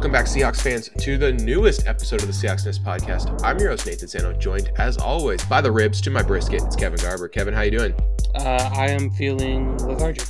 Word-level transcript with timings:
Welcome 0.00 0.12
back, 0.12 0.24
Seahawks 0.24 0.62
fans, 0.62 0.88
to 1.04 1.18
the 1.18 1.30
newest 1.30 1.86
episode 1.86 2.22
of 2.22 2.26
the 2.26 2.32
Seahawks 2.32 2.64
Nest 2.64 2.82
podcast. 2.82 3.38
I'm 3.44 3.58
your 3.58 3.68
host, 3.68 3.84
Nathan 3.84 4.08
Sano, 4.08 4.32
joined 4.32 4.72
as 4.78 4.96
always 4.96 5.44
by 5.44 5.60
the 5.60 5.70
ribs 5.70 6.00
to 6.00 6.10
my 6.10 6.22
brisket. 6.22 6.62
It's 6.62 6.74
Kevin 6.74 6.98
Garber. 6.98 7.28
Kevin, 7.28 7.52
how 7.52 7.60
you 7.60 7.70
doing? 7.70 7.92
Uh, 8.34 8.70
I 8.74 8.88
am 8.88 9.10
feeling 9.10 9.76
lethargic. 9.76 10.26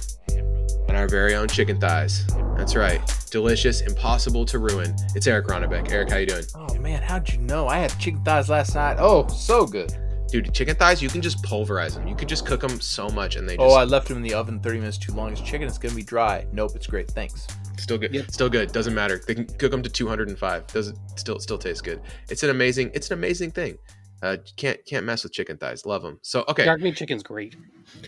And 0.88 0.96
our 0.96 1.06
very 1.06 1.37
own 1.37 1.46
chicken 1.46 1.79
thighs. 1.79 2.27
That's 2.56 2.74
right. 2.74 3.01
Delicious, 3.30 3.83
impossible 3.83 4.45
to 4.46 4.59
ruin. 4.59 4.93
It's 5.15 5.29
Eric 5.29 5.46
Ronnebeck. 5.46 5.93
Eric, 5.93 6.10
how 6.10 6.16
you 6.16 6.27
doing? 6.27 6.45
Oh 6.57 6.74
man, 6.74 7.01
how'd 7.01 7.32
you 7.32 7.38
know? 7.38 7.68
I 7.68 7.79
had 7.79 7.96
chicken 7.96 8.24
thighs 8.24 8.48
last 8.48 8.74
night. 8.74 8.96
Oh, 8.98 9.29
so 9.29 9.66
good. 9.68 9.96
Dude, 10.30 10.55
chicken 10.55 10.77
thighs, 10.77 11.02
you 11.02 11.09
can 11.09 11.20
just 11.20 11.43
pulverize 11.43 11.95
them. 11.97 12.07
You 12.07 12.15
could 12.15 12.29
just 12.29 12.47
cook 12.47 12.61
them 12.61 12.80
so 12.80 13.09
much 13.09 13.34
and 13.37 13.48
they 13.48 13.57
just 13.57 13.69
Oh, 13.69 13.75
I 13.75 13.83
left 13.84 14.09
them 14.09 14.16
in 14.19 14.23
the 14.23 14.34
oven 14.34 14.61
30 14.61 14.79
minutes 14.79 14.97
too 14.98 15.12
long. 15.12 15.30
His 15.30 15.41
chicken 15.41 15.66
is 15.66 15.77
gonna 15.77 15.95
be 15.95 16.05
dry. 16.05 16.47
Nope, 16.52 16.73
it's 16.77 16.87
great. 16.87 17.11
Thanks. 17.11 17.48
still 17.79 17.98
good. 17.98 18.15
Yep. 18.15 18.30
Still 18.30 18.48
good. 18.48 18.71
Doesn't 18.73 18.95
matter. 18.95 19.21
They 19.27 19.35
can 19.35 19.47
cook 19.47 19.73
them 19.73 19.83
to 19.83 19.88
205. 19.91 20.66
Doesn't 20.69 20.97
still 21.16 21.41
still 21.41 21.59
tastes 21.59 21.83
good. 21.83 22.01
It's 22.29 22.43
an 22.45 22.51
amazing 22.51 22.93
it's 22.95 23.11
an 23.11 23.15
amazing 23.19 23.51
thing. 23.51 23.77
Uh, 24.23 24.37
can't 24.57 24.79
can't 24.87 25.04
mess 25.04 25.24
with 25.24 25.32
chicken 25.32 25.57
thighs. 25.57 25.85
Love 25.85 26.02
them. 26.02 26.19
So 26.23 26.45
okay, 26.49 26.65
Dark 26.65 26.80
meat 26.80 26.95
chicken's 26.95 27.23
great. 27.24 27.57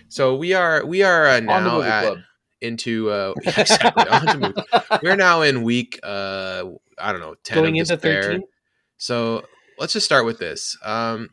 so 0.09 0.37
we 0.37 0.53
are 0.53 0.85
we 0.87 1.03
are 1.03 1.27
uh, 1.27 1.41
now 1.41 1.77
movie 1.79 1.89
at 1.89 2.05
club. 2.05 2.19
into 2.61 3.11
uh 3.11 3.33
exactly 3.45 4.07
on 4.09 4.27
to 4.55 5.01
we're 5.03 5.17
now 5.17 5.43
in 5.43 5.63
week 5.63 5.99
uh 6.05 6.65
I 6.99 7.11
don't 7.11 7.21
know 7.21 7.35
ten 7.43 7.57
Going 7.57 7.77
of 7.79 7.81
into 7.81 7.95
despair. 7.97 8.23
13. 8.23 8.43
So 8.99 9.45
let's 9.79 9.95
just 9.95 10.07
start 10.07 10.25
with 10.25 10.39
this. 10.39 10.77
Um, 10.85 11.29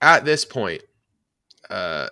at 0.00 0.24
this 0.24 0.44
point, 0.44 0.82
uh, 1.70 2.08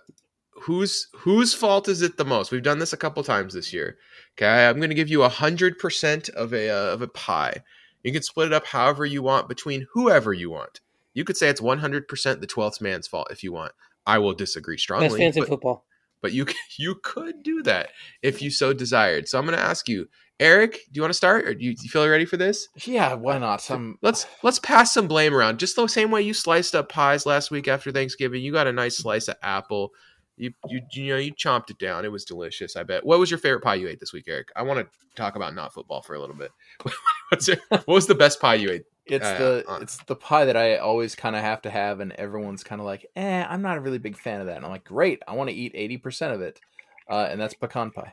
whose 0.53 1.09
whose 1.15 1.55
fault 1.55 1.89
is 1.89 2.03
it 2.03 2.17
the 2.17 2.25
most? 2.25 2.51
We've 2.51 2.63
done 2.63 2.79
this 2.79 2.93
a 2.93 2.97
couple 2.97 3.23
times 3.23 3.55
this 3.55 3.73
year. 3.73 3.99
Okay, 4.37 4.67
I'm 4.67 4.77
going 4.77 4.91
to 4.91 4.95
give 4.95 5.09
you 5.09 5.23
a 5.23 5.29
hundred 5.29 5.79
percent 5.79 6.29
of 6.31 6.53
a 6.53 6.71
uh, 6.71 6.93
of 6.93 7.03
a 7.03 7.09
pie. 7.09 7.63
You 8.03 8.13
can 8.13 8.23
split 8.23 8.49
it 8.49 8.53
up 8.53 8.67
however 8.67 9.05
you 9.05 9.23
want 9.23 9.49
between 9.49 9.87
whoever 9.93 10.33
you 10.33 10.51
want. 10.51 10.81
You 11.15 11.25
could 11.25 11.37
say 11.37 11.49
it's 11.49 11.61
100 11.61 12.09
percent 12.09 12.41
the 12.41 12.47
12th 12.47 12.81
man's 12.81 13.07
fault 13.07 13.29
if 13.31 13.43
you 13.43 13.53
want. 13.53 13.73
I 14.07 14.19
will 14.19 14.35
disagree 14.35 14.79
strongly. 14.79 15.09
Best 15.09 15.19
fans 15.19 15.37
in 15.37 15.47
football. 15.47 15.85
but 16.21 16.33
you 16.33 16.47
you 16.79 16.97
could 17.03 17.43
do 17.43 17.63
that 17.63 17.91
if 18.23 18.43
you 18.43 18.51
so 18.51 18.73
desired. 18.73 19.29
So 19.29 19.39
I'm 19.39 19.47
going 19.47 19.59
to 19.59 19.65
ask 19.65 19.89
you, 19.89 20.09
Eric, 20.39 20.73
do 20.73 20.99
you 20.99 21.03
want 21.03 21.11
to 21.11 21.17
start, 21.17 21.47
or 21.47 21.55
do 21.55 21.65
you, 21.65 21.75
do 21.75 21.83
you 21.83 21.89
feel 21.89 22.07
ready 22.07 22.27
for 22.27 22.37
this? 22.37 22.69
Yeah, 22.85 23.15
why 23.15 23.39
not? 23.39 23.63
Some 23.63 23.99
Let's 24.03 24.27
let's 24.43 24.59
pass 24.59 24.93
some 24.93 25.09
blame 25.09 25.35
around. 25.35 25.59
Just 25.59 25.77
the 25.77 25.87
same 25.87 26.11
way 26.11 26.23
you 26.23 26.35
sliced 26.35 26.75
up 26.75 26.91
pies 26.91 27.25
last 27.25 27.51
week 27.51 27.69
after 27.69 27.91
Thanksgiving. 27.91 28.43
You 28.43 28.53
got 28.53 28.67
a 28.67 28.73
nice 28.73 28.99
slice 28.99 29.29
of 29.29 29.37
apple. 29.43 29.93
You 30.37 30.53
you 30.69 30.83
you 30.93 31.09
know 31.09 31.17
you 31.17 31.33
chomped 31.33 31.71
it 31.71 31.79
down. 31.79 32.05
It 32.05 32.13
was 32.13 32.27
delicious. 32.27 32.77
I 32.77 32.83
bet. 32.83 33.07
What 33.07 33.19
was 33.19 33.31
your 33.31 33.39
favorite 33.39 33.63
pie 33.63 33.77
you 33.77 33.89
ate 33.89 33.99
this 33.99 34.13
week, 34.13 34.25
Eric? 34.29 34.49
I 34.55 34.63
want 34.63 34.81
to 34.81 34.87
talk 35.17 35.37
about 35.37 35.55
not 35.55 35.73
football 35.73 36.03
for 36.03 36.15
a 36.15 36.21
little 36.21 36.37
bit. 36.37 36.51
What's 37.31 37.49
your, 37.49 37.57
what 37.71 37.89
was 37.89 38.07
the 38.07 38.15
best 38.15 38.41
pie 38.41 38.55
you 38.57 38.71
ate? 38.71 38.85
it's 39.07 39.25
uh, 39.25 39.39
the 39.39 39.65
on- 39.69 39.83
it's 39.83 39.97
the 40.05 40.17
pie 40.17 40.45
that 40.45 40.57
I 40.57 40.77
always 40.77 41.15
kind 41.15 41.35
of 41.35 41.43
have 41.43 41.63
to 41.63 41.71
have, 41.71 42.01
and 42.01 42.13
everyone's 42.13 42.63
kind 42.65 42.81
of 42.81 42.87
like, 42.87 43.07
eh, 43.17 43.45
I'm 43.49 43.63
not 43.63 43.79
a 43.79 43.81
really 43.81 43.99
big 43.99 44.17
fan 44.17 44.41
of 44.41 44.47
that. 44.47 44.57
And 44.57 44.65
I'm 44.65 44.71
like, 44.71 44.85
great, 44.85 45.23
I 45.27 45.35
want 45.35 45.49
to 45.49 45.57
eat 45.57 45.73
80 45.75 45.97
percent 45.99 46.35
of 46.35 46.41
it, 46.43 46.61
uh, 47.09 47.29
and 47.31 47.41
that's 47.41 47.55
pecan 47.55 47.91
pie. 47.91 48.13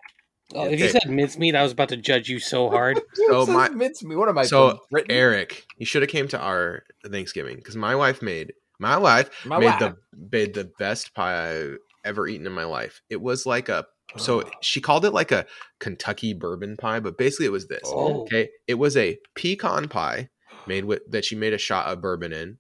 Oh, 0.55 0.65
if 0.65 0.79
you 0.79 0.85
Okay. 0.87 0.99
said 0.99 1.09
mincemeat, 1.09 1.55
I 1.55 1.63
was 1.63 1.71
about 1.71 1.89
to 1.89 1.97
judge 1.97 2.29
you 2.29 2.39
so 2.39 2.69
hard. 2.69 2.99
So 3.15 3.45
So 3.45 3.51
my- 3.51 3.69
mincemeat. 3.69 4.17
What 4.17 4.29
am 4.29 4.37
I? 4.37 4.43
So 4.43 4.79
from 4.89 5.01
Eric, 5.09 5.65
you 5.77 5.85
should 5.85 6.01
have 6.01 6.09
came 6.09 6.27
to 6.29 6.39
our 6.39 6.83
Thanksgiving 7.09 7.57
because 7.57 7.75
my 7.75 7.95
wife 7.95 8.21
made 8.21 8.53
my 8.79 8.97
wife 8.97 9.29
My 9.45 9.59
made 9.59 9.65
wife. 9.67 9.79
the 9.79 9.95
made 10.31 10.53
the 10.53 10.69
best 10.79 11.13
pie 11.13 11.49
I've 11.59 11.77
ever 12.03 12.27
eaten 12.27 12.45
in 12.47 12.53
my 12.53 12.65
life. 12.65 13.01
It 13.09 13.21
was 13.21 13.45
like 13.45 13.69
a 13.69 13.85
so 14.17 14.43
she 14.61 14.79
called 14.81 15.05
it 15.05 15.11
like 15.11 15.31
a 15.31 15.45
Kentucky 15.79 16.33
bourbon 16.33 16.77
pie, 16.77 16.99
but 16.99 17.17
basically 17.17 17.45
it 17.47 17.51
was 17.51 17.67
this. 17.67 17.81
Oh. 17.85 18.21
Okay, 18.23 18.49
it 18.67 18.75
was 18.75 18.95
a 18.97 19.17
pecan 19.35 19.87
pie 19.87 20.29
made 20.67 20.85
with 20.85 21.01
that 21.09 21.25
she 21.25 21.35
made 21.35 21.53
a 21.53 21.57
shot 21.57 21.87
of 21.87 22.01
bourbon 22.01 22.31
in, 22.33 22.57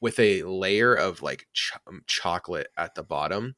with 0.00 0.18
a 0.18 0.42
layer 0.44 0.94
of 0.94 1.20
like 1.22 1.46
ch- 1.52 1.72
um, 1.86 2.02
chocolate 2.06 2.68
at 2.76 2.94
the 2.94 3.02
bottom. 3.02 3.56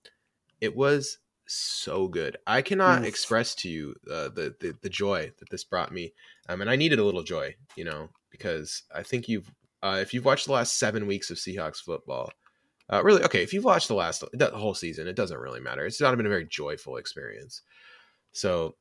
It 0.60 0.75
was 0.75 1.19
so 1.55 2.09
good. 2.09 2.37
I 2.47 2.62
cannot 2.62 3.03
Oof. 3.03 3.09
express 3.09 3.55
to 3.56 3.69
you 3.69 3.94
uh, 4.11 4.28
the, 4.28 4.55
the 4.61 4.75
the 4.83 4.88
joy 4.88 5.33
that 5.38 5.50
this 5.50 5.65
brought 5.65 5.93
me, 5.93 6.12
um, 6.49 6.61
and 6.61 6.71
I 6.71 6.77
needed 6.77 6.99
a 6.99 7.05
little 7.05 7.22
joy, 7.22 7.55
you 7.77 7.84
know, 7.84 8.09
because 8.31 8.83
I 8.94 9.03
think 9.03 9.28
you've 9.28 9.50
uh, 9.83 9.99
if 10.00 10.15
you've 10.15 10.25
watched 10.25 10.47
the 10.47 10.53
last 10.53 10.78
seven 10.78 11.06
weeks 11.06 11.31
of 11.31 11.38
Seahawks 11.38 11.78
football. 11.78 12.31
Uh, 12.93 13.05
really, 13.05 13.22
okay. 13.22 13.43
If 13.43 13.53
you've 13.53 13.65
watched 13.65 13.87
the 13.87 13.94
last 13.94 14.25
the 14.33 14.50
whole 14.50 14.75
season, 14.75 15.06
it 15.06 15.15
doesn't 15.15 15.38
really 15.38 15.61
matter. 15.61 15.87
It's 15.87 16.00
not 16.00 16.16
been 16.16 16.27
a 16.27 16.28
very 16.28 16.44
joyful 16.44 16.97
experience. 16.97 17.62
So, 18.32 18.75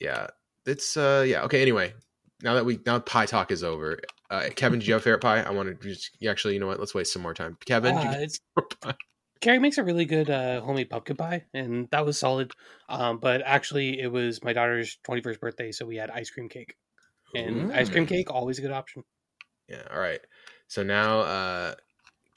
yeah, 0.00 0.26
it's 0.66 0.96
uh, 0.96 1.24
yeah. 1.26 1.42
Okay. 1.42 1.62
Anyway, 1.62 1.94
now 2.42 2.54
that 2.54 2.64
we 2.64 2.80
now 2.84 2.98
pie 2.98 3.26
talk 3.26 3.52
is 3.52 3.62
over, 3.62 4.00
uh, 4.30 4.48
Kevin, 4.56 4.80
do 4.80 4.86
you 4.86 4.94
have 4.94 5.02
a 5.02 5.04
favorite 5.04 5.22
pie? 5.22 5.42
I 5.42 5.50
want 5.50 5.68
to 5.68 5.88
just 5.88 6.10
actually, 6.26 6.54
you 6.54 6.60
know 6.60 6.66
what? 6.66 6.80
Let's 6.80 6.94
waste 6.94 7.12
some 7.12 7.22
more 7.22 7.34
time. 7.34 7.56
Kevin, 7.64 7.96
Uh, 7.96 8.16
it's-? 8.18 8.40
Carrie 9.40 9.58
makes 9.58 9.78
a 9.78 9.84
really 9.84 10.04
good 10.04 10.28
uh, 10.28 10.60
homemade 10.60 10.90
pumpkin 10.90 11.16
pie, 11.16 11.44
and 11.54 11.88
that 11.90 12.04
was 12.04 12.18
solid. 12.18 12.52
Um, 12.88 13.18
but 13.18 13.42
actually, 13.44 14.00
it 14.00 14.12
was 14.12 14.44
my 14.44 14.52
daughter's 14.52 14.98
21st 15.08 15.40
birthday, 15.40 15.72
so 15.72 15.86
we 15.86 15.96
had 15.96 16.10
ice 16.10 16.30
cream 16.30 16.48
cake. 16.48 16.76
And 17.34 17.72
ice 17.72 17.88
cream 17.88 18.06
cake, 18.06 18.30
always 18.30 18.58
a 18.58 18.62
good 18.62 18.72
option. 18.72 19.04
Yeah. 19.68 19.82
All 19.92 20.00
right. 20.00 20.20
So 20.66 20.82
now, 20.82 21.20
uh, 21.20 21.74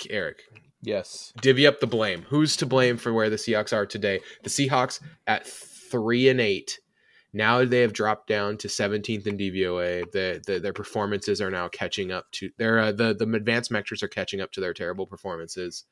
Eric, 0.09 0.43
yes. 0.81 1.33
divvy 1.41 1.67
up 1.67 1.79
the 1.79 1.87
blame. 1.87 2.25
Who's 2.29 2.55
to 2.57 2.65
blame 2.65 2.97
for 2.97 3.11
where 3.11 3.29
the 3.29 3.35
Seahawks 3.35 3.73
are 3.73 3.85
today? 3.85 4.19
The 4.43 4.49
Seahawks 4.49 5.01
at 5.27 5.45
three 5.47 6.29
and 6.29 6.39
eight. 6.39 6.79
Now 7.33 7.65
they 7.65 7.81
have 7.81 7.93
dropped 7.93 8.27
down 8.27 8.57
to 8.57 8.67
17th 8.67 9.25
in 9.25 9.37
DVOA. 9.37 10.11
The, 10.11 10.43
the, 10.45 10.59
their 10.59 10.73
performances 10.73 11.41
are 11.41 11.49
now 11.49 11.67
catching 11.67 12.11
up 12.11 12.31
to 12.33 12.51
their 12.59 12.79
uh, 12.79 12.91
the 12.91 13.15
the 13.15 13.27
advanced 13.33 13.71
metrics 13.71 14.03
are 14.03 14.07
catching 14.07 14.39
up 14.39 14.51
to 14.51 14.61
their 14.61 14.73
terrible 14.73 15.07
performances. 15.07 15.85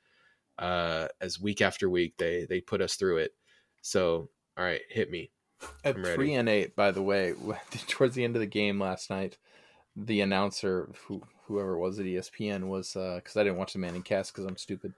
Uh, 0.60 1.08
as 1.20 1.40
week 1.40 1.62
after 1.62 1.90
week 1.90 2.14
they 2.18 2.46
they 2.48 2.62
put 2.62 2.82
us 2.82 2.96
through 2.96 3.18
it. 3.18 3.32
So 3.82 4.30
all 4.58 4.64
right, 4.64 4.82
hit 4.90 5.10
me. 5.10 5.32
At 5.84 5.96
three 5.96 6.34
and 6.34 6.50
eight, 6.50 6.76
by 6.76 6.92
the 6.92 7.02
way, 7.02 7.34
towards 7.88 8.16
the 8.16 8.24
end 8.24 8.36
of 8.36 8.42
the 8.42 8.48
game 8.48 8.80
last 8.80 9.10
night, 9.10 9.38
the 9.96 10.22
announcer, 10.22 10.90
who 11.08 11.22
whoever 11.46 11.76
it 11.76 11.80
was 11.80 12.00
at 12.00 12.06
ESPN, 12.06 12.68
was 12.68 12.96
uh 12.96 13.16
because 13.16 13.38
I 13.38 13.44
didn't 13.44 13.58
watch 13.58 13.74
the 13.74 13.80
Manning 13.80 14.04
cast 14.04 14.34
because 14.34 14.46
I'm 14.46 14.58
stupid, 14.58 14.94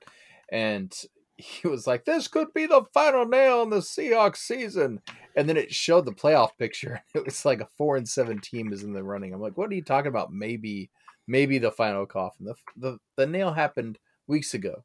and 0.52 0.94
he 1.36 1.68
was 1.68 1.88
like, 1.88 2.06
"This 2.06 2.28
could 2.28 2.53
be 2.53 2.66
the 2.66 2.84
final 2.94 3.25
nail 3.25 3.63
in 3.63 3.69
the 3.69 3.78
Seahawks 3.78 4.38
season," 4.38 5.02
and 5.36 5.50
then 5.50 5.58
it 5.58 5.74
showed 5.74 6.06
the 6.06 6.12
playoff 6.12 6.58
picture. 6.58 7.03
It 7.16 7.25
was 7.25 7.46
like 7.46 7.62
a 7.62 7.69
four 7.78 7.97
and 7.97 8.08
seven 8.08 8.40
team 8.40 8.72
is 8.72 8.84
in 8.84 8.94
the 8.94 9.03
running. 9.03 9.34
I'm 9.34 9.42
like, 9.42 9.58
"What 9.58 9.69
are 9.69 9.75
you 9.75 9.84
talking 9.84 10.09
about? 10.09 10.31
Maybe, 10.31 10.90
maybe 11.28 11.58
the 11.58 11.72
final 11.72 12.06
coffin." 12.06 12.46
The 12.46 12.56
the 12.75 12.97
the 13.18 13.28
nail 13.28 13.53
happened 13.53 14.00
weeks 14.28 14.53
ago. 14.53 14.84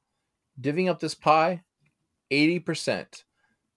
Divvying 0.60 0.88
up 0.88 1.00
this 1.00 1.14
pie, 1.14 1.62
eighty 2.30 2.58
percent. 2.58 3.24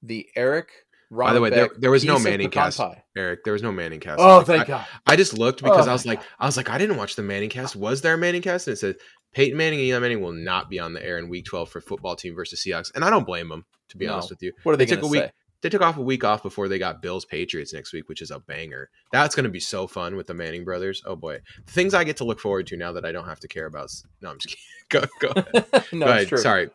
The 0.03 0.28
Eric. 0.36 0.69
By 1.12 1.34
the 1.34 1.42
way, 1.42 1.50
there- 1.50 1.69
there 1.78 1.92
was 1.92 2.06
no 2.06 2.18
Manning 2.18 2.50
cast. 2.50 2.78
Pie. 2.78 3.03
Eric, 3.18 3.44
there 3.44 3.52
was 3.53 3.62
no 3.62 3.72
Manning 3.72 4.00
cast. 4.00 4.19
Oh, 4.22 4.38
Like, 4.38 4.46
thank 4.47 4.62
I, 4.64 4.66
God. 4.66 4.88
I 5.06 5.16
just 5.18 5.38
looked 5.38 5.62
because 5.62 5.86
Oh, 5.86 5.90
I 5.90 5.94
was 5.94 6.06
my 6.06 6.14
like, 6.14 6.22
I 6.40 6.46
was 6.46 6.56
like, 6.56 6.69
I 6.69 6.78
didn't 6.78 6.95
watch 6.95 7.18
the 7.18 7.22
Manning 7.22 7.50
cast. 7.50 7.75
Was 7.75 8.01
there 8.01 8.13
a 8.13 8.18
Manning 8.18 8.42
cast? 8.42 8.68
And 8.68 8.74
it 8.75 8.78
said 8.78 8.95
Peyton 9.33 9.57
Manning 9.57 9.80
and 9.80 9.88
Eli 9.89 10.00
Manning 10.00 10.22
will 10.22 10.31
not 10.31 10.69
be 10.69 10.80
on 10.80 10.94
the 10.94 11.06
air 11.06 11.18
in 11.18 11.28
Week 11.28 11.44
12 11.45 11.69
for 11.69 11.81
football 11.81 12.16
team 12.16 12.33
versus 12.33 12.63
Seahawks, 12.66 12.92
and 12.95 13.04
I 13.04 13.10
don't 13.10 13.25
blame 13.25 13.50
them 13.50 13.66
to 13.89 13.98
be 13.98 14.06
No. 14.06 14.13
honest 14.13 14.30
with 14.30 14.42
you. 14.42 14.54
What 14.63 14.72
are 14.72 14.77
they, 14.77 14.86
They 14.86 14.92
took 14.95 15.01
going 15.01 15.12
a 15.13 15.18
to 15.18 15.22
week- 15.22 15.30
say? 15.30 15.34
They 15.62 15.69
took 15.69 15.81
off 15.81 15.98
a 15.98 16.02
week 16.02 16.24
off 16.24 16.42
before 16.42 16.68
they 16.68 16.80
got 16.80 17.02
Bills 17.02 17.24
Patriots 17.25 17.74
next 17.74 17.94
week, 17.94 18.10
which 18.10 18.22
is 18.22 18.31
a 18.31 18.40
banger. 18.40 18.90
That's 19.12 19.36
going 19.36 19.44
to 19.44 19.50
be 19.50 19.60
so 19.60 19.86
fun 19.88 20.16
with 20.16 20.28
the 20.28 20.34
Manning 20.34 20.63
brothers. 20.63 21.02
Oh 21.06 21.16
boy, 21.16 21.40
the 21.66 21.72
things 21.72 21.94
I 21.94 22.04
get 22.04 22.18
to 22.18 22.24
look 22.24 22.40
forward 22.40 22.66
to 22.68 22.78
now 22.78 22.92
that 22.94 23.06
I 23.06 23.12
don't 23.12 23.28
have 23.28 23.40
to 23.42 23.48
care 23.48 23.68
about. 23.68 23.92
No, 24.22 24.30
I'm 24.31 24.40
just 24.40 24.56
kidding. 24.90 25.10
Go 25.22 25.34
go. 25.34 25.42
ahead. 25.56 25.86
no, 25.94 26.06
go 26.08 26.12
ahead. 26.12 26.28
true. 26.28 26.38
Sorry, 26.40 26.69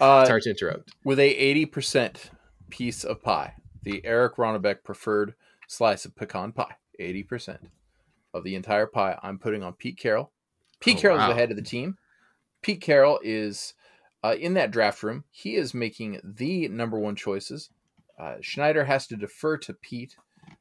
Uh, 0.00 0.24
sorry 0.26 0.40
to 0.42 0.50
interrupt. 0.50 0.92
with 1.04 1.18
a 1.18 1.28
eighty 1.34 1.66
percent 1.66 2.30
piece 2.70 3.02
of 3.02 3.22
pie, 3.22 3.54
the 3.82 4.00
Eric 4.04 4.36
Ronnebeck 4.36 4.84
preferred 4.84 5.34
slice 5.66 6.04
of 6.04 6.14
pecan 6.14 6.52
pie, 6.52 6.76
eighty 7.00 7.22
percent 7.24 7.60
of 8.34 8.44
the 8.44 8.54
entire 8.54 8.86
pie, 8.86 9.18
I'm 9.22 9.38
putting 9.38 9.62
on 9.64 9.72
Pete 9.72 9.96
Carroll. 9.98 10.30
Pete 10.80 10.98
Oh, 10.98 11.00
Carroll 11.00 11.18
is 11.20 11.26
the 11.28 11.34
head 11.34 11.50
of 11.50 11.56
the 11.56 11.62
team. 11.62 11.96
Pete 12.62 12.80
Carroll 12.80 13.18
is 13.24 13.74
uh, 14.22 14.36
in 14.38 14.54
that 14.54 14.70
draft 14.70 15.02
room. 15.02 15.24
He 15.30 15.56
is 15.56 15.72
making 15.74 16.20
the 16.22 16.68
number 16.68 16.98
one 16.98 17.16
choices. 17.16 17.70
Uh, 18.18 18.36
Schneider 18.40 18.84
has 18.84 19.06
to 19.06 19.16
defer 19.16 19.56
to 19.58 19.74
Pete. 19.74 20.16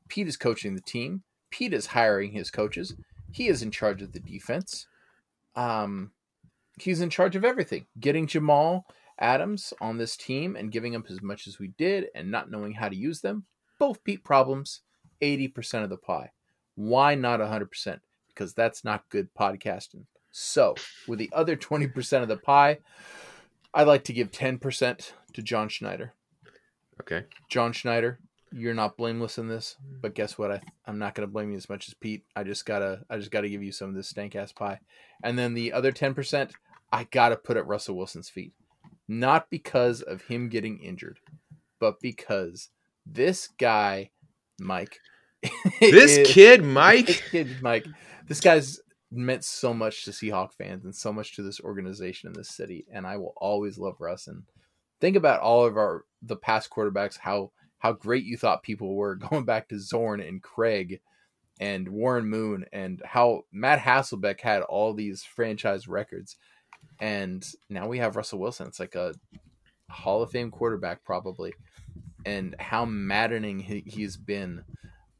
Pete 0.07 0.27
is 0.27 0.38
coaching 0.38 0.75
the 0.75 0.81
team. 0.81 1.24
Pete 1.50 1.74
is 1.74 1.88
hiring 1.88 2.31
his 2.31 2.51
coaches. 2.51 2.95
He 3.31 3.48
is 3.48 3.62
in 3.62 3.71
charge 3.71 4.01
of 4.01 4.13
the 4.13 4.19
defense. 4.19 4.88
Um, 5.56 6.12
he's 6.80 7.01
in 7.01 7.09
charge 7.09 7.36
of 7.36 7.44
everything. 7.44 7.88
Getting 8.00 8.27
Jamal 8.27 8.86
Adams 9.19 9.74
on 9.81 9.98
this 9.98 10.15
team 10.15 10.56
and 10.56 10.71
giving 10.71 10.94
him 10.94 11.04
as 11.09 11.21
much 11.21 11.48
as 11.48 11.59
we 11.59 11.69
did 11.77 12.07
and 12.13 12.30
not 12.30 12.51
knowing 12.51 12.74
how 12.74 12.89
to 12.89 12.95
use 12.95 13.21
them. 13.21 13.45
Both 13.80 14.04
Pete 14.04 14.24
problems. 14.24 14.81
80% 15.21 15.83
of 15.83 15.89
the 15.89 15.98
pie. 15.98 16.31
Why 16.75 17.15
not 17.15 17.39
100%? 17.39 18.00
Because 18.27 18.54
that's 18.54 18.83
not 18.83 19.09
good 19.09 19.30
podcasting. 19.33 20.06
So, 20.31 20.75
with 21.07 21.18
the 21.18 21.31
other 21.33 21.56
20% 21.56 22.21
of 22.21 22.27
the 22.27 22.38
pie, 22.38 22.77
I'd 23.74 23.88
like 23.88 24.04
to 24.06 24.13
give 24.13 24.31
10% 24.31 25.12
to 25.33 25.42
John 25.42 25.69
Schneider. 25.69 26.13
Okay. 27.01 27.25
John 27.49 27.71
Schneider, 27.73 28.19
you're 28.51 28.73
not 28.73 28.97
blameless 28.97 29.38
in 29.38 29.47
this, 29.47 29.75
but 30.01 30.15
guess 30.15 30.38
what? 30.38 30.51
I 30.51 30.61
I'm 30.85 30.97
not 30.99 31.15
gonna 31.15 31.27
blame 31.27 31.51
you 31.51 31.57
as 31.57 31.69
much 31.69 31.88
as 31.88 31.94
Pete. 31.94 32.23
I 32.35 32.44
just 32.44 32.65
gotta 32.65 33.03
I 33.09 33.17
just 33.17 33.31
gotta 33.31 33.49
give 33.49 33.63
you 33.63 33.71
some 33.71 33.89
of 33.89 33.95
this 33.95 34.09
stank 34.09 34.35
ass 34.35 34.51
pie. 34.51 34.79
And 35.23 35.38
then 35.38 35.53
the 35.53 35.73
other 35.73 35.91
ten 35.91 36.13
percent, 36.13 36.53
I 36.91 37.05
gotta 37.05 37.35
put 37.35 37.57
at 37.57 37.67
Russell 37.67 37.95
Wilson's 37.97 38.29
feet. 38.29 38.53
Not 39.07 39.49
because 39.49 40.01
of 40.01 40.21
him 40.23 40.49
getting 40.49 40.79
injured, 40.79 41.19
but 41.79 41.99
because 42.01 42.69
this 43.05 43.47
guy, 43.57 44.11
Mike. 44.59 44.99
This 45.79 46.17
is- 46.17 46.27
kid, 46.27 46.61
this 46.61 46.67
Mike. 46.67 47.23
kid, 47.31 47.61
Mike. 47.61 47.85
This 48.27 48.39
guy's 48.41 48.79
meant 49.11 49.44
so 49.45 49.73
much 49.73 50.03
to 50.03 50.11
Seahawk 50.11 50.51
fans 50.53 50.83
and 50.83 50.94
so 50.94 51.13
much 51.13 51.35
to 51.35 51.44
this 51.44 51.61
organization 51.61 52.27
in 52.27 52.33
this 52.33 52.49
city, 52.49 52.85
and 52.91 53.05
I 53.07 53.15
will 53.17 53.33
always 53.38 53.77
love 53.77 53.95
Russ. 53.99 54.27
And 54.27 54.44
think 54.99 55.15
about 55.15 55.41
all 55.41 55.65
of 55.65 55.77
our 55.77 56.05
the 56.21 56.35
past 56.35 56.69
quarterbacks, 56.69 57.17
how 57.17 57.51
how 57.79 57.94
great 57.94 58.23
you 58.23 58.38
thought 58.38 58.63
people 58.63 58.95
were 58.95 59.15
going 59.29 59.45
back 59.45 59.69
to 59.69 59.79
Zorn 59.79 60.19
and 60.19 60.41
Krieg 60.41 60.99
and 61.59 61.89
Warren 61.89 62.27
Moon, 62.27 62.65
and 62.71 63.01
how 63.03 63.44
Matt 63.51 63.79
Hasselbeck 63.79 64.41
had 64.41 64.61
all 64.63 64.94
these 64.94 65.23
franchise 65.23 65.88
records, 65.88 66.38
and 66.99 67.47
now 67.69 67.88
we 67.88 67.97
have 67.97 68.15
Russell 68.15 68.39
Wilson. 68.39 68.67
It's 68.67 68.79
like 68.79 68.95
a 68.95 69.15
Hall 69.89 70.21
of 70.21 70.31
Fame 70.31 70.51
quarterback 70.51 71.03
probably, 71.03 71.53
and 72.25 72.55
how 72.59 72.85
maddening 72.85 73.59
he, 73.59 73.83
he's 73.85 74.17
been. 74.17 74.63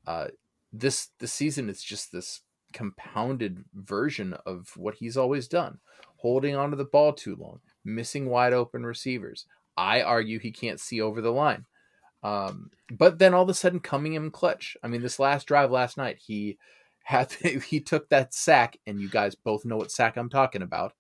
Uh, 0.06 0.28
this 0.74 1.10
this 1.20 1.34
season 1.34 1.70
it's 1.70 1.84
just 1.84 2.12
this 2.12 2.42
compounded 2.74 3.64
version 3.74 4.34
of 4.46 4.72
what 4.76 4.96
he's 4.96 5.18
always 5.18 5.48
done 5.48 5.80
holding 6.18 6.56
onto 6.56 6.76
the 6.76 6.86
ball 6.86 7.14
too 7.14 7.36
long 7.36 7.60
missing 7.86 8.28
wide 8.28 8.54
open 8.54 8.86
receivers 8.86 9.46
i 9.78 10.02
argue 10.02 10.40
he 10.40 10.52
can't 10.52 10.80
see 10.80 11.02
over 11.02 11.22
the 11.22 11.32
line. 11.32 11.66
Um, 12.24 12.72
but 12.92 13.20
then 13.20 13.34
all 13.34 13.44
of 13.44 13.50
a 13.50 13.54
sudden 13.54 13.80
coming 13.80 14.14
in 14.14 14.32
clutch. 14.32 14.76
I 14.84 14.88
mean 14.88 15.02
this 15.02 15.20
last 15.20 15.48
drive 15.48 15.72
last 15.72 15.98
night 15.98 16.18
he 16.18 16.58
had 17.04 17.32
he 17.70 17.80
took 17.80 18.10
that 18.10 18.34
sack 18.34 18.78
and 18.86 19.00
you 19.00 19.10
guys 19.10 19.36
both 19.36 19.64
know 19.66 19.78
what 19.78 19.92
sack 19.92 20.18
i'm 20.18 20.30
talking 20.30 20.62
about. 20.62 20.94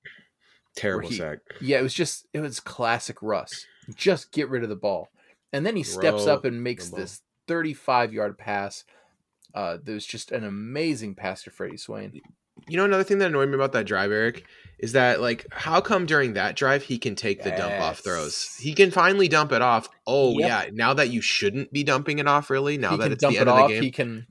Terrible 0.75 1.09
he- 1.09 1.15
sack. 1.15 1.39
yeah 1.59 1.79
it 1.79 1.83
was 1.83 1.94
just 1.94 2.27
it 2.33 2.39
was 2.39 2.59
classic 2.59 3.21
russ. 3.21 3.65
Just 3.95 4.31
get 4.31 4.50
rid 4.50 4.63
of 4.63 4.69
the 4.69 4.75
ball. 4.75 5.09
And 5.53 5.65
then 5.65 5.75
he 5.75 5.83
steps 5.83 6.25
Throw 6.25 6.33
up 6.33 6.45
and 6.45 6.62
makes 6.62 6.89
this 6.89 7.21
35 7.47 8.13
yard 8.13 8.38
pass. 8.38 8.83
Uh, 9.53 9.77
there 9.81 9.95
was 9.95 10.06
just 10.06 10.31
an 10.31 10.44
amazing 10.44 11.15
pass 11.15 11.44
to 11.44 11.50
Freddie 11.50 11.77
Swain. 11.77 12.21
You 12.68 12.77
know 12.77 12.85
another 12.85 13.03
thing 13.03 13.18
that 13.19 13.27
annoyed 13.27 13.50
me 13.50 13.56
about 13.56 13.71
that 13.71 13.85
drive, 13.85 14.12
Eric, 14.12 14.45
is 14.79 14.91
that 14.94 15.21
like 15.21 15.45
how 15.51 15.81
come 15.81 16.06
during 16.06 16.33
that 16.33 16.56
drive 16.56 16.83
he 16.83 16.97
can 16.97 17.15
take 17.15 17.44
the 17.44 17.51
dump 17.51 17.74
off 17.81 18.00
throws? 18.00 18.56
He 18.59 18.74
can 18.74 18.91
finally 18.91 19.27
dump 19.27 19.51
it 19.51 19.62
off. 19.62 19.89
Oh 20.06 20.38
Yep. 20.38 20.47
yeah, 20.50 20.69
now 20.74 20.94
that 20.94 21.09
you 21.09 21.21
shouldn't 21.21 21.71
be 21.71 21.83
dumping 21.83 22.19
it 22.19 22.27
off, 22.27 22.50
really. 22.50 22.77
Now 22.77 22.91
he 22.91 22.97
that 22.97 23.12
it's 23.12 23.21
dump 23.21 23.33
the 23.33 23.38
it 23.38 23.41
end 23.41 23.50
of 23.50 23.56
off. 23.56 23.68
the 23.69 23.74
game, 23.75 23.83
He 23.83 23.91
can 23.91 24.27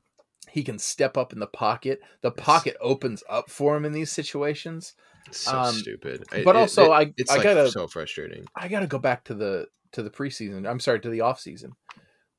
he 0.50 0.62
can 0.62 0.78
step 0.78 1.16
up 1.18 1.32
in 1.32 1.38
the 1.40 1.46
pocket. 1.46 2.00
The 2.22 2.32
Yes. 2.36 2.44
pocket 2.46 2.76
opens 2.80 3.22
up 3.28 3.50
for 3.50 3.76
him 3.76 3.84
in 3.84 3.92
these 3.92 4.10
situations. 4.10 4.94
It's 5.26 5.40
so 5.40 5.58
um, 5.58 5.74
stupid. 5.74 6.22
but 6.44 6.54
also, 6.56 6.92
I- 6.92 7.12
it's 7.16 7.30
I 7.30 7.34
like 7.36 7.42
gotta- 7.44 7.70
so 7.70 7.88
frustrating. 7.88 8.46
I 8.54 8.68
got 8.68 8.80
to 8.80 8.86
go 8.86 8.98
back 8.98 9.24
to 9.24 9.34
the 9.34 9.66
to 9.92 10.02
the 10.02 10.10
preseason. 10.10 10.66
I'm 10.68 10.80
sorry, 10.80 11.00
to 11.00 11.10
the 11.10 11.20
off 11.22 11.40
season, 11.40 11.72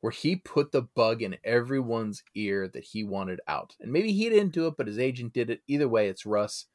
where 0.01 0.11
he 0.11 0.37
put 0.37 0.71
the 0.71 0.83
bug 0.83 1.21
in 1.21 1.35
everyone's 1.43 2.23
ear 2.33 2.67
that 2.73 2.85
he 2.85 3.03
wanted 3.03 3.39
out. 3.47 3.75
And 3.81 3.91
maybe 3.91 4.13
he 4.13 4.29
didn't 4.29 4.53
do 4.53 4.67
it, 4.67 4.75
but 4.77 4.87
his 4.87 4.97
agent 4.97 5.33
did 5.33 5.49
it. 5.49 5.61
Either 5.67 5.87
way, 5.89 6.07
it's 6.07 6.25
Russ. 6.25 6.65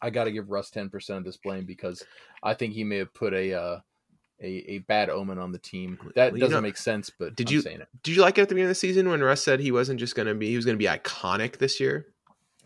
I 0.00 0.10
got 0.10 0.24
to 0.24 0.32
give 0.32 0.50
Russ 0.50 0.70
10% 0.70 1.10
of 1.16 1.24
this 1.24 1.36
blame 1.36 1.64
because 1.64 2.04
I 2.42 2.54
think 2.54 2.74
he 2.74 2.84
may 2.84 2.98
have 2.98 3.12
put 3.14 3.34
a 3.34 3.52
uh, 3.54 3.80
a, 4.40 4.46
a 4.46 4.78
bad 4.80 5.10
omen 5.10 5.38
on 5.38 5.50
the 5.50 5.58
team. 5.58 5.98
That 6.14 6.32
Well, 6.32 6.40
doesn't 6.40 6.52
know- 6.54 6.60
make 6.60 6.76
sense, 6.76 7.10
but 7.10 7.34
Did 7.34 7.48
I'm 7.48 7.54
you- 7.54 7.60
saying 7.62 7.80
it. 7.80 7.88
Did 8.04 8.14
you 8.14 8.22
like 8.22 8.38
it 8.38 8.42
at 8.42 8.48
the 8.48 8.54
beginning 8.54 8.66
of 8.70 8.70
the 8.70 8.74
season 8.76 9.08
when 9.08 9.20
Russ 9.22 9.42
said 9.42 9.58
he 9.60 9.72
wasn't 9.72 9.98
just 9.98 10.14
going 10.14 10.28
to 10.28 10.34
be 10.34 10.48
he 10.50 10.56
was 10.56 10.64
going 10.64 10.76
to 10.76 10.82
be 10.82 10.86
iconic 10.88 11.58
this 11.58 11.80
year? 11.80 12.06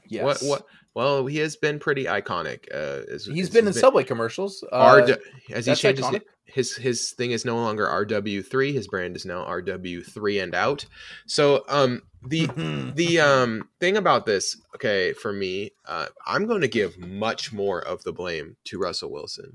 Yes. 0.07 0.25
What 0.25 0.43
what? 0.43 0.67
Well, 0.95 1.27
he 1.27 1.39
has 1.39 1.57
been 1.57 1.79
pretty 1.79 2.05
iconic. 2.05 2.67
Uh, 2.73 3.11
as, 3.13 3.25
He's 3.27 3.49
as- 3.49 3.51
been 3.55 3.67
in 3.67 3.73
he's 3.73 3.81
Subway 3.81 4.05
commercials. 4.05 4.63
Uh, 4.73 4.77
R 4.77 5.09
as 5.51 5.67
he 5.67 5.75
changes 5.75 6.05
iconic. 6.05 6.23
his 6.45 6.77
his 6.77 7.13
thing 7.13 7.31
is 7.31 7.45
no 7.45 7.57
longer 7.57 7.87
RW3. 7.87 8.73
His 8.75 8.89
brand 8.89 9.17
is 9.17 9.25
now 9.25 9.45
RW3 9.47 10.43
and 10.43 10.55
out. 10.55 10.85
So 11.27 11.65
um 11.69 12.03
the 12.29 12.47
the 12.95 13.21
um 13.21 13.69
thing 13.81 13.97
about 13.97 14.27
this, 14.27 14.57
okay, 14.75 15.13
for 15.15 15.33
me, 15.33 15.73
uh, 15.87 16.07
I'm 16.27 16.47
going 16.47 16.61
to 16.61 16.69
give 16.69 16.99
much 16.99 17.53
more 17.53 17.81
of 17.81 18.03
the 18.05 18.13
blame 18.13 18.57
to 18.65 18.79
Russell 18.79 19.11
Wilson. 19.11 19.53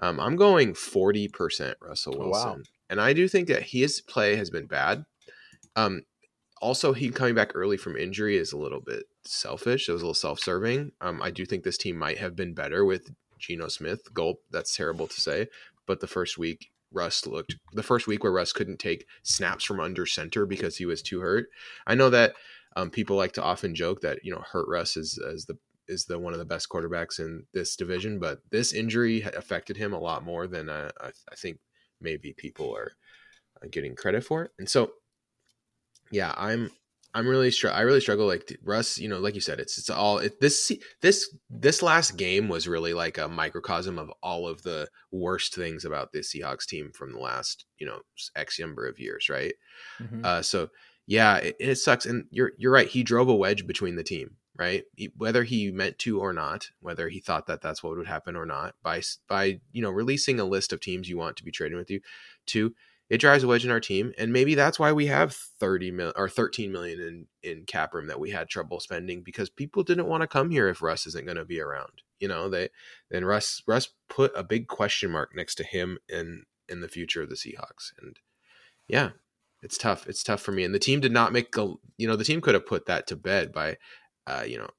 Um, 0.00 0.20
I'm 0.20 0.36
going 0.36 0.74
40% 0.74 1.74
Russell 1.80 2.16
Oh, 2.16 2.28
Wilson, 2.28 2.50
wow. 2.50 2.56
and 2.90 3.00
I 3.00 3.14
do 3.14 3.26
think 3.28 3.48
that 3.48 3.62
his 3.62 4.02
play 4.02 4.36
has 4.36 4.50
been 4.50 4.66
bad. 4.66 5.06
Um, 5.74 6.02
also, 6.60 6.92
he 6.92 7.10
coming 7.10 7.34
back 7.34 7.52
early 7.54 7.76
from 7.76 7.96
injury 7.96 8.36
is 8.36 8.52
a 8.52 8.58
little 8.58 8.80
bit 8.80 9.04
selfish. 9.24 9.88
It 9.88 9.92
was 9.92 10.02
a 10.02 10.04
little 10.04 10.14
self-serving. 10.14 10.92
Um, 11.00 11.20
I 11.22 11.30
do 11.30 11.44
think 11.44 11.64
this 11.64 11.78
team 11.78 11.96
might 11.96 12.18
have 12.18 12.34
been 12.34 12.54
better 12.54 12.84
with 12.84 13.10
Geno 13.38 13.68
Smith. 13.68 14.12
Gulp. 14.14 14.40
That's 14.50 14.74
terrible 14.74 15.06
to 15.06 15.20
say, 15.20 15.48
but 15.86 16.00
the 16.00 16.06
first 16.06 16.38
week 16.38 16.70
Russ 16.92 17.26
looked 17.26 17.56
the 17.72 17.82
first 17.82 18.06
week 18.06 18.22
where 18.22 18.32
Russ 18.32 18.52
couldn't 18.52 18.78
take 18.78 19.06
snaps 19.22 19.64
from 19.64 19.80
under 19.80 20.06
center 20.06 20.46
because 20.46 20.76
he 20.76 20.86
was 20.86 21.02
too 21.02 21.20
hurt. 21.20 21.48
I 21.86 21.94
know 21.94 22.10
that 22.10 22.34
um, 22.76 22.90
people 22.90 23.16
like 23.16 23.32
to 23.32 23.42
often 23.42 23.74
joke 23.74 24.00
that 24.02 24.20
you 24.22 24.32
know 24.32 24.42
hurt 24.52 24.66
Russ 24.68 24.96
is 24.96 25.18
as 25.18 25.46
the 25.46 25.58
is 25.88 26.06
the 26.06 26.18
one 26.18 26.32
of 26.32 26.38
the 26.38 26.44
best 26.44 26.68
quarterbacks 26.68 27.18
in 27.18 27.44
this 27.52 27.76
division, 27.76 28.18
but 28.18 28.40
this 28.50 28.72
injury 28.72 29.22
affected 29.22 29.76
him 29.76 29.92
a 29.92 30.00
lot 30.00 30.24
more 30.24 30.46
than 30.46 30.68
uh, 30.68 30.90
I, 31.00 31.08
I 31.30 31.34
think 31.36 31.58
maybe 32.00 32.34
people 32.36 32.74
are 32.74 32.92
uh, 33.62 33.68
getting 33.70 33.94
credit 33.94 34.24
for. 34.24 34.50
And 34.58 34.68
so, 34.68 34.92
yeah, 36.10 36.34
I'm 36.36 36.70
I'm 37.14 37.26
really 37.26 37.50
str- 37.50 37.68
I 37.68 37.80
really 37.82 38.00
struggle. 38.00 38.26
Like 38.26 38.58
Russ, 38.62 38.98
you 38.98 39.08
know, 39.08 39.18
like 39.18 39.34
you 39.34 39.40
said, 39.40 39.58
it's 39.60 39.78
it's 39.78 39.90
all 39.90 40.18
it, 40.18 40.40
this 40.40 40.72
this 41.00 41.34
this 41.50 41.82
last 41.82 42.16
game 42.16 42.48
was 42.48 42.68
really 42.68 42.92
like 42.94 43.18
a 43.18 43.28
microcosm 43.28 43.98
of 43.98 44.10
all 44.22 44.46
of 44.46 44.62
the 44.62 44.88
worst 45.12 45.54
things 45.54 45.84
about 45.84 46.12
this 46.12 46.32
Seahawks 46.34 46.66
team 46.66 46.90
from 46.92 47.12
the 47.12 47.18
last 47.18 47.64
you 47.78 47.86
know 47.86 48.00
X 48.34 48.58
number 48.60 48.86
of 48.86 48.98
years, 48.98 49.28
right? 49.28 49.54
Mhm. 50.00 50.24
Uh, 50.24 50.42
so 50.42 50.68
yeah, 51.06 51.36
it, 51.36 51.56
it 51.60 51.74
sucks, 51.76 52.06
and 52.06 52.26
you're 52.30 52.52
you're 52.58 52.72
right. 52.72 52.88
He 52.88 53.02
drove 53.02 53.28
a 53.28 53.34
wedge 53.34 53.66
between 53.66 53.96
the 53.96 54.02
team, 54.04 54.36
right? 54.56 54.84
He- 54.96 55.12
whether 55.16 55.44
he 55.44 55.70
meant 55.70 55.98
to 56.00 56.20
or 56.20 56.32
not, 56.32 56.68
whether 56.80 57.08
he 57.08 57.20
thought 57.20 57.46
that 57.46 57.62
that's 57.62 57.82
what 57.82 57.96
would 57.96 58.06
happen 58.08 58.36
or 58.36 58.46
not, 58.46 58.74
by 58.82 59.02
by 59.28 59.60
you 59.72 59.82
know 59.82 59.90
releasing 59.90 60.40
a 60.40 60.44
list 60.44 60.72
of 60.72 60.80
teams 60.80 61.08
you 61.08 61.16
want 61.18 61.36
to 61.36 61.44
be 61.44 61.52
trading 61.52 61.78
with 61.78 61.90
you, 61.90 62.00
to 62.46 62.74
it 63.08 63.18
drives 63.18 63.44
a 63.44 63.46
wedge 63.46 63.64
in 63.64 63.70
our 63.70 63.80
team, 63.80 64.12
and 64.18 64.32
maybe 64.32 64.54
that's 64.54 64.78
why 64.78 64.92
we 64.92 65.06
have 65.06 65.32
thirty 65.32 65.90
mil 65.90 66.12
or 66.16 66.28
thirteen 66.28 66.72
million 66.72 67.00
in 67.00 67.26
in 67.42 67.64
cap 67.64 67.94
room 67.94 68.06
that 68.08 68.20
we 68.20 68.30
had 68.30 68.48
trouble 68.48 68.80
spending 68.80 69.22
because 69.22 69.48
people 69.50 69.82
didn't 69.82 70.08
want 70.08 70.22
to 70.22 70.26
come 70.26 70.50
here 70.50 70.68
if 70.68 70.82
Russ 70.82 71.06
isn't 71.06 71.26
going 71.26 71.36
to 71.36 71.44
be 71.44 71.60
around. 71.60 72.02
You 72.18 72.28
know, 72.28 72.48
they 72.48 72.70
then 73.10 73.24
Russ 73.24 73.62
Russ 73.66 73.90
put 74.08 74.32
a 74.34 74.42
big 74.42 74.68
question 74.68 75.10
mark 75.10 75.34
next 75.34 75.54
to 75.56 75.64
him 75.64 75.98
in 76.08 76.44
in 76.68 76.80
the 76.80 76.88
future 76.88 77.22
of 77.22 77.28
the 77.28 77.36
Seahawks, 77.36 77.92
and 78.00 78.18
yeah, 78.88 79.10
it's 79.62 79.78
tough. 79.78 80.06
It's 80.06 80.22
tough 80.22 80.40
for 80.40 80.52
me. 80.52 80.64
And 80.64 80.74
the 80.74 80.78
team 80.78 81.00
did 81.00 81.12
not 81.12 81.32
make 81.32 81.56
a, 81.56 81.74
you 81.98 82.06
know, 82.06 82.16
the 82.16 82.24
team 82.24 82.40
could 82.40 82.54
have 82.54 82.66
put 82.66 82.86
that 82.86 83.06
to 83.08 83.16
bed 83.16 83.52
by, 83.52 83.78
uh, 84.26 84.44
you 84.46 84.58
know, 84.58 84.70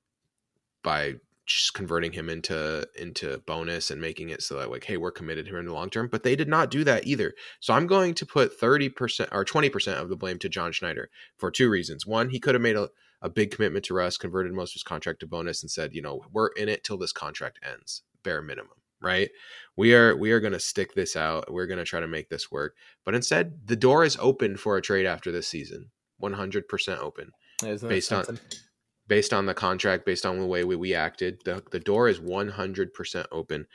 by 0.84 1.15
just 1.48 1.74
converting 1.74 2.12
him 2.12 2.30
into 2.30 2.88
into 2.96 3.39
bonus 3.48 3.89
and 3.89 4.00
making 4.01 4.30
it 4.30 4.44
so 4.44 4.60
that 4.60 4.70
like, 4.70 4.84
hey, 4.84 4.98
we're 4.98 5.12
committed 5.12 5.48
here 5.48 5.58
in 5.60 5.66
the 5.66 5.74
long 5.74 5.89
term. 5.89 6.10
But 6.12 6.24
they 6.24 6.36
did 6.36 6.48
not 6.50 6.70
do 6.70 6.84
that 6.84 7.08
either. 7.08 7.34
So 7.60 7.74
I'm 7.74 7.88
going 7.88 8.13
to 8.16 8.25
put 8.25 8.60
30% 8.60 9.30
or 9.32 9.46
20% 9.46 10.01
of 10.01 10.10
the 10.10 10.16
blame 10.18 10.38
to 10.39 10.50
John 10.50 10.72
Schneider 10.72 11.10
for 11.38 11.50
two 11.50 11.70
reasons. 11.70 12.06
One, 12.06 12.30
he 12.30 12.39
could 12.39 12.54
have 12.54 12.62
made 12.62 12.75
a, 12.75 12.89
a 13.22 13.30
big 13.30 13.51
commitment 13.51 13.86
to 13.86 13.94
Russ, 13.94 14.18
converted 14.18 14.51
most 14.54 14.72
of 14.72 14.74
his 14.75 14.84
contract 14.84 15.22
to 15.22 15.27
bonus, 15.27 15.63
and 15.63 15.72
said, 15.72 15.94
you 15.96 16.01
know, 16.01 16.22
we're 16.32 16.50
in 16.50 16.70
it 16.70 16.84
till 16.84 16.98
this 16.98 17.13
contract 17.13 17.60
ends, 17.63 18.04
bare 18.24 18.42
minimum. 18.42 18.72
Right. 19.01 19.30
We 19.75 19.94
are 19.94 20.18
we 20.18 20.32
are 20.32 20.39
gonna 20.39 20.60
stick 20.60 20.96
this 20.96 21.16
out. 21.16 21.54
We're 21.54 21.68
gonna 21.68 21.86
try 21.86 22.00
to 22.00 22.08
make 22.08 22.30
this 22.30 22.51
work. 22.51 22.75
But 23.06 23.13
instead, 23.16 23.60
the 23.66 23.75
door 23.75 24.04
is 24.04 24.18
open 24.20 24.58
for 24.58 24.75
a 24.75 24.82
trade 24.82 25.06
after 25.06 25.32
this 25.32 25.48
season. 25.48 25.92
100% 26.22 26.98
open 26.98 27.32
Isn't 27.63 27.88
based 27.88 28.12
on- 28.12 28.25
something? 28.25 28.60
Based 29.08 29.34
on 29.34 29.46
the 29.46 29.54
contract, 29.54 30.06
based 30.06 30.26
on 30.26 30.40
the 30.40 30.46
way 30.46 30.64
we, 30.64 30.76
we 30.76 30.94
acted. 30.94 31.42
The, 31.46 31.64
the 31.72 31.80
door 31.80 32.10
is 32.10 32.20
100% 32.20 33.26
open 33.32 33.68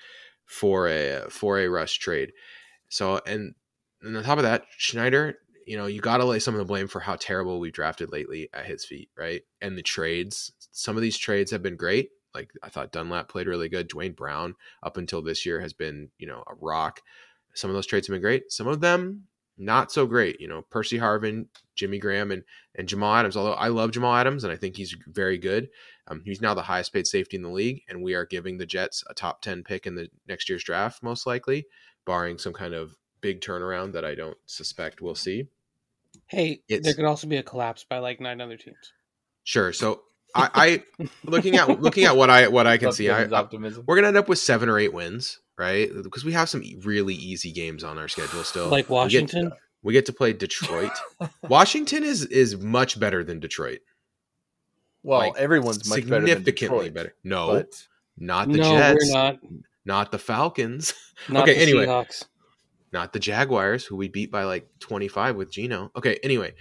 for 0.44 0.88
a 0.88 1.26
for 1.30 1.58
a 1.58 1.68
Russ 1.68 1.92
trade. 1.92 2.32
So 2.88 3.20
and, 3.26 3.54
and 4.02 4.16
on 4.16 4.22
top 4.22 4.38
of 4.38 4.44
that, 4.44 4.64
Schneider, 4.76 5.38
you 5.66 5.76
know, 5.76 5.86
you 5.86 6.00
got 6.00 6.18
to 6.18 6.24
lay 6.24 6.38
some 6.38 6.54
of 6.54 6.58
the 6.58 6.64
blame 6.64 6.88
for 6.88 7.00
how 7.00 7.16
terrible 7.16 7.60
we've 7.60 7.72
drafted 7.72 8.12
lately 8.12 8.48
at 8.52 8.66
his 8.66 8.84
feet, 8.84 9.08
right? 9.16 9.42
And 9.60 9.78
the 9.78 9.82
trades, 9.82 10.52
some 10.72 10.96
of 10.96 11.02
these 11.02 11.16
trades 11.16 11.50
have 11.50 11.62
been 11.62 11.76
great. 11.76 12.10
Like 12.34 12.50
I 12.62 12.68
thought 12.68 12.92
Dunlap 12.92 13.28
played 13.28 13.46
really 13.46 13.68
good. 13.68 13.88
Duane 13.88 14.12
Brown 14.12 14.54
up 14.82 14.96
until 14.96 15.22
this 15.22 15.46
year 15.46 15.60
has 15.60 15.72
been, 15.72 16.10
you 16.18 16.26
know, 16.26 16.42
a 16.46 16.54
rock. 16.60 17.00
Some 17.54 17.70
of 17.70 17.74
those 17.74 17.86
trades 17.86 18.06
have 18.06 18.14
been 18.14 18.22
great. 18.22 18.50
Some 18.50 18.66
of 18.66 18.80
them 18.80 19.24
not 19.58 19.92
so 19.92 20.06
great. 20.06 20.40
You 20.40 20.48
know, 20.48 20.62
Percy 20.70 20.98
Harvin, 20.98 21.46
Jimmy 21.74 21.98
Graham, 21.98 22.30
and 22.30 22.42
and 22.74 22.88
Jamal 22.88 23.14
Adams. 23.14 23.36
Although 23.36 23.52
I 23.54 23.68
love 23.68 23.90
Jamal 23.92 24.14
Adams 24.14 24.44
and 24.44 24.52
I 24.52 24.56
think 24.56 24.76
he's 24.76 24.96
very 25.06 25.38
good. 25.38 25.68
Um, 26.08 26.22
he's 26.24 26.40
now 26.40 26.54
the 26.54 26.62
highest 26.62 26.92
paid 26.92 27.06
safety 27.06 27.36
in 27.36 27.42
the 27.42 27.48
league, 27.50 27.82
and 27.88 28.02
we 28.02 28.14
are 28.14 28.26
giving 28.26 28.58
the 28.58 28.66
Jets 28.66 29.04
a 29.08 29.14
top 29.14 29.40
ten 29.42 29.62
pick 29.62 29.86
in 29.86 29.94
the 29.94 30.08
next 30.28 30.48
year's 30.48 30.64
draft, 30.64 31.02
most 31.02 31.26
likely, 31.26 31.66
barring 32.04 32.38
some 32.38 32.52
kind 32.52 32.74
of 32.74 32.96
big 33.20 33.40
turnaround 33.40 33.92
that 33.92 34.04
I 34.04 34.14
don't 34.16 34.36
suspect 34.46 35.00
we'll 35.00 35.14
see. 35.14 35.46
Hey, 36.26 36.62
It's- 36.68 36.84
there 36.84 36.94
could 36.94 37.04
also 37.04 37.26
be 37.28 37.36
a 37.36 37.42
collapse 37.42 37.84
by 37.84 37.98
like 37.98 38.20
nine 38.20 38.40
other 38.40 38.56
teams. 38.56 38.92
Sure. 39.44 39.72
So 39.72 40.02
I, 40.34 40.82
I 40.98 41.08
looking 41.24 41.56
at 41.56 41.80
looking 41.80 42.04
at 42.04 42.16
what 42.16 42.30
I 42.30 42.48
what 42.48 42.66
I 42.66 42.76
can 42.78 42.86
Love 42.86 42.96
see, 42.96 43.10
I, 43.10 43.24
Kevin's 43.28 43.78
I- 43.78 43.82
we're 43.86 43.94
gonna 43.96 44.08
end 44.08 44.16
up 44.16 44.28
with 44.28 44.38
seven 44.38 44.68
or 44.68 44.78
eight 44.78 44.92
wins, 44.92 45.38
right? 45.58 45.90
Because 46.02 46.24
we 46.24 46.32
have 46.32 46.48
some 46.48 46.62
really 46.82 47.14
easy 47.14 47.52
games 47.52 47.84
on 47.84 47.98
our 47.98 48.08
schedule 48.08 48.42
still. 48.44 48.68
like 48.68 48.86
We 48.88 48.94
get- 49.08 49.22
Washington. 49.22 49.52
we 49.82 49.92
get 49.92 50.06
to 50.06 50.12
play 50.12 50.32
Detroit. 50.32 50.92
Washington 51.48 52.04
is 52.04 52.24
is 52.26 52.56
much 52.58 52.98
better 53.00 53.22
than 53.24 53.40
Detroit. 53.40 53.80
Well, 55.02 55.18
like, 55.20 55.36
everyone's 55.36 55.88
much 55.88 56.00
better 56.08 56.20
than 56.20 56.28
Significantly 56.28 56.90
Detroit, 56.90 56.94
better. 56.94 57.14
No, 57.24 57.48
But 57.48 57.86
not 58.16 58.48
the 58.50 58.58
no, 58.58 58.76
Jets. 58.78 59.04
we're 59.06 59.12
not. 59.12 59.38
Not 59.84 60.12
the 60.12 60.18
Falcons. 60.18 60.94
Not 61.28 61.42
Okay, 61.42 61.54
the 61.54 61.60
anyway. 61.62 61.86
Seahawks. 61.86 62.24
not 62.92 63.12
the 63.12 63.18
Jaguars, 63.18 63.84
who 63.84 63.96
we 63.96 64.06
beat 64.08 64.30
by 64.30 64.44
like 64.44 64.68
25 64.78 65.34
with 65.34 65.50
Geno. 65.50 65.90
Okay, 65.96 66.18
anyway. 66.22 66.54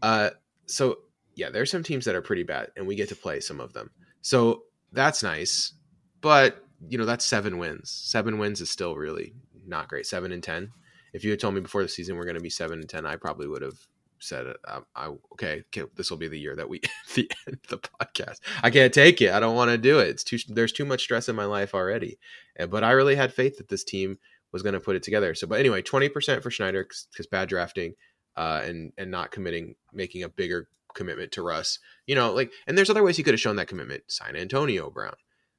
Uh 0.00 0.30
so 0.66 0.98
yeah, 1.34 1.50
there's 1.50 1.70
some 1.72 1.82
teams 1.82 2.04
that 2.04 2.14
are 2.14 2.22
pretty 2.22 2.42
bad, 2.44 2.68
and 2.76 2.86
we 2.86 2.94
get 2.94 3.08
to 3.08 3.16
play 3.16 3.40
some 3.40 3.58
of 3.60 3.72
them. 3.72 3.90
So 4.22 4.62
that's 4.92 5.22
nice. 5.24 5.72
But 6.20 6.64
you 6.88 6.98
know, 6.98 7.04
that's 7.04 7.24
seven 7.24 7.58
wins. 7.58 7.90
Seven 7.90 8.38
wins 8.38 8.60
is 8.60 8.70
still 8.70 8.96
really 8.96 9.34
not 9.66 9.88
great. 9.88 10.06
Seven 10.06 10.32
and 10.32 10.42
ten. 10.42 10.70
If 11.12 11.24
you 11.24 11.30
had 11.30 11.40
told 11.40 11.54
me 11.54 11.60
before 11.60 11.82
the 11.82 11.88
season 11.88 12.16
we're 12.16 12.26
gonna 12.26 12.40
be 12.40 12.50
seven 12.50 12.80
and 12.80 12.88
ten, 12.88 13.06
I 13.06 13.16
probably 13.16 13.48
would 13.48 13.62
have 13.62 13.78
said 14.20 14.46
it. 14.46 14.56
Um, 14.66 14.84
I 14.94 15.06
okay, 15.32 15.64
okay, 15.66 15.88
this 15.96 16.10
will 16.10 16.18
be 16.18 16.28
the 16.28 16.38
year 16.38 16.56
that 16.56 16.68
we 16.68 16.80
the 17.14 17.30
end 17.46 17.58
the 17.68 17.78
podcast. 17.78 18.38
I 18.62 18.70
can't 18.70 18.92
take 18.92 19.20
it. 19.20 19.32
I 19.32 19.40
don't 19.40 19.56
want 19.56 19.70
to 19.70 19.78
do 19.78 19.98
it. 19.98 20.08
It's 20.08 20.24
too 20.24 20.38
there's 20.48 20.72
too 20.72 20.84
much 20.84 21.02
stress 21.02 21.28
in 21.28 21.36
my 21.36 21.44
life 21.44 21.74
already. 21.74 22.18
And, 22.56 22.70
but 22.70 22.84
I 22.84 22.92
really 22.92 23.16
had 23.16 23.32
faith 23.32 23.58
that 23.58 23.68
this 23.68 23.84
team 23.84 24.18
was 24.52 24.62
going 24.62 24.74
to 24.74 24.80
put 24.80 24.96
it 24.96 25.02
together. 25.02 25.34
So, 25.34 25.46
but 25.46 25.60
anyway, 25.60 25.82
twenty 25.82 26.08
percent 26.08 26.42
for 26.42 26.50
Schneider 26.50 26.84
because 26.84 27.26
bad 27.26 27.48
drafting, 27.48 27.94
uh, 28.36 28.62
and 28.64 28.92
and 28.98 29.10
not 29.10 29.30
committing, 29.30 29.74
making 29.92 30.22
a 30.22 30.28
bigger 30.28 30.68
commitment 30.94 31.32
to 31.32 31.42
Russ. 31.42 31.78
You 32.06 32.14
know, 32.14 32.32
like, 32.32 32.52
and 32.66 32.76
there's 32.76 32.90
other 32.90 33.02
ways 33.02 33.16
he 33.16 33.22
could 33.22 33.34
have 33.34 33.40
shown 33.40 33.56
that 33.56 33.68
commitment. 33.68 34.04
Sign 34.08 34.36
Antonio 34.36 34.90
Brown, 34.90 35.14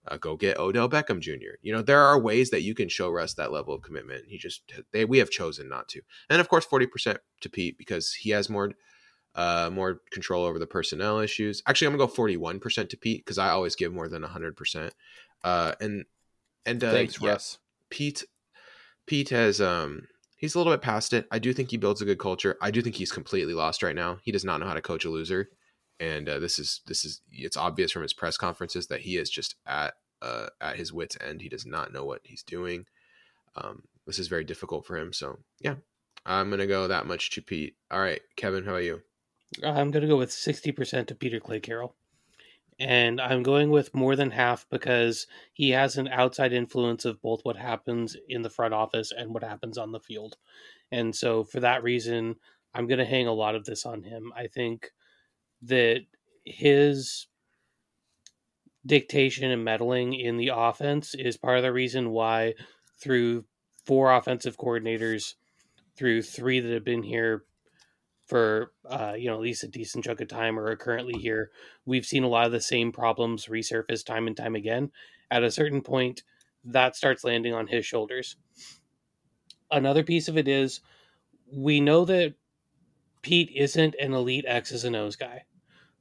uh, 0.09 0.17
go 0.17 0.35
get 0.35 0.59
Odell 0.59 0.89
Beckham 0.89 1.19
Jr. 1.19 1.57
You 1.61 1.71
know, 1.71 1.81
there 1.81 2.01
are 2.01 2.19
ways 2.19 2.49
that 2.49 2.63
you 2.63 2.75
can 2.75 2.89
show 2.89 3.09
Russ 3.09 3.35
that 3.35 3.51
level 3.51 3.73
of 3.73 3.81
commitment. 3.81 4.25
He 4.27 4.37
just 4.37 4.61
they 4.91 5.05
we 5.05 5.19
have 5.19 5.29
chosen 5.29 5.69
not 5.69 5.87
to. 5.89 6.01
And 6.29 6.41
of 6.41 6.49
course, 6.49 6.65
forty 6.65 6.87
percent 6.87 7.19
to 7.41 7.49
Pete 7.49 7.77
because 7.77 8.13
he 8.13 8.31
has 8.31 8.49
more. 8.49 8.71
Uh, 9.35 9.69
more 9.71 10.01
control 10.11 10.43
over 10.43 10.57
the 10.57 10.65
personnel 10.65 11.19
issues. 11.19 11.61
Actually, 11.67 11.85
I'm 11.85 11.93
gonna 11.93 12.07
go 12.07 12.13
41 12.13 12.59
percent 12.59 12.89
to 12.89 12.97
Pete 12.97 13.23
because 13.23 13.37
I 13.37 13.49
always 13.49 13.75
give 13.75 13.93
more 13.93 14.09
than 14.09 14.23
100 14.23 14.57
percent. 14.57 14.91
Uh, 15.43 15.73
and 15.79 16.05
and 16.65 16.83
uh, 16.83 16.91
thanks, 16.91 17.21
yeah, 17.21 17.29
Russ. 17.29 17.59
Pete 17.91 18.25
Pete 19.05 19.29
has 19.29 19.61
um 19.61 20.07
he's 20.35 20.55
a 20.55 20.57
little 20.57 20.73
bit 20.73 20.81
past 20.81 21.13
it. 21.13 21.27
I 21.31 21.39
do 21.39 21.53
think 21.53 21.69
he 21.69 21.77
builds 21.77 22.01
a 22.01 22.05
good 22.05 22.19
culture. 22.19 22.57
I 22.61 22.71
do 22.71 22.81
think 22.81 22.95
he's 22.95 23.11
completely 23.11 23.53
lost 23.53 23.83
right 23.83 23.95
now. 23.95 24.17
He 24.23 24.31
does 24.31 24.45
not 24.45 24.59
know 24.59 24.67
how 24.67 24.73
to 24.73 24.81
coach 24.81 25.05
a 25.05 25.09
loser. 25.09 25.49
And 25.99 26.29
uh, 26.29 26.39
this 26.39 26.59
is 26.59 26.81
this 26.87 27.03
is 27.03 27.21
it's 27.31 27.57
obvious 27.57 27.91
from 27.91 28.03
his 28.03 28.13
press 28.13 28.37
conferences 28.37 28.87
that 28.87 29.01
he 29.01 29.17
is 29.17 29.29
just 29.29 29.55
at 29.65 29.95
uh 30.21 30.47
at 30.61 30.77
his 30.77 30.93
wits 30.93 31.17
end. 31.21 31.41
He 31.41 31.49
does 31.49 31.65
not 31.65 31.91
know 31.91 32.05
what 32.05 32.21
he's 32.23 32.43
doing. 32.43 32.85
Um 33.55 33.83
this 34.09 34.17
is 34.17 34.27
very 34.27 34.43
difficult 34.43 34.87
for 34.87 34.97
him. 34.97 35.13
So, 35.13 35.37
yeah. 35.59 35.75
I'm 36.25 36.49
going 36.49 36.59
to 36.59 36.67
go 36.67 36.87
that 36.87 37.05
much 37.05 37.29
to 37.31 37.43
Pete. 37.43 37.75
All 37.91 37.99
right, 37.99 38.21
Kevin, 38.35 38.65
how 38.65 38.71
about 38.71 38.83
you? 38.83 39.01
I'm 39.63 39.91
going 39.91 40.01
to 40.01 40.07
go 40.07 40.17
with 40.17 40.31
60% 40.31 41.07
to 41.07 41.15
Peter 41.15 41.39
Clay 41.39 41.59
Carroll. 41.59 41.95
And 42.79 43.19
I'm 43.19 43.43
going 43.43 43.69
with 43.69 43.93
more 43.93 44.15
than 44.15 44.31
half 44.31 44.65
because 44.71 45.27
he 45.53 45.71
has 45.71 45.97
an 45.97 46.07
outside 46.07 46.53
influence 46.53 47.05
of 47.05 47.21
both 47.21 47.41
what 47.43 47.57
happens 47.57 48.15
in 48.29 48.41
the 48.41 48.49
front 48.49 48.73
office 48.73 49.11
and 49.15 49.33
what 49.33 49.43
happens 49.43 49.77
on 49.77 49.91
the 49.91 49.99
field. 49.99 50.37
And 50.91 51.15
so 51.15 51.43
for 51.43 51.59
that 51.59 51.83
reason, 51.83 52.35
I'm 52.73 52.87
going 52.87 52.99
to 52.99 53.05
hang 53.05 53.27
a 53.27 53.33
lot 53.33 53.55
of 53.55 53.65
this 53.65 53.85
on 53.85 54.01
him. 54.01 54.31
I 54.35 54.47
think 54.47 54.91
that 55.61 56.01
his 56.45 57.27
dictation 58.85 59.51
and 59.51 59.63
meddling 59.63 60.13
in 60.13 60.37
the 60.37 60.51
offense 60.53 61.13
is 61.13 61.37
part 61.37 61.57
of 61.57 61.63
the 61.63 61.73
reason 61.73 62.09
why 62.11 62.53
through 62.99 63.45
four 63.85 64.13
offensive 64.13 64.57
coordinators 64.57 65.35
through 65.95 66.21
three 66.21 66.59
that 66.59 66.71
have 66.71 66.85
been 66.85 67.03
here 67.03 67.43
for 68.25 68.71
uh, 68.87 69.13
you 69.17 69.27
know 69.27 69.33
at 69.33 69.41
least 69.41 69.63
a 69.63 69.67
decent 69.67 70.05
chunk 70.05 70.21
of 70.21 70.27
time 70.27 70.57
or 70.57 70.67
are 70.67 70.75
currently 70.75 71.19
here, 71.19 71.49
we've 71.85 72.05
seen 72.05 72.23
a 72.23 72.27
lot 72.27 72.45
of 72.45 72.51
the 72.51 72.61
same 72.61 72.91
problems 72.91 73.47
resurface 73.47 74.05
time 74.05 74.27
and 74.27 74.37
time 74.37 74.55
again. 74.55 74.91
At 75.31 75.43
a 75.43 75.51
certain 75.51 75.81
point, 75.81 76.23
that 76.63 76.95
starts 76.95 77.23
landing 77.23 77.53
on 77.53 77.67
his 77.67 77.85
shoulders. 77.85 78.35
Another 79.71 80.03
piece 80.03 80.27
of 80.27 80.37
it 80.37 80.47
is 80.47 80.81
we 81.51 81.79
know 81.79 82.05
that 82.05 82.35
Pete 83.21 83.51
isn't 83.55 83.95
an 83.99 84.13
elite 84.13 84.45
X's 84.47 84.85
and 84.85 84.95
O's 84.95 85.15
guy. 85.15 85.43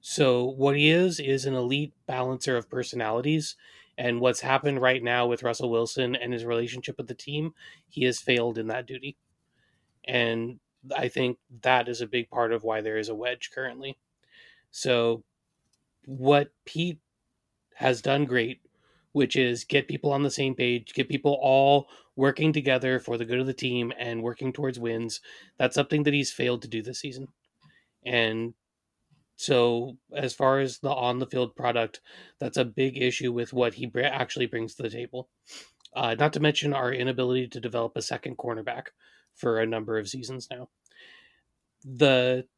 So 0.00 0.44
what 0.44 0.76
he 0.76 0.90
is 0.90 1.20
is 1.20 1.44
an 1.44 1.54
elite 1.54 1.92
balancer 2.06 2.56
of 2.56 2.70
personalities. 2.70 3.56
And 3.96 4.20
what's 4.20 4.40
happened 4.40 4.80
right 4.80 5.02
now 5.02 5.26
with 5.26 5.42
Russell 5.42 5.70
Wilson 5.70 6.14
and 6.14 6.32
his 6.32 6.44
relationship 6.44 6.96
with 6.98 7.08
the 7.08 7.14
team, 7.14 7.52
he 7.88 8.04
has 8.04 8.20
failed 8.20 8.56
in 8.56 8.68
that 8.68 8.86
duty. 8.86 9.16
And 10.06 10.60
I 10.96 11.08
think 11.08 11.38
that 11.62 11.88
is 11.88 12.00
a 12.00 12.06
big 12.06 12.30
part 12.30 12.52
of 12.52 12.62
why 12.62 12.80
there 12.80 12.96
is 12.96 13.08
a 13.08 13.14
wedge 13.14 13.50
currently. 13.52 13.98
So, 14.70 15.24
what 16.06 16.50
Pete 16.64 17.00
has 17.74 18.00
done 18.00 18.24
great, 18.24 18.60
which 19.12 19.36
is 19.36 19.64
get 19.64 19.88
people 19.88 20.12
on 20.12 20.22
the 20.22 20.30
same 20.30 20.54
page, 20.54 20.94
get 20.94 21.08
people 21.08 21.38
all 21.42 21.88
working 22.16 22.52
together 22.52 22.98
for 22.98 23.18
the 23.18 23.24
good 23.24 23.40
of 23.40 23.46
the 23.46 23.52
team 23.52 23.92
and 23.98 24.22
working 24.22 24.52
towards 24.52 24.78
wins. 24.78 25.20
That's 25.58 25.74
something 25.74 26.04
that 26.04 26.14
he's 26.14 26.32
failed 26.32 26.62
to 26.62 26.68
do 26.68 26.82
this 26.82 27.00
season. 27.00 27.28
And 28.04 28.54
so, 29.40 29.96
as 30.12 30.34
far 30.34 30.58
as 30.58 30.80
the 30.80 30.90
on 30.90 31.20
the 31.20 31.26
field 31.26 31.54
product, 31.54 32.00
that's 32.40 32.56
a 32.56 32.64
big 32.64 33.00
issue 33.00 33.32
with 33.32 33.52
what 33.52 33.74
he 33.74 33.88
actually 34.02 34.46
brings 34.46 34.74
to 34.74 34.82
the 34.82 34.90
table. 34.90 35.28
Uh, 35.94 36.16
not 36.18 36.32
to 36.32 36.40
mention 36.40 36.74
our 36.74 36.92
inability 36.92 37.46
to 37.46 37.60
develop 37.60 37.96
a 37.96 38.02
second 38.02 38.36
cornerback 38.36 38.88
for 39.36 39.60
a 39.60 39.66
number 39.66 39.96
of 39.96 40.08
seasons 40.08 40.48
now. 40.50 40.68
The 41.84 42.48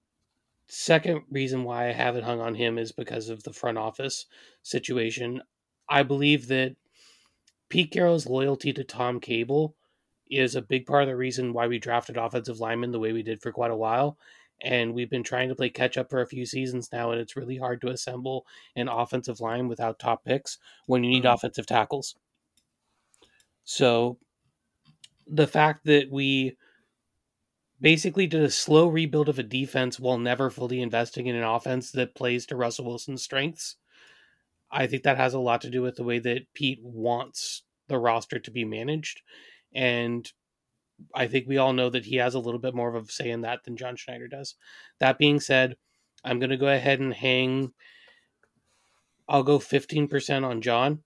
second 0.68 1.24
reason 1.30 1.64
why 1.64 1.90
I 1.90 1.92
haven't 1.92 2.24
hung 2.24 2.40
on 2.40 2.54
him 2.54 2.78
is 2.78 2.92
because 2.92 3.28
of 3.28 3.42
the 3.42 3.52
front 3.52 3.76
office 3.76 4.24
situation. 4.62 5.42
I 5.86 6.02
believe 6.02 6.48
that 6.48 6.76
Pete 7.68 7.90
Carroll's 7.90 8.26
loyalty 8.26 8.72
to 8.72 8.84
Tom 8.84 9.20
Cable 9.20 9.76
is 10.30 10.54
a 10.54 10.62
big 10.62 10.86
part 10.86 11.02
of 11.02 11.10
the 11.10 11.16
reason 11.16 11.52
why 11.52 11.66
we 11.66 11.78
drafted 11.78 12.16
offensive 12.16 12.58
linemen 12.58 12.90
the 12.90 12.98
way 12.98 13.12
we 13.12 13.22
did 13.22 13.42
for 13.42 13.52
quite 13.52 13.70
a 13.70 13.76
while. 13.76 14.16
And 14.62 14.94
we've 14.94 15.10
been 15.10 15.22
trying 15.22 15.48
to 15.48 15.54
play 15.54 15.70
catch 15.70 15.96
up 15.96 16.10
for 16.10 16.20
a 16.20 16.26
few 16.26 16.44
seasons 16.46 16.90
now, 16.92 17.10
and 17.12 17.20
it's 17.20 17.36
really 17.36 17.56
hard 17.56 17.80
to 17.82 17.88
assemble 17.88 18.46
an 18.76 18.88
offensive 18.88 19.40
line 19.40 19.68
without 19.68 19.98
top 19.98 20.24
picks 20.24 20.58
when 20.86 21.04
you 21.04 21.10
need 21.10 21.24
Mhm. 21.24 21.34
offensive 21.34 21.66
tackles. 21.66 22.16
So 23.64 24.18
the 25.26 25.46
fact 25.46 25.84
that 25.84 26.10
we 26.10 26.56
basically 27.80 28.26
did 28.26 28.42
a 28.42 28.50
slow 28.50 28.86
rebuild 28.88 29.28
of 29.28 29.38
a 29.38 29.42
defense 29.42 29.98
while 29.98 30.18
never 30.18 30.50
fully 30.50 30.80
investing 30.82 31.26
in 31.26 31.36
an 31.36 31.42
offense 31.42 31.90
that 31.92 32.14
plays 32.14 32.46
to 32.46 32.56
Russell 32.56 32.84
Wilson's 32.84 33.22
strengths. 33.22 33.76
I 34.70 34.86
think 34.86 35.02
that 35.04 35.16
has 35.16 35.34
a 35.34 35.40
lot 35.40 35.62
to 35.62 35.70
do 35.70 35.82
with 35.82 35.96
the 35.96 36.04
way 36.04 36.18
that 36.20 36.52
Pete 36.54 36.80
wants 36.82 37.64
the 37.88 37.98
roster 37.98 38.38
to 38.38 38.50
be 38.50 38.64
managed. 38.64 39.22
And 39.74 40.30
I 41.14 41.26
think 41.26 41.46
we 41.46 41.58
all 41.58 41.72
know 41.72 41.90
that 41.90 42.06
he 42.06 42.16
has 42.16 42.34
a 42.34 42.40
little 42.40 42.60
bit 42.60 42.74
more 42.74 42.94
of 42.94 43.08
a 43.08 43.12
say 43.12 43.30
in 43.30 43.42
that 43.42 43.64
than 43.64 43.76
John 43.76 43.96
Schneider 43.96 44.28
does. 44.28 44.54
That 44.98 45.18
being 45.18 45.40
said, 45.40 45.76
I'm 46.24 46.38
going 46.38 46.50
to 46.50 46.56
go 46.56 46.68
ahead 46.68 47.00
and 47.00 47.14
hang, 47.14 47.72
I'll 49.28 49.42
go 49.42 49.58
15% 49.58 50.44
on 50.44 50.60
John 50.60 51.02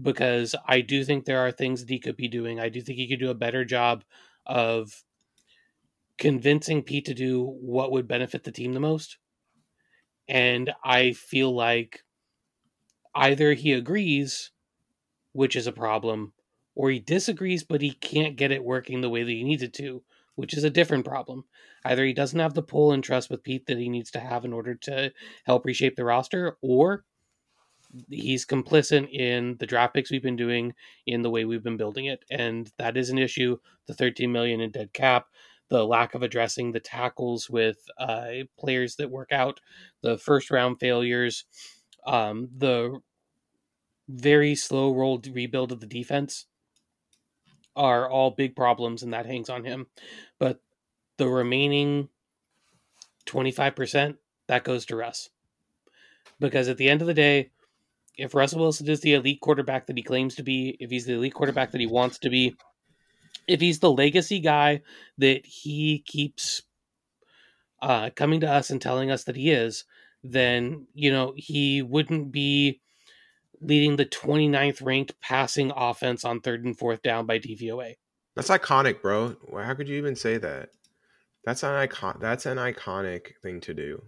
because 0.00 0.54
I 0.66 0.80
do 0.80 1.04
think 1.04 1.24
there 1.24 1.40
are 1.40 1.50
things 1.50 1.80
that 1.80 1.90
he 1.90 1.98
could 1.98 2.16
be 2.16 2.28
doing. 2.28 2.60
I 2.60 2.68
do 2.68 2.80
think 2.80 2.98
he 2.98 3.08
could 3.08 3.20
do 3.20 3.30
a 3.30 3.34
better 3.34 3.64
job 3.64 4.04
of 4.46 5.04
convincing 6.18 6.82
Pete 6.82 7.06
to 7.06 7.14
do 7.14 7.44
what 7.44 7.90
would 7.90 8.06
benefit 8.06 8.44
the 8.44 8.52
team 8.52 8.74
the 8.74 8.80
most. 8.80 9.18
And 10.28 10.72
I 10.84 11.12
feel 11.12 11.54
like 11.54 12.04
either 13.14 13.54
he 13.54 13.72
agrees, 13.72 14.50
which 15.32 15.56
is 15.56 15.66
a 15.66 15.72
problem, 15.72 16.33
or 16.74 16.90
he 16.90 16.98
disagrees, 16.98 17.62
but 17.62 17.80
he 17.80 17.92
can't 17.92 18.36
get 18.36 18.50
it 18.50 18.64
working 18.64 19.00
the 19.00 19.10
way 19.10 19.22
that 19.22 19.30
he 19.30 19.44
needs 19.44 19.62
it 19.62 19.72
to, 19.74 20.02
which 20.34 20.54
is 20.54 20.64
a 20.64 20.70
different 20.70 21.04
problem. 21.04 21.44
Either 21.84 22.04
he 22.04 22.12
doesn't 22.12 22.40
have 22.40 22.54
the 22.54 22.62
pull 22.62 22.92
and 22.92 23.04
trust 23.04 23.30
with 23.30 23.42
Pete 23.42 23.66
that 23.66 23.78
he 23.78 23.88
needs 23.88 24.10
to 24.10 24.20
have 24.20 24.44
in 24.44 24.52
order 24.52 24.74
to 24.74 25.12
help 25.44 25.64
reshape 25.64 25.96
the 25.96 26.04
roster, 26.04 26.56
or 26.62 27.04
he's 28.10 28.46
complicit 28.46 29.08
in 29.12 29.56
the 29.60 29.66
draft 29.66 29.94
picks 29.94 30.10
we've 30.10 30.22
been 30.22 30.36
doing 30.36 30.72
in 31.06 31.22
the 31.22 31.30
way 31.30 31.44
we've 31.44 31.62
been 31.62 31.76
building 31.76 32.06
it. 32.06 32.24
And 32.30 32.70
that 32.78 32.96
is 32.96 33.10
an 33.10 33.18
issue. 33.18 33.58
The 33.86 33.94
13 33.94 34.32
million 34.32 34.60
in 34.60 34.70
dead 34.70 34.92
cap, 34.92 35.26
the 35.68 35.84
lack 35.84 36.14
of 36.14 36.22
addressing 36.22 36.72
the 36.72 36.80
tackles 36.80 37.48
with 37.48 37.78
uh, 37.98 38.44
players 38.58 38.96
that 38.96 39.10
work 39.10 39.30
out, 39.30 39.60
the 40.02 40.18
first 40.18 40.50
round 40.50 40.80
failures, 40.80 41.44
um, 42.06 42.48
the 42.56 42.98
very 44.08 44.54
slow 44.54 44.92
rolled 44.92 45.26
rebuild 45.28 45.72
of 45.72 45.80
the 45.80 45.86
defense 45.86 46.46
are 47.76 48.08
all 48.08 48.30
big 48.30 48.54
problems, 48.56 49.02
and 49.02 49.12
that 49.12 49.26
hangs 49.26 49.48
on 49.48 49.64
him. 49.64 49.86
But 50.38 50.60
the 51.16 51.28
remaining 51.28 52.08
25%, 53.26 54.16
that 54.46 54.64
goes 54.64 54.86
to 54.86 54.96
Russ. 54.96 55.30
Because 56.40 56.68
at 56.68 56.76
the 56.76 56.88
end 56.88 57.00
of 57.00 57.06
the 57.06 57.14
day, 57.14 57.50
if 58.16 58.34
Russell 58.34 58.60
Wilson 58.60 58.88
is 58.88 59.00
the 59.00 59.14
elite 59.14 59.40
quarterback 59.40 59.86
that 59.86 59.96
he 59.96 60.02
claims 60.02 60.36
to 60.36 60.42
be, 60.42 60.76
if 60.80 60.90
he's 60.90 61.06
the 61.06 61.14
elite 61.14 61.34
quarterback 61.34 61.72
that 61.72 61.80
he 61.80 61.86
wants 61.86 62.18
to 62.20 62.30
be, 62.30 62.54
if 63.46 63.60
he's 63.60 63.80
the 63.80 63.90
legacy 63.90 64.40
guy 64.40 64.82
that 65.18 65.44
he 65.44 66.02
keeps 66.06 66.62
uh, 67.82 68.10
coming 68.14 68.40
to 68.40 68.50
us 68.50 68.70
and 68.70 68.80
telling 68.80 69.10
us 69.10 69.24
that 69.24 69.36
he 69.36 69.50
is, 69.50 69.84
then, 70.22 70.86
you 70.94 71.12
know, 71.12 71.34
he 71.36 71.82
wouldn't 71.82 72.32
be 72.32 72.80
leading 73.64 73.96
the 73.96 74.04
29th 74.04 74.84
ranked 74.84 75.20
passing 75.20 75.72
offense 75.74 76.24
on 76.24 76.40
third 76.40 76.64
and 76.64 76.78
fourth 76.78 77.02
down 77.02 77.26
by 77.26 77.38
DVOA. 77.38 77.94
That's 78.36 78.50
iconic, 78.50 79.00
bro. 79.00 79.36
How 79.52 79.74
could 79.74 79.88
you 79.88 79.96
even 79.96 80.16
say 80.16 80.38
that? 80.38 80.70
That's 81.44 81.62
an 81.62 81.70
icon. 81.70 82.18
That's 82.20 82.46
an 82.46 82.58
iconic 82.58 83.36
thing 83.42 83.60
to 83.62 83.74
do. 83.74 84.02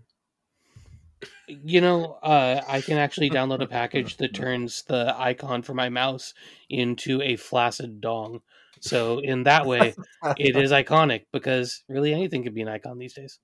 You 1.47 1.81
know, 1.81 2.19
uh, 2.23 2.63
I 2.67 2.81
can 2.81 2.99
actually 2.99 3.31
download 3.31 3.63
a 3.63 3.67
package 3.67 4.17
that 4.19 4.35
turns 4.35 4.83
the 4.83 5.15
icon 5.17 5.63
for 5.63 5.75
my 5.75 5.89
mouse 5.89 6.35
into 6.69 7.23
a 7.23 7.37
flaccid 7.37 8.01
dong. 8.01 8.41
So 8.81 9.21
in 9.21 9.45
that 9.45 9.65
way, 9.65 9.95
it 10.37 10.57
is 10.57 10.73
iconic 10.73 11.27
because 11.33 11.85
really 11.89 12.13
anything 12.13 12.43
can 12.43 12.53
be 12.53 12.63
an 12.63 12.69
icon 12.69 12.99
these 12.99 13.15
days. 13.15 13.39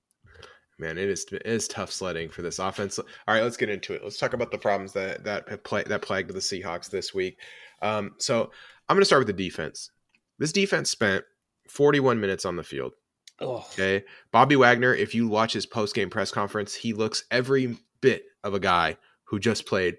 Man, 0.79 0.97
it 0.97 1.07
is 1.09 1.25
it 1.31 1.43
is 1.45 1.67
tough 1.67 1.91
sledding 1.91 2.29
for 2.29 2.41
this 2.41 2.59
offense. 2.59 2.97
All 2.99 3.05
right, 3.27 3.43
let's 3.43 3.57
get 3.57 3.69
into 3.69 3.93
it. 3.93 4.03
Let's 4.03 4.17
talk 4.17 4.33
about 4.33 4.51
the 4.51 4.57
problems 4.57 4.93
that 4.93 5.23
that 5.23 5.63
play, 5.63 5.83
that 5.83 6.01
plagued 6.01 6.33
the 6.33 6.39
Seahawks 6.39 6.89
this 6.89 7.13
week. 7.13 7.37
Um, 7.81 8.15
so 8.17 8.51
I'm 8.89 8.95
going 8.95 9.01
to 9.01 9.05
start 9.05 9.19
with 9.25 9.35
the 9.35 9.43
defense. 9.43 9.91
This 10.39 10.51
defense 10.51 10.89
spent 10.89 11.23
41 11.69 12.19
minutes 12.19 12.43
on 12.45 12.55
the 12.55 12.63
field. 12.63 12.93
Oh, 13.39 13.65
Okay. 13.73 14.03
Bobby 14.31 14.55
Wagner, 14.55 14.93
if 14.93 15.13
you 15.13 15.27
watch 15.27 15.53
his 15.53 15.65
post 15.65 15.93
game 15.95 16.09
press 16.09 16.31
conference, 16.31 16.73
he 16.73 16.93
looks 16.93 17.23
every 17.31 17.77
bit 18.01 18.23
of 18.43 18.53
a 18.53 18.59
guy 18.59 18.97
who 19.25 19.39
just 19.39 19.65
played 19.65 19.95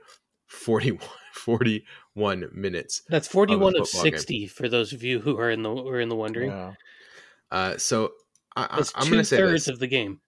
41, 0.46 1.00
41 1.32 2.50
minutes. 2.52 3.02
that's 3.08 3.28
41 3.28 3.76
of 3.76 3.88
football 3.88 4.04
game. 4.04 4.12
60 4.12 4.46
for 4.48 4.68
those 4.68 4.92
of 4.92 5.02
you 5.02 5.20
who 5.20 5.38
are 5.38 5.50
in 5.50 5.62
the 5.62 5.70
who 5.70 5.88
are 5.88 6.00
in 6.00 6.08
the 6.08 6.16
wondering. 6.16 6.50
Yeah. 6.50 6.72
Uh, 7.50 7.76
so 7.78 8.12
I, 8.56 8.62
I, 8.64 8.78
I'm 8.94 9.04
two 9.04 9.10
going 9.10 9.18
to 9.22 9.24
say 9.24 9.36
thirds 9.36 9.64
this. 9.66 9.72
of 9.72 9.78
the 9.78 9.86
game. 9.86 10.20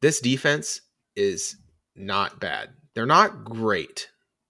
This 0.00 0.20
defense 0.20 0.80
is 1.16 1.56
not 1.94 2.40
bad. 2.40 2.70
They're 2.94 3.06
not 3.06 3.44
great, 3.44 4.08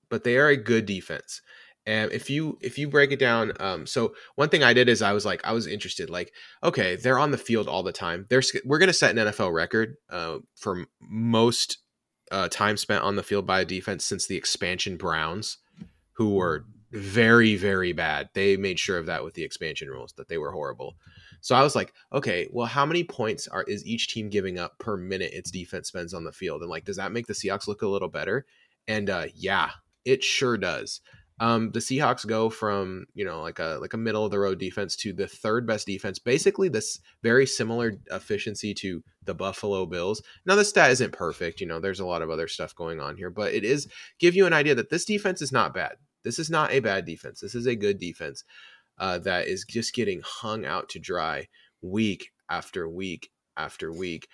but 0.08 0.24
they 0.24 0.36
are 0.36 0.48
a 0.48 0.56
good 0.56 0.86
defense. 0.86 1.42
And 1.86 2.12
if 2.12 2.28
you 2.28 2.58
if 2.60 2.78
you 2.78 2.88
break 2.88 3.10
it 3.10 3.18
down, 3.18 3.52
um, 3.58 3.86
so 3.86 4.14
one 4.36 4.48
thing 4.48 4.62
I 4.62 4.74
did 4.74 4.88
is 4.88 5.02
I 5.02 5.12
was 5.12 5.24
like 5.24 5.40
I 5.44 5.52
was 5.52 5.66
interested, 5.66 6.10
like 6.10 6.32
okay, 6.62 6.96
they're 6.96 7.18
on 7.18 7.30
the 7.30 7.38
field 7.38 7.68
all 7.68 7.82
the 7.82 7.92
time. 7.92 8.26
They're 8.28 8.42
we're 8.64 8.78
gonna 8.78 8.92
set 8.92 9.16
an 9.16 9.26
NFL 9.26 9.52
record 9.52 9.96
uh, 10.10 10.38
for 10.56 10.84
most 11.00 11.78
uh, 12.30 12.48
time 12.48 12.76
spent 12.76 13.02
on 13.02 13.16
the 13.16 13.22
field 13.22 13.46
by 13.46 13.60
a 13.60 13.64
defense 13.64 14.04
since 14.04 14.26
the 14.26 14.36
expansion 14.36 14.96
Browns, 14.96 15.58
who 16.12 16.34
were 16.34 16.66
very 16.92 17.56
very 17.56 17.92
bad. 17.92 18.28
They 18.34 18.56
made 18.56 18.78
sure 18.78 18.98
of 18.98 19.06
that 19.06 19.24
with 19.24 19.34
the 19.34 19.44
expansion 19.44 19.88
rules 19.88 20.12
that 20.12 20.28
they 20.28 20.38
were 20.38 20.52
horrible. 20.52 20.96
So 21.40 21.54
I 21.54 21.62
was 21.62 21.74
like, 21.74 21.92
okay, 22.12 22.48
well, 22.52 22.66
how 22.66 22.86
many 22.86 23.04
points 23.04 23.48
are 23.48 23.64
is 23.64 23.86
each 23.86 24.12
team 24.12 24.28
giving 24.28 24.58
up 24.58 24.78
per 24.78 24.96
minute 24.96 25.32
its 25.32 25.50
defense 25.50 25.88
spends 25.88 26.14
on 26.14 26.24
the 26.24 26.32
field? 26.32 26.62
And 26.62 26.70
like, 26.70 26.84
does 26.84 26.96
that 26.96 27.12
make 27.12 27.26
the 27.26 27.32
Seahawks 27.32 27.66
look 27.66 27.82
a 27.82 27.88
little 27.88 28.08
better? 28.08 28.46
And 28.88 29.10
uh, 29.10 29.26
yeah, 29.34 29.70
it 30.04 30.22
sure 30.24 30.56
does. 30.56 31.00
Um, 31.40 31.70
the 31.70 31.80
Seahawks 31.80 32.26
go 32.26 32.50
from 32.50 33.06
you 33.14 33.24
know 33.24 33.40
like 33.40 33.58
a 33.58 33.78
like 33.80 33.94
a 33.94 33.98
middle 33.98 34.26
of 34.26 34.30
the 34.30 34.38
road 34.38 34.58
defense 34.58 34.94
to 34.96 35.14
the 35.14 35.26
third 35.26 35.66
best 35.66 35.86
defense. 35.86 36.18
Basically, 36.18 36.68
this 36.68 37.00
very 37.22 37.46
similar 37.46 37.94
efficiency 38.10 38.74
to 38.74 39.02
the 39.24 39.34
Buffalo 39.34 39.86
Bills. 39.86 40.22
Now, 40.44 40.54
the 40.54 40.64
stat 40.66 40.90
isn't 40.90 41.12
perfect. 41.12 41.60
You 41.60 41.66
know, 41.66 41.80
there's 41.80 42.00
a 42.00 42.06
lot 42.06 42.20
of 42.20 42.28
other 42.28 42.46
stuff 42.46 42.74
going 42.74 43.00
on 43.00 43.16
here, 43.16 43.30
but 43.30 43.54
it 43.54 43.64
is 43.64 43.88
give 44.18 44.36
you 44.36 44.44
an 44.44 44.52
idea 44.52 44.74
that 44.74 44.90
this 44.90 45.06
defense 45.06 45.40
is 45.40 45.50
not 45.50 45.72
bad. 45.72 45.96
This 46.22 46.38
is 46.38 46.50
not 46.50 46.72
a 46.72 46.80
bad 46.80 47.06
defense. 47.06 47.40
This 47.40 47.54
is 47.54 47.66
a 47.66 47.74
good 47.74 47.98
defense 47.98 48.44
uh, 49.00 49.18
that 49.18 49.48
is 49.48 49.64
just 49.68 49.94
getting 49.94 50.22
hung 50.24 50.64
out 50.64 50.88
to 50.90 51.00
dry 51.00 51.48
week 51.82 52.30
after 52.48 52.88
week 52.88 53.30
after 53.56 53.92
week. 53.92 54.28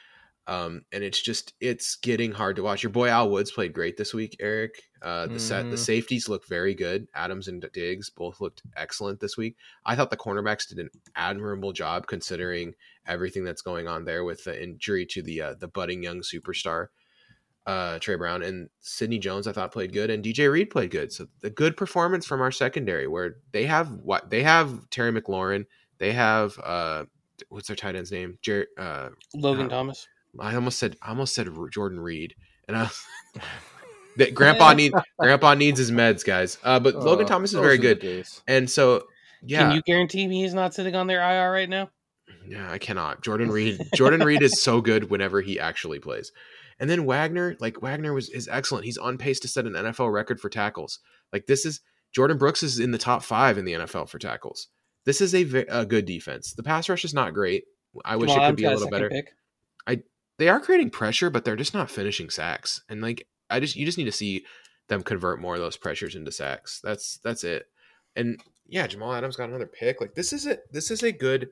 Um, 0.49 0.83
and 0.93 1.03
it's 1.03 1.21
just 1.21 1.55
it's 1.61 1.97
getting 1.97 2.31
hard 2.31 2.55
to 2.57 2.63
watch. 2.63 2.83
Your 2.85 2.91
boy 2.93 3.09
Al 3.09 3.31
Woods 3.31 3.51
played 3.51 3.73
great 3.73 3.97
this 3.97 4.15
week, 4.15 4.37
Eric. 4.39 4.75
Uh, 5.03 5.27
the 5.27 5.41
set 5.41 5.71
the 5.71 5.77
Mhm. 5.77 5.81
safeties 5.81 6.29
look 6.29 6.47
very 6.47 6.73
good. 6.75 7.09
Adams 7.15 7.49
and 7.49 7.69
Diggs 7.73 8.11
both 8.11 8.41
looked 8.41 8.63
excellent 8.77 9.19
this 9.19 9.37
week. 9.37 9.57
I 9.85 9.97
thought 9.97 10.11
the 10.11 10.17
cornerbacks 10.17 10.69
did 10.69 10.79
an 10.79 10.91
admirable 11.17 11.73
job 11.73 12.07
considering 12.07 12.75
everything 13.07 13.43
that's 13.43 13.63
going 13.63 13.89
on 13.89 14.05
there 14.05 14.23
with 14.25 14.45
the 14.45 14.63
injury 14.63 15.05
to 15.07 15.23
the 15.23 15.41
uh, 15.43 15.55
the 15.55 15.69
budding 15.69 16.05
young 16.05 16.21
superstar 16.21 16.89
uh, 17.67 17.99
Tre 17.99 18.15
Brown 18.17 18.43
and 18.43 18.69
Sidney 18.81 19.19
Jones. 19.19 19.47
I 19.47 19.53
thought 19.53 19.73
played 19.73 19.93
good, 19.93 20.11
and 20.11 20.25
DJ 20.25 20.51
Reed 20.51 20.71
played 20.71 20.91
good. 20.91 21.13
So 21.13 21.27
the 21.41 21.51
good 21.51 21.77
performance 21.77 22.25
from 22.27 22.41
our 22.41 22.53
secondary, 22.53 23.07
where 23.09 23.37
they 23.53 23.65
have 23.67 23.91
what 23.91 24.31
they 24.31 24.43
have 24.43 24.89
Terry 24.91 25.13
McLaurin, 25.13 25.67
they 25.99 26.13
have 26.13 26.59
uh, 26.63 27.05
what's 27.49 27.67
their 27.69 27.77
tight 27.77 27.97
end's 27.97 28.13
name? 28.13 28.39
Jer- 28.43 28.69
uh, 28.79 29.09
Logan 29.35 29.67
Uh, 29.67 29.71
Thomas. 29.71 30.07
I 30.39 30.55
almost 30.55 30.79
said 30.79 30.97
I 31.03 31.09
almost 31.11 31.35
said 31.35 31.49
Jordan 31.73 31.99
Reed, 32.01 32.35
and 32.69 32.77
I 32.77 32.83
was, 32.85 33.05
that 34.17 34.35
Grandpa 34.35 34.73
need 34.73 34.93
Grandpa 35.19 35.55
needs 35.55 35.79
his 35.79 35.91
meds, 35.91 36.25
guys. 36.25 36.59
Uh, 36.63 36.79
but 36.79 36.95
Logan 36.95 37.25
Uh, 37.27 37.29
Thomas 37.29 37.53
is 37.53 37.61
very 37.61 37.79
good, 37.79 38.25
and 38.47 38.71
so 38.71 39.05
yeah, 39.43 39.61
Can 39.69 39.77
you 39.77 39.83
guarantee 39.83 40.27
me 40.27 40.43
he's 40.43 40.55
not 40.55 40.75
sitting 40.75 40.95
on 40.95 41.07
their 41.07 41.21
IR 41.21 41.53
right 41.53 41.69
now? 41.69 41.91
Yeah, 42.49 42.71
I 42.71 42.79
cannot. 42.79 43.23
Jordan 43.23 43.51
Reed. 43.51 43.81
Jordan 43.95 44.21
Reed 44.23 44.43
is 44.43 44.63
so 44.63 44.81
good 44.81 45.11
whenever 45.11 45.41
he 45.41 45.59
actually 45.59 45.99
plays. 45.99 46.33
And 46.79 46.91
then 46.91 47.07
Wagner, 47.07 47.57
like 47.59 47.81
Wagner 47.81 48.13
was 48.13 48.29
is 48.29 48.49
excellent. 48.49 48.85
He's 48.85 48.99
on 48.99 49.19
pace 49.19 49.41
to 49.41 49.49
set 49.49 49.67
an 49.67 49.73
NFL 49.73 50.13
record 50.13 50.41
for 50.41 50.49
tackles. 50.49 50.99
Like 51.33 51.47
this 51.47 51.65
is 51.65 51.81
Jordyn 52.17 52.39
Brooks 52.39 52.63
is 52.63 52.79
in 52.79 52.91
the 52.91 52.99
top 52.99 53.23
five 53.23 53.59
in 53.59 53.65
the 53.65 53.73
NFL 53.73 54.09
for 54.09 54.19
tackles. 54.19 54.69
This 55.05 55.21
is 55.21 55.35
a, 55.35 55.43
a 55.69 55.87
good 55.87 56.05
defense. 56.05 56.53
The 56.53 56.63
pass 56.63 56.89
rush 56.89 57.05
is 57.05 57.15
not 57.15 57.33
great. 57.33 57.65
I 58.05 58.17
wish 58.17 58.31
it 58.31 58.39
could 58.39 58.57
be 58.57 58.65
a 58.65 58.71
little 58.71 58.91
better. 58.91 59.09
pick. 59.09 59.33
They 60.39 60.49
are 60.49 60.61
creating 60.61 60.91
pressure, 60.91 61.31
but 61.31 61.45
they're 61.45 61.57
just 61.57 61.75
not 61.75 61.91
finishing 61.91 62.31
sacks. 62.31 62.83
And 62.89 63.01
like 63.01 63.27
I 63.49 63.61
just 63.61 63.77
you 63.77 63.87
just 63.87 63.99
need 63.99 64.05
to 64.05 64.13
see 64.13 64.45
them 64.89 65.03
convert 65.03 65.41
more 65.41 65.55
of 65.55 65.61
those 65.61 65.77
pressures 65.77 66.15
into 66.15 66.33
sacks. 66.33 66.81
That's 66.83 67.19
that's 67.19 67.45
it. 67.45 67.67
And 68.15 68.41
yeah, 68.67 68.87
Jamal 68.87 69.15
Adams 69.15 69.37
got 69.37 69.49
another 69.49 69.67
pick. 69.67 70.01
Like 70.01 70.15
this 70.15 70.33
is 70.33 70.47
it. 70.47 70.71
This 70.71 70.91
is 70.91 71.03
a 71.03 71.13
good. 71.13 71.49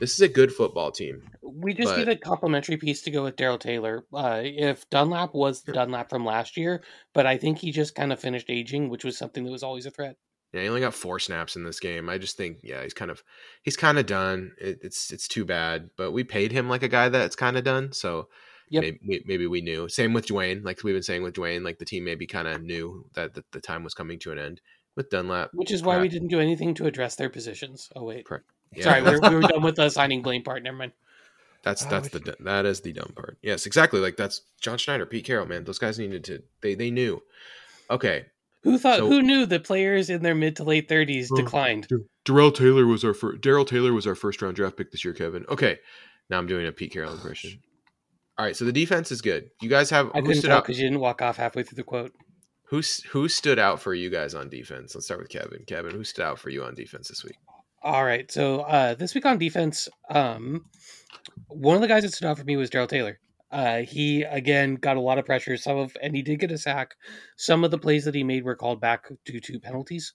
This 0.00 0.14
is 0.14 0.20
a 0.20 0.28
good 0.28 0.52
football 0.52 0.90
team. 0.90 1.22
We 1.42 1.72
just 1.72 1.88
But- 1.90 1.98
need 1.98 2.08
a 2.08 2.16
complimentary 2.16 2.76
piece 2.76 3.02
to 3.02 3.10
go 3.10 3.24
with 3.24 3.36
Darrell 3.36 3.58
Taylor. 3.58 4.04
Uh, 4.12 4.42
if 4.44 4.88
Dunlap 4.90 5.32
was 5.32 5.62
the 5.62 5.72
Dunlap 5.72 6.10
from 6.10 6.24
last 6.24 6.56
year, 6.56 6.82
but 7.14 7.24
I 7.26 7.36
think 7.38 7.58
he 7.58 7.70
just 7.70 7.94
kind 7.94 8.12
of 8.12 8.20
finished 8.20 8.50
aging, 8.50 8.88
which 8.88 9.04
was 9.04 9.16
something 9.16 9.44
that 9.44 9.50
was 9.50 9.62
always 9.62 9.86
a 9.86 9.90
threat. 9.90 10.16
Yeah, 10.52 10.62
he 10.62 10.68
only 10.68 10.80
got 10.80 10.94
four 10.94 11.18
snaps 11.18 11.56
in 11.56 11.64
this 11.64 11.80
game. 11.80 12.08
I 12.08 12.18
just 12.18 12.36
think, 12.36 12.58
yeah, 12.62 12.82
he's 12.82 12.94
kind 12.94 13.10
of 13.10 13.22
he's 13.62 13.76
kind 13.76 13.98
of 13.98 14.06
done. 14.06 14.52
It, 14.60 14.78
it's 14.82 15.12
it's 15.12 15.28
too 15.28 15.44
bad, 15.44 15.90
but 15.96 16.12
we 16.12 16.24
paid 16.24 16.50
him 16.52 16.68
like 16.68 16.82
a 16.82 16.88
guy 16.88 17.08
that's 17.08 17.36
kind 17.36 17.56
of 17.56 17.64
done. 17.64 17.92
So 17.92 18.28
Yep. 18.70 18.82
maybe, 18.82 18.98
we- 19.06 19.22
maybe 19.26 19.46
we 19.46 19.60
knew. 19.60 19.88
Same 19.88 20.12
with 20.12 20.26
Duane, 20.26 20.62
like 20.64 20.82
we've 20.82 20.94
been 20.94 21.02
saying 21.02 21.22
with 21.22 21.34
Duane, 21.34 21.62
like 21.62 21.78
the 21.78 21.84
team 21.84 22.04
maybe 22.04 22.26
kind 22.26 22.48
of 22.48 22.62
knew 22.62 23.08
that 23.14 23.34
the, 23.34 23.44
the 23.52 23.60
time 23.60 23.84
was 23.84 23.94
coming 23.94 24.18
to 24.20 24.32
an 24.32 24.38
end. 24.38 24.60
With 24.96 25.10
Dunlap, 25.10 25.50
Which 25.52 25.70
is 25.72 25.82
why 25.82 26.00
we 26.00 26.08
didn't 26.08 26.28
do 26.28 26.40
anything 26.40 26.72
to 26.74 26.86
address 26.86 27.16
their 27.16 27.28
positions. 27.28 27.90
Oh 27.94 28.04
wait, 28.04 28.24
Correct. 28.24 28.46
Yeah, 28.74 28.84
sorry, 28.84 29.02
we're, 29.02 29.20
we 29.20 29.34
were 29.36 29.40
done 29.48 29.62
with 29.62 29.76
the 29.76 29.88
signing 29.90 30.22
blame 30.22 30.42
part. 30.42 30.62
Never 30.62 30.76
mind. 30.76 30.92
that's 31.62 31.84
Oh, 31.84 31.88
that's 31.88 32.08
the 32.08 32.20
du- 32.20 32.36
that 32.40 32.66
is 32.66 32.80
the 32.80 32.92
dumb 32.92 33.12
part. 33.16 33.38
Yes, 33.42 33.66
exactly. 33.66 34.00
Like 34.00 34.16
that's 34.16 34.42
John 34.60 34.78
Schneider, 34.78 35.06
Pete 35.06 35.24
Carroll, 35.24 35.46
man. 35.46 35.64
Those 35.64 35.78
guys 35.78 35.98
needed 35.98 36.24
to. 36.24 36.42
They 36.60 36.74
they 36.74 36.90
knew. 36.90 37.22
Okay, 37.90 38.26
Who 38.64 38.78
thought? 38.78 38.98
So- 38.98 39.08
who 39.08 39.22
knew 39.22 39.46
that 39.46 39.64
players 39.64 40.10
in 40.10 40.22
their 40.22 40.34
mid 40.34 40.56
to 40.56 40.64
late 40.64 40.88
thirties 40.88 41.30
Oh. 41.32 41.36
declined? 41.36 41.88
Darrell 42.24 42.50
Taylor 42.52 42.86
was 42.86 43.04
our 43.04 43.14
first. 43.14 43.40
Darrell 43.40 43.64
Taylor 43.64 43.92
was 43.92 44.06
our 44.06 44.16
first 44.16 44.42
round 44.42 44.56
draft 44.56 44.76
pick 44.76 44.90
this 44.90 45.04
year, 45.04 45.14
Kevin. 45.14 45.44
Okay, 45.48 45.78
now 46.28 46.38
I'm 46.38 46.46
doing 46.48 46.66
a 46.66 46.72
Pete 46.72 46.92
Carroll 46.92 47.12
impression. 47.12 47.60
All 48.38 48.44
right, 48.44 48.54
so 48.56 48.64
the 48.66 48.72
defense 48.72 49.10
is 49.12 49.22
good. 49.22 49.48
You 49.62 49.70
guys 49.70 49.88
have 49.90 50.10
I 50.12 50.18
who 50.18 50.26
couldn't 50.26 50.40
stood 50.42 50.48
tell 50.48 50.60
because 50.60 50.78
you 50.78 50.84
didn't 50.84 51.00
walk 51.00 51.22
off 51.22 51.36
halfway 51.38 51.62
through 51.62 51.76
the 51.76 51.84
quote. 51.84 52.12
Who 52.64 52.82
who 53.10 53.28
stood 53.28 53.58
out 53.60 53.80
for 53.80 53.94
you 53.94 54.10
guys 54.10 54.34
on 54.34 54.48
defense? 54.50 54.94
Let's 54.94 55.06
start 55.06 55.20
with 55.20 55.28
Kevin. 55.30 55.62
Kevin, 55.66 55.92
who 55.92 56.02
stood 56.04 56.24
out 56.24 56.38
for 56.40 56.50
you 56.50 56.64
on 56.64 56.74
defense 56.74 57.06
this 57.08 57.22
week? 57.24 57.36
All 57.86 58.04
right, 58.04 58.28
so 58.32 58.62
uh, 58.62 58.94
this 58.94 59.14
week 59.14 59.24
on 59.26 59.38
defense, 59.38 59.88
um, 60.10 60.64
one 61.46 61.76
of 61.76 61.82
the 61.82 61.86
guys 61.86 62.02
that 62.02 62.12
stood 62.12 62.26
out 62.26 62.36
for 62.36 62.42
me 62.42 62.56
was 62.56 62.68
Darrell 62.68 62.88
Taylor. 62.88 63.20
Uh, 63.52 63.82
he 63.82 64.22
again 64.24 64.74
got 64.74 64.96
a 64.96 65.00
lot 65.00 65.18
of 65.20 65.24
pressure. 65.24 65.56
Some 65.56 65.76
of 65.78 65.96
and 66.02 66.12
he 66.16 66.20
did 66.20 66.40
get 66.40 66.50
a 66.50 66.58
sack. 66.58 66.96
Some 67.36 67.62
of 67.62 67.70
the 67.70 67.78
plays 67.78 68.04
that 68.04 68.14
he 68.16 68.24
made 68.24 68.42
were 68.42 68.56
called 68.56 68.80
back 68.80 69.04
due 69.24 69.38
to 69.38 69.60
penalties, 69.60 70.14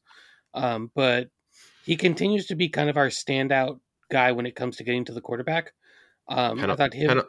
um, 0.54 0.92
but 0.96 1.30
he 1.86 1.96
continues 1.96 2.46
to 2.48 2.56
be 2.56 2.68
kind 2.68 2.90
of 2.90 2.98
our 2.98 3.08
standout 3.08 3.80
guy 4.12 4.34
when 4.34 4.46
it 4.46 4.58
comes 4.58 4.76
to 4.76 4.84
getting 4.84 5.06
to 5.06 5.14
the 5.14 5.22
quarterback. 5.22 5.72
Um, 6.28 6.60
I 6.74 6.76
thought 6.76 6.94
him. 6.94 7.08
penal- 7.08 7.24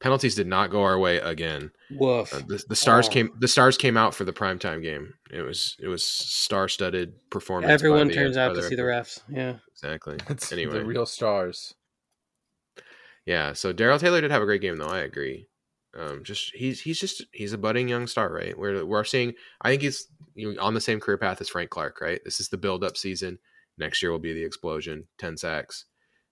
penalties 0.00 0.34
did 0.34 0.46
not 0.46 0.70
go 0.70 0.82
our 0.82 0.98
way 0.98 1.18
again. 1.18 1.70
woof. 1.90 2.32
Uh, 2.34 2.40
the, 2.46 2.62
the 2.68 2.76
stars 2.76 3.06
Oh. 3.08 3.12
came. 3.12 3.30
The 3.38 3.48
stars 3.48 3.76
came 3.76 3.96
out 3.96 4.14
for 4.14 4.24
the 4.24 4.32
primetime 4.32 4.82
game. 4.82 5.14
It 5.30 5.42
was 5.42 5.76
it 5.80 5.88
was 5.88 6.04
star 6.04 6.68
studded 6.68 7.14
performance. 7.30 7.70
Everyone 7.72 8.08
the- 8.08 8.14
turns 8.14 8.36
out 8.36 8.54
to 8.54 8.62
see 8.62 8.74
the 8.76 8.82
refs. 8.82 9.20
Yeah. 9.30 9.56
Exactly. 9.72 10.16
It's 10.28 10.52
Anyway. 10.52 10.74
the 10.78 10.84
real 10.84 11.06
stars. 11.06 11.74
Yeah. 13.26 13.52
So 13.52 13.72
Darrell 13.72 13.98
Taylor 13.98 14.20
did 14.20 14.30
have 14.30 14.42
a 14.42 14.46
great 14.46 14.60
game, 14.62 14.76
though. 14.76 14.86
I 14.88 15.00
agree. 15.00 15.46
Um, 15.98 16.22
just 16.22 16.54
he's 16.54 16.80
he's 16.80 17.00
just 17.00 17.24
he's 17.32 17.52
a 17.52 17.58
budding 17.58 17.88
young 17.88 18.06
star, 18.06 18.32
right? 18.32 18.56
We're 18.56 18.84
we're 18.84 19.04
seeing. 19.04 19.34
I 19.60 19.70
think 19.70 19.82
he's 19.82 20.06
you 20.34 20.54
know, 20.54 20.62
on 20.62 20.74
the 20.74 20.80
same 20.80 21.00
career 21.00 21.18
path 21.18 21.40
as 21.40 21.48
Frank 21.48 21.70
Clark, 21.70 22.00
right? 22.00 22.20
This 22.24 22.38
is 22.40 22.48
the 22.48 22.56
build 22.56 22.84
up 22.84 22.96
season. 22.96 23.38
Next 23.76 24.00
year 24.02 24.12
will 24.12 24.18
be 24.20 24.32
the 24.32 24.44
explosion. 24.44 25.08
Ten 25.18 25.36
sacks, 25.36 25.86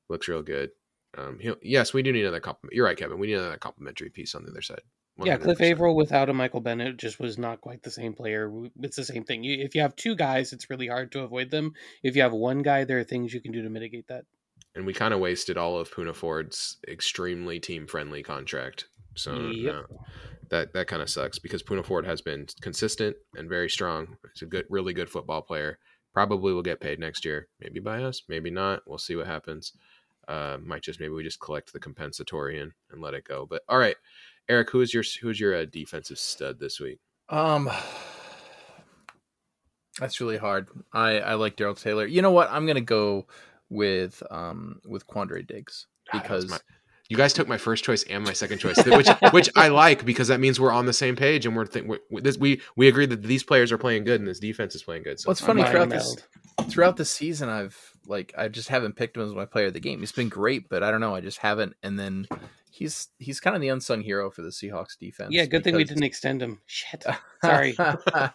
looks 0.08 0.28
real 0.28 0.42
good. 0.42 0.70
Um, 1.16 1.38
he'll, 1.40 1.56
yes, 1.62 1.94
we 1.94 2.02
do 2.02 2.12
need 2.12 2.22
another 2.22 2.40
compliment. 2.40 2.74
You're 2.74 2.84
right, 2.84 2.96
Kevin. 2.96 3.18
We 3.18 3.28
need 3.28 3.34
another 3.34 3.56
complimentary 3.56 4.10
piece 4.10 4.34
on 4.34 4.44
the 4.44 4.50
other 4.50 4.62
side. 4.62 4.82
Yeah, 5.24 5.36
Cliff 5.36 5.58
100%. 5.58 5.70
Avril 5.72 5.96
without 5.96 6.28
a 6.28 6.32
Michael 6.34 6.60
Bennett 6.60 6.96
just 6.96 7.18
was 7.18 7.38
not 7.38 7.60
quite 7.60 7.82
the 7.82 7.90
same 7.90 8.12
player. 8.14 8.52
It's 8.82 8.96
the 8.96 9.04
same 9.04 9.24
thing. 9.24 9.42
You, 9.42 9.56
if 9.64 9.74
you 9.74 9.80
have 9.80 9.96
two 9.96 10.14
guys, 10.14 10.52
it's 10.52 10.70
really 10.70 10.86
hard 10.86 11.10
to 11.12 11.20
avoid 11.22 11.50
them. 11.50 11.72
If 12.04 12.14
you 12.14 12.22
have 12.22 12.32
one 12.32 12.62
guy, 12.62 12.84
there 12.84 12.98
are 13.00 13.04
things 13.04 13.34
you 13.34 13.40
can 13.40 13.50
do 13.52 13.62
to 13.62 13.70
mitigate 13.70 14.06
that. 14.08 14.26
and 14.76 14.86
we 14.86 14.92
kind 14.92 15.12
of 15.12 15.18
wasted 15.18 15.56
all 15.58 15.76
of 15.78 15.90
Poona 15.90 16.14
Ford's 16.14 16.76
extremely 16.86 17.58
team 17.58 17.86
friendly 17.88 18.22
contract. 18.22 18.84
So 19.16 19.34
Yep. 19.50 19.74
no, 19.74 19.84
that 20.50 20.72
that 20.74 20.86
kind 20.86 21.02
of 21.02 21.10
sucks 21.10 21.40
because 21.40 21.64
Poona 21.64 21.84
Ford 21.84 22.06
has 22.06 22.20
been 22.20 22.46
consistent 22.60 23.16
and 23.34 23.48
very 23.48 23.68
strong. 23.70 24.18
He's 24.34 24.42
a 24.42 24.46
good, 24.46 24.66
really 24.70 24.92
good 24.92 25.10
football 25.10 25.42
player. 25.42 25.78
Probably 26.14 26.52
will 26.52 26.62
get 26.62 26.80
paid 26.80 27.00
next 27.00 27.24
year. 27.24 27.48
Maybe 27.60 27.80
by 27.80 28.04
us, 28.04 28.22
maybe 28.28 28.50
not. 28.50 28.82
We'll 28.86 28.98
see 28.98 29.16
what 29.16 29.26
happens. 29.26 29.72
Uh, 30.28 30.58
might 30.62 30.82
just 30.82 31.00
maybe 31.00 31.12
we 31.14 31.24
just 31.24 31.40
collect 31.40 31.72
the 31.72 31.80
compensatory 31.80 32.60
and, 32.60 32.70
and 32.92 33.00
let 33.00 33.14
it 33.14 33.24
go. 33.24 33.46
But 33.48 33.62
all 33.68 33.78
right, 33.78 33.96
Eric, 34.48 34.70
who 34.70 34.82
is 34.82 34.92
your 34.92 35.02
who's 35.22 35.40
your 35.40 35.54
uh, 35.56 35.64
defensive 35.64 36.18
stud 36.18 36.60
this 36.60 36.78
week? 36.78 36.98
Um, 37.30 37.70
that's 39.98 40.20
really 40.20 40.36
hard. 40.36 40.68
I 40.92 41.18
I 41.20 41.34
like 41.34 41.56
Darrell 41.56 41.74
Taylor. 41.74 42.06
You 42.06 42.22
know 42.22 42.30
what? 42.30 42.50
I'm 42.50 42.66
gonna 42.66 42.80
go 42.80 43.26
with 43.70 44.22
um 44.30 44.80
with 44.86 45.06
Quandre 45.06 45.46
Diggs 45.46 45.86
Ah, 46.12 46.20
because 46.20 46.48
my- 46.48 46.58
you 47.10 47.16
guys 47.16 47.32
took 47.32 47.48
my 47.48 47.56
first 47.56 47.84
choice 47.84 48.02
and 48.04 48.22
my 48.22 48.34
second 48.34 48.58
choice, 48.58 48.76
which 48.84 49.08
which 49.32 49.48
I 49.56 49.68
like 49.68 50.04
because 50.04 50.28
that 50.28 50.40
means 50.40 50.60
we're 50.60 50.72
on 50.72 50.84
the 50.86 50.92
same 50.92 51.16
page 51.16 51.46
and 51.46 51.56
we're, 51.56 51.64
think, 51.66 51.88
we're 51.88 51.98
we- 52.10 52.20
this 52.20 52.36
we 52.36 52.60
we 52.76 52.86
agree 52.86 53.06
that 53.06 53.22
these 53.22 53.42
players 53.42 53.72
are 53.72 53.78
playing 53.78 54.04
good 54.04 54.20
and 54.20 54.28
this 54.28 54.38
defense 54.38 54.74
is 54.74 54.82
playing 54.82 55.02
good. 55.04 55.18
So 55.18 55.28
What's 55.28 55.40
funny 55.40 55.64
throughout 55.64 55.88
this 55.88 56.16
throughout 56.68 56.96
the 56.96 57.04
season, 57.04 57.48
I've 57.48 57.76
like 58.08 58.34
I 58.36 58.48
just 58.48 58.68
haven't 58.68 58.96
picked 58.96 59.16
him 59.16 59.22
as 59.22 59.32
my 59.34 59.44
player 59.44 59.66
of 59.66 59.74
the 59.74 59.80
game. 59.80 60.00
He's 60.00 60.10
been 60.12 60.28
great, 60.28 60.68
but 60.68 60.82
I 60.82 60.90
don't 60.90 61.00
know. 61.00 61.14
I 61.14 61.20
just 61.20 61.38
haven't. 61.38 61.74
And 61.82 61.98
then 61.98 62.26
he's 62.70 63.08
he's 63.18 63.38
kind 63.40 63.54
of 63.54 63.62
the 63.62 63.68
unsung 63.68 64.00
hero 64.00 64.30
for 64.30 64.42
the 64.42 64.48
Seahawks 64.48 64.98
defense. 64.98 65.30
Yeah, 65.32 65.44
good 65.46 65.62
thing 65.62 65.76
we 65.76 65.84
didn't 65.84 66.02
extend 66.04 66.42
him. 66.42 66.60
Shit. 66.66 67.04
Sorry. 67.44 67.76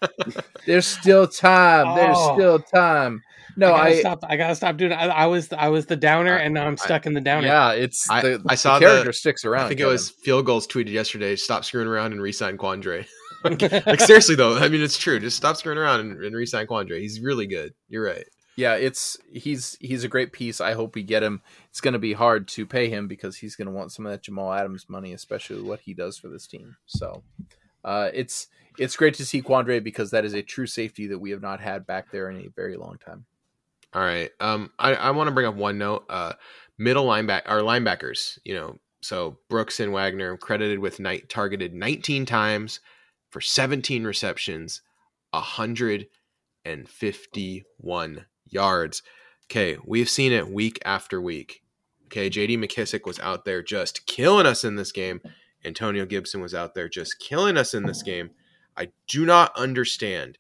There's 0.66 0.86
still 0.88 1.28
time. 1.28 1.96
There's 1.96 2.16
Oh. 2.18 2.36
still 2.36 2.60
time. 2.60 3.22
No, 3.56 3.74
I 3.74 3.78
gotta 3.78 3.96
I, 3.96 4.00
stop. 4.00 4.20
I 4.30 4.38
gotta 4.38 4.56
stop 4.56 4.78
doing. 4.78 4.92
It. 4.92 4.96
I, 4.96 5.08
I 5.08 5.26
was 5.28 5.52
I 5.54 5.70
was 5.70 5.86
the 5.86 5.96
downer, 5.96 6.38
I- 6.38 6.42
and 6.44 6.54
now 6.54 6.66
I'm 6.66 6.78
stuck 6.78 7.06
in 7.06 7.14
the 7.14 7.22
downer. 7.22 7.48
yeah, 7.48 7.72
it's 7.74 8.10
I- 8.10 8.22
the, 8.22 8.44
I 8.48 8.56
saw 8.56 8.80
the 8.80 8.86
the- 8.86 8.92
character 8.92 9.14
sticks 9.14 9.46
around. 9.46 9.66
I 9.66 9.68
think 9.70 9.80
it 9.80 9.86
was 9.86 10.10
Field 10.10 10.46
Gulls 10.46 10.68
tweeted 10.68 10.90
yesterday. 10.90 11.36
Stop 11.36 11.64
screwing 11.66 11.88
around 11.88 12.14
and 12.14 12.22
resign 12.22 12.58
Quandre. 12.58 13.06
like 13.44 14.00
seriously 14.00 14.36
though, 14.36 14.56
I 14.58 14.70
mean 14.70 14.82
it's 14.82 14.98
true. 14.98 15.20
Just 15.20 15.36
stop 15.38 15.58
screwing 15.58 15.78
around 15.78 16.00
and, 16.00 16.24
and 16.24 16.36
resign 16.36 16.66
Quandre. 16.66 17.00
He's 17.02 17.20
really 17.20 17.46
good. 17.46 17.74
You're 17.90 18.06
right. 18.06 18.26
Yeah, 18.56 18.76
it's 18.76 19.18
he's 19.32 19.78
he's 19.80 20.04
a 20.04 20.08
great 20.08 20.32
piece. 20.32 20.62
I 20.62 20.74
hope 20.74 20.96
we 20.96 21.04
get 21.04 21.24
him. 21.24 21.42
It's 21.70 21.82
going 21.82 21.94
to 21.94 22.00
be 22.00 22.14
hard 22.14 22.48
to 22.50 22.66
pay 22.66 22.90
him 22.90 23.08
because 23.08 23.38
he's 23.38 23.56
going 23.56 23.68
to 23.68 23.74
want 23.74 23.92
some 23.92 24.06
of 24.06 24.12
that 24.12 24.22
Jamal 24.22 24.54
Adams 24.54 24.88
money, 24.88 25.14
especially 25.14 25.62
what 25.62 25.82
he 25.82 25.94
does 25.94 26.18
for 26.18 26.28
this 26.28 26.46
team. 26.46 26.76
So, 26.86 27.24
uh, 27.84 28.10
it's 28.14 28.48
it's 28.78 28.96
great 28.96 29.16
to 29.16 29.26
see 29.26 29.42
Quandre 29.42 29.84
because 29.84 30.12
that 30.12 30.26
is 30.26 30.34
a 30.34 30.44
true 30.44 30.68
safety 30.68 31.08
that 31.08 31.20
we 31.20 31.32
have 31.32 31.42
not 31.42 31.62
had 31.62 31.88
back 31.88 32.12
there 32.12 32.30
in 32.30 32.38
a 32.38 32.50
very 32.56 32.78
long 32.78 32.98
time. 33.04 33.26
All 33.94 34.02
right. 34.02 34.32
Um, 34.40 34.72
I, 34.80 34.96
I 34.96 35.12
want 35.12 35.28
to 35.28 35.34
bring 35.34 35.46
up 35.46 35.56
one 35.56 35.78
note. 35.78 36.06
Uh, 36.10 36.34
middle 36.78 37.06
linebacker, 37.06 37.44
our 37.46 37.60
linebackers. 37.60 38.40
You 38.44 38.56
know, 38.56 38.80
so 39.02 39.38
Brooks 39.50 39.80
and 39.80 39.94
Wagner 39.94 40.36
credited 40.38 40.80
with 40.80 41.00
night 41.00 41.30
targeted 41.30 41.74
19 41.74 42.26
times 42.26 42.80
for 43.30 43.40
17 43.42 44.04
receptions, 44.04 44.82
151 45.32 48.26
yards. 48.54 49.04
Okay, 49.46 49.78
we've 49.86 50.10
seen 50.10 50.32
it 50.32 50.50
week 50.50 50.80
after 50.86 51.22
week. 51.22 51.62
Okay, 52.06 52.30
J.D. 52.30 52.58
McKissick 52.58 53.06
was 53.06 53.20
out 53.20 53.46
there 53.46 53.64
just 53.64 54.06
killing 54.06 54.46
us 54.46 54.64
in 54.64 54.76
this 54.76 54.92
game. 54.92 55.22
Antonio 55.66 56.06
Gibson 56.06 56.42
was 56.42 56.54
out 56.54 56.76
there 56.76 56.90
just 56.90 57.20
killing 57.20 57.58
us 57.58 57.74
in 57.74 57.84
this 57.84 58.04
game. 58.04 58.32
I 58.78 58.90
do 59.08 59.26
not 59.26 59.56
understand 59.56 60.38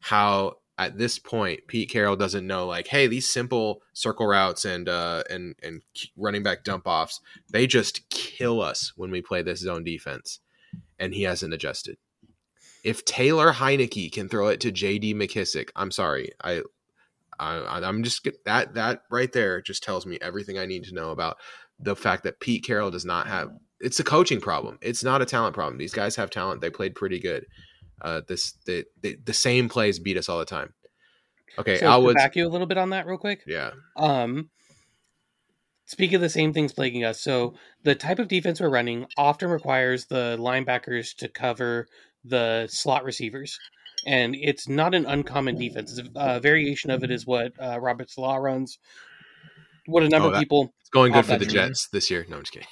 how 0.00 0.54
at 0.78 0.98
this 0.98 1.18
point 1.18 1.60
Pete 1.68 1.90
Carroll 1.90 2.16
doesn't 2.16 2.46
know 2.46 2.66
like 2.66 2.88
hey 2.88 3.06
these 3.06 3.30
simple 3.30 3.82
circle 3.92 4.26
routes 4.26 4.64
and 4.64 4.88
uh 4.88 5.22
and 5.30 5.54
and 5.62 5.82
running 6.16 6.42
back 6.42 6.64
dump 6.64 6.86
offs 6.86 7.20
they 7.50 7.66
just 7.66 8.08
kill 8.08 8.60
us 8.60 8.92
when 8.96 9.10
we 9.10 9.20
play 9.20 9.42
this 9.42 9.60
zone 9.60 9.84
defense 9.84 10.40
and 10.98 11.14
he 11.14 11.24
hasn't 11.24 11.52
adjusted. 11.54 11.96
If 12.84 13.04
Taylor 13.04 13.52
Heinicke 13.52 14.12
can 14.12 14.28
throw 14.28 14.48
it 14.48 14.60
to 14.60 14.72
JD 14.72 15.14
McKissick, 15.14 15.70
I'm 15.76 15.90
sorry. 15.90 16.30
I 16.42 16.62
I 17.38 17.80
I'm 17.82 18.02
just 18.02 18.28
that 18.44 18.74
that 18.74 19.02
right 19.10 19.32
there 19.32 19.60
just 19.60 19.82
tells 19.82 20.06
me 20.06 20.18
everything 20.20 20.58
I 20.58 20.66
need 20.66 20.84
to 20.84 20.94
know 20.94 21.10
about 21.10 21.36
the 21.78 21.96
fact 21.96 22.24
that 22.24 22.40
Pete 22.40 22.64
Carroll 22.64 22.90
does 22.90 23.04
not 23.04 23.26
have 23.26 23.50
it's 23.80 23.98
a 23.98 24.04
coaching 24.04 24.40
problem. 24.40 24.78
It's 24.80 25.02
not 25.02 25.22
a 25.22 25.26
talent 25.26 25.54
problem. 25.54 25.76
These 25.76 25.92
guys 25.92 26.16
have 26.16 26.30
talent. 26.30 26.60
They 26.60 26.70
played 26.70 26.94
pretty 26.94 27.18
good. 27.18 27.46
Uh, 28.00 28.22
this 28.26 28.52
the, 28.66 28.84
the 29.02 29.18
the 29.24 29.32
same 29.32 29.68
plays 29.68 29.98
beat 29.98 30.16
us 30.16 30.28
all 30.28 30.38
the 30.38 30.44
time. 30.44 30.72
Okay, 31.58 31.78
So 31.78 31.86
to 32.06 32.14
back 32.14 32.36
you 32.36 32.46
a 32.46 32.48
little 32.48 32.66
bit 32.66 32.78
on 32.78 32.90
that, 32.90 33.06
real 33.06 33.18
quick. 33.18 33.42
Yeah, 33.46 33.72
Um, 33.96 34.50
speak 35.84 36.12
of 36.14 36.20
the 36.20 36.30
same 36.30 36.52
things 36.52 36.72
plaguing 36.72 37.04
us. 37.04 37.20
So 37.20 37.54
the 37.82 37.94
type 37.94 38.18
of 38.18 38.28
defense 38.28 38.60
we're 38.60 38.70
running 38.70 39.06
often 39.16 39.50
requires 39.50 40.06
the 40.06 40.36
linebackers 40.40 41.14
to 41.16 41.28
cover 41.28 41.86
the 42.24 42.66
slot 42.68 43.04
receivers, 43.04 43.58
and 44.06 44.34
it's 44.34 44.68
not 44.68 44.94
an 44.94 45.06
uncommon 45.06 45.56
defense. 45.56 45.96
It's 45.98 46.08
a, 46.08 46.36
a 46.36 46.40
variation 46.40 46.90
of 46.90 47.02
it 47.04 47.10
is 47.10 47.26
what 47.26 47.52
uh, 47.62 47.78
Robert 47.80 48.10
Saleh 48.10 48.40
runs. 48.40 48.78
What 49.86 50.02
a 50.02 50.08
number 50.08 50.28
Oh, 50.28 50.32
of 50.32 50.38
people, 50.38 50.72
it's 50.80 50.90
going 50.90 51.12
good 51.12 51.26
for 51.26 51.38
the 51.38 51.44
dream. 51.44 51.66
Jets 51.68 51.88
this 51.92 52.10
year. 52.10 52.24
No, 52.28 52.36
I'm 52.36 52.42
just 52.42 52.52
kidding. 52.52 52.68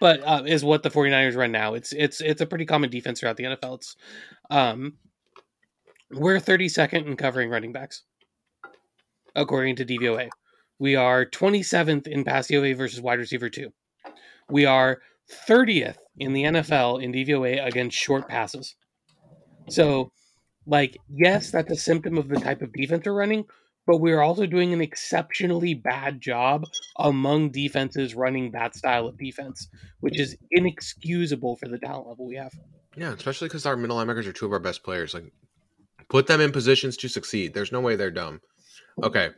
but 0.00 0.20
uh, 0.24 0.42
is 0.46 0.64
what 0.64 0.82
the 0.82 0.90
49ers 0.90 1.36
run 1.36 1.52
now. 1.52 1.74
It's 1.74 1.92
it's 1.92 2.20
it's 2.20 2.40
a 2.40 2.46
pretty 2.46 2.66
common 2.66 2.90
defense 2.90 3.20
throughout 3.20 3.36
the 3.36 3.44
NFL. 3.44 3.76
It's 3.76 3.96
um, 4.50 4.94
we're 6.12 6.38
32nd 6.38 7.06
in 7.06 7.16
covering 7.16 7.50
running 7.50 7.72
backs, 7.72 8.02
according 9.34 9.76
to 9.76 9.84
DVOA. 9.84 10.28
We 10.78 10.96
are 10.96 11.26
27th 11.26 12.06
in 12.06 12.24
pass 12.24 12.48
DVOA 12.48 12.76
versus 12.76 13.00
wide 13.00 13.18
receiver 13.18 13.48
two. 13.50 13.70
We 14.48 14.66
are 14.66 15.00
30th 15.48 15.96
in 16.18 16.32
the 16.32 16.44
NFL 16.44 17.02
in 17.02 17.12
DVOA 17.12 17.64
against 17.64 17.96
short 17.96 18.28
passes. 18.28 18.74
So, 19.68 20.10
like, 20.66 20.96
yes, 21.08 21.50
that's 21.50 21.70
a 21.70 21.76
symptom 21.76 22.18
of 22.18 22.28
the 22.28 22.40
type 22.40 22.62
of 22.62 22.72
defense 22.72 23.04
we're 23.06 23.12
running, 23.12 23.44
but 23.86 23.98
we're 23.98 24.20
also 24.20 24.46
doing 24.46 24.72
an 24.72 24.80
exceptionally 24.80 25.74
bad 25.74 26.20
job 26.20 26.64
among 26.98 27.50
defenses 27.50 28.14
running 28.14 28.52
that 28.52 28.74
style 28.74 29.06
of 29.06 29.18
defense, 29.18 29.68
which 30.00 30.18
is 30.18 30.36
inexcusable 30.50 31.56
for 31.56 31.68
the 31.68 31.78
talent 31.78 32.08
level 32.08 32.26
we 32.26 32.36
have. 32.36 32.52
Yeah, 32.96 33.12
especially 33.12 33.48
because 33.48 33.66
our 33.66 33.76
middle 33.76 33.96
linebackers 33.96 34.26
are 34.26 34.32
two 34.32 34.46
of 34.46 34.52
our 34.52 34.58
best 34.58 34.82
players. 34.82 35.14
Like, 35.14 35.32
put 36.08 36.26
them 36.26 36.40
in 36.40 36.52
positions 36.52 36.96
to 36.98 37.08
succeed. 37.08 37.54
There's 37.54 37.72
no 37.72 37.80
way 37.80 37.96
they're 37.96 38.10
dumb. 38.10 38.40
Okay. 39.02 39.30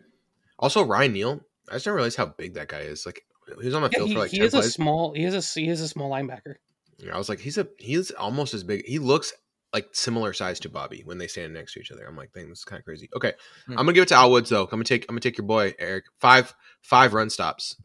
Also, 0.58 0.85
Ryan 0.85 1.12
Neal. 1.12 1.40
I 1.68 1.74
just 1.74 1.85
didn't 1.85 1.96
realize 1.96 2.16
how 2.16 2.26
big 2.26 2.54
that 2.54 2.68
guy 2.68 2.80
is. 2.80 3.06
Like, 3.06 3.22
he 3.61 3.66
was 3.66 3.74
on 3.74 3.82
the 3.82 3.90
Yeah, 3.92 3.98
field 3.98 4.08
he, 4.08 4.14
for 4.14 4.20
like 4.20 4.30
he 4.30 4.38
ten 4.38 4.46
is 4.46 4.54
a 4.54 4.62
small. 4.62 5.14
He 5.14 5.24
is 5.24 5.35
a 5.35 5.61
he 5.61 5.68
is 5.68 5.80
a 5.80 5.88
small 5.88 6.11
linebacker. 6.11 6.54
Yeah, 6.98 7.14
I 7.14 7.18
was 7.18 7.28
like, 7.28 7.40
he's 7.40 7.58
a 7.58 7.68
he's 7.78 8.11
almost 8.12 8.54
as 8.54 8.64
big. 8.64 8.85
He 8.87 8.98
looks 8.98 9.32
like 9.72 9.88
similar 9.92 10.32
size 10.32 10.61
to 10.61 10.68
Bobby 10.68 11.02
when 11.04 11.18
they 11.18 11.26
stand 11.26 11.54
next 11.54 11.72
to 11.74 11.80
each 11.80 11.90
other. 11.90 12.04
I'm 12.06 12.16
like, 12.16 12.32
dang, 12.32 12.48
this 12.48 12.58
is 12.58 12.64
kind 12.64 12.78
of 12.80 12.85
crazy. 12.85 13.08
Okay, 13.16 13.32
Hmm. 13.66 13.72
I'm 13.72 13.78
gonna 13.78 13.92
give 13.94 14.02
it 14.02 14.08
to 14.08 14.14
Al 14.16 14.30
Woods 14.30 14.50
though. 14.50 14.64
I'm 14.64 14.68
gonna 14.70 14.85
take 14.85 15.04
I'm 15.08 15.14
gonna 15.14 15.20
take 15.20 15.38
your 15.38 15.46
boy 15.46 15.74
Eric. 15.78 16.04
Five 16.20 16.54
five 16.82 17.14
run 17.14 17.30
stops. 17.30 17.76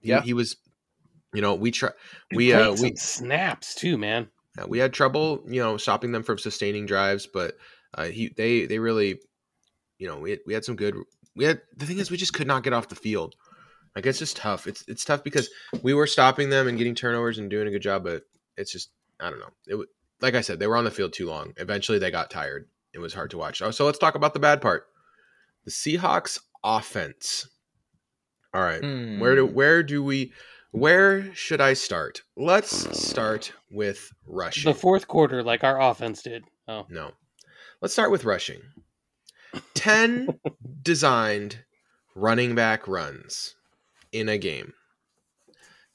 He- 0.00 0.08
Yeah. 0.10 0.20
he, 0.22 0.32
was. 0.34 0.56
You 1.32 1.40
know, 1.42 1.54
we 1.56 1.70
try 1.72 1.90
we 2.32 2.52
uh 2.52 2.72
we 2.80 2.94
snaps 2.96 3.74
too, 3.74 3.98
man. 3.98 4.28
uh, 4.56 4.66
we 4.68 4.78
had 4.78 4.92
trouble, 4.92 5.42
you 5.48 5.60
know, 5.60 5.76
stopping 5.76 6.12
them 6.12 6.22
from 6.22 6.38
sustaining 6.38 6.86
drives, 6.86 7.26
but 7.26 7.56
uh, 7.94 8.04
he 8.04 8.28
they 8.36 8.66
they 8.66 8.78
really, 8.78 9.18
you 9.98 10.06
know, 10.06 10.18
we 10.18 10.30
had, 10.30 10.40
we 10.46 10.54
had 10.54 10.64
some 10.64 10.76
good. 10.76 10.94
We 11.34 11.44
had 11.44 11.60
the 11.76 11.86
thing 11.86 11.98
is 11.98 12.08
we 12.10 12.16
just 12.16 12.34
could 12.34 12.46
not 12.46 12.62
get 12.62 12.72
off 12.72 12.88
the 12.88 12.94
field. 12.94 13.34
Like 13.96 14.06
it's 14.06 14.20
just 14.20 14.36
tough. 14.36 14.68
It's 14.68 14.84
it's 14.86 15.04
tough 15.04 15.24
because 15.24 15.48
we 15.82 15.92
were 15.92 16.06
stopping 16.06 16.50
them 16.50 16.68
and 16.68 16.78
getting 16.78 16.94
turnovers 16.94 17.38
and 17.38 17.50
doing 17.50 17.66
a 17.66 17.70
good 17.72 17.82
job, 17.82 18.04
but 18.04 18.22
it's 18.56 18.70
just 18.70 18.90
I 19.18 19.28
don't 19.30 19.40
know. 19.40 19.50
It 19.66 19.88
like 20.20 20.34
I 20.34 20.40
said, 20.40 20.58
they 20.58 20.66
were 20.66 20.76
on 20.76 20.84
the 20.84 20.90
field 20.90 21.12
too 21.12 21.26
long. 21.26 21.52
Eventually, 21.56 21.98
they 21.98 22.10
got 22.10 22.30
tired. 22.30 22.68
It 22.92 22.98
was 22.98 23.14
hard 23.14 23.30
to 23.30 23.38
watch. 23.38 23.60
Oh, 23.62 23.70
so 23.70 23.84
let's 23.86 23.98
talk 23.98 24.14
about 24.14 24.34
the 24.34 24.40
bad 24.40 24.60
part. 24.62 24.86
The 25.64 25.70
Seahawks 25.70 26.38
offense. 26.62 27.48
All 28.52 28.62
right, 28.62 28.80
Hmm. 28.80 29.18
where 29.18 29.34
do 29.34 29.44
where 29.46 29.82
do 29.82 30.02
we 30.02 30.32
where 30.70 31.34
should 31.34 31.60
I 31.60 31.74
start? 31.74 32.22
Let's 32.36 32.98
start 33.00 33.52
with 33.70 34.10
rushing. 34.26 34.70
The 34.72 34.78
fourth 34.78 35.06
quarter, 35.08 35.42
like 35.42 35.62
our 35.64 35.80
offense 35.80 36.22
did. 36.22 36.44
Oh, 36.68 36.86
No. 36.88 37.12
Let's 37.80 37.92
start 37.94 38.10
with 38.10 38.24
rushing. 38.24 38.60
10 39.74 40.28
designed 40.82 41.64
running 42.14 42.54
back 42.54 42.88
runs 42.88 43.54
in 44.12 44.28
a 44.28 44.38
game. 44.38 44.72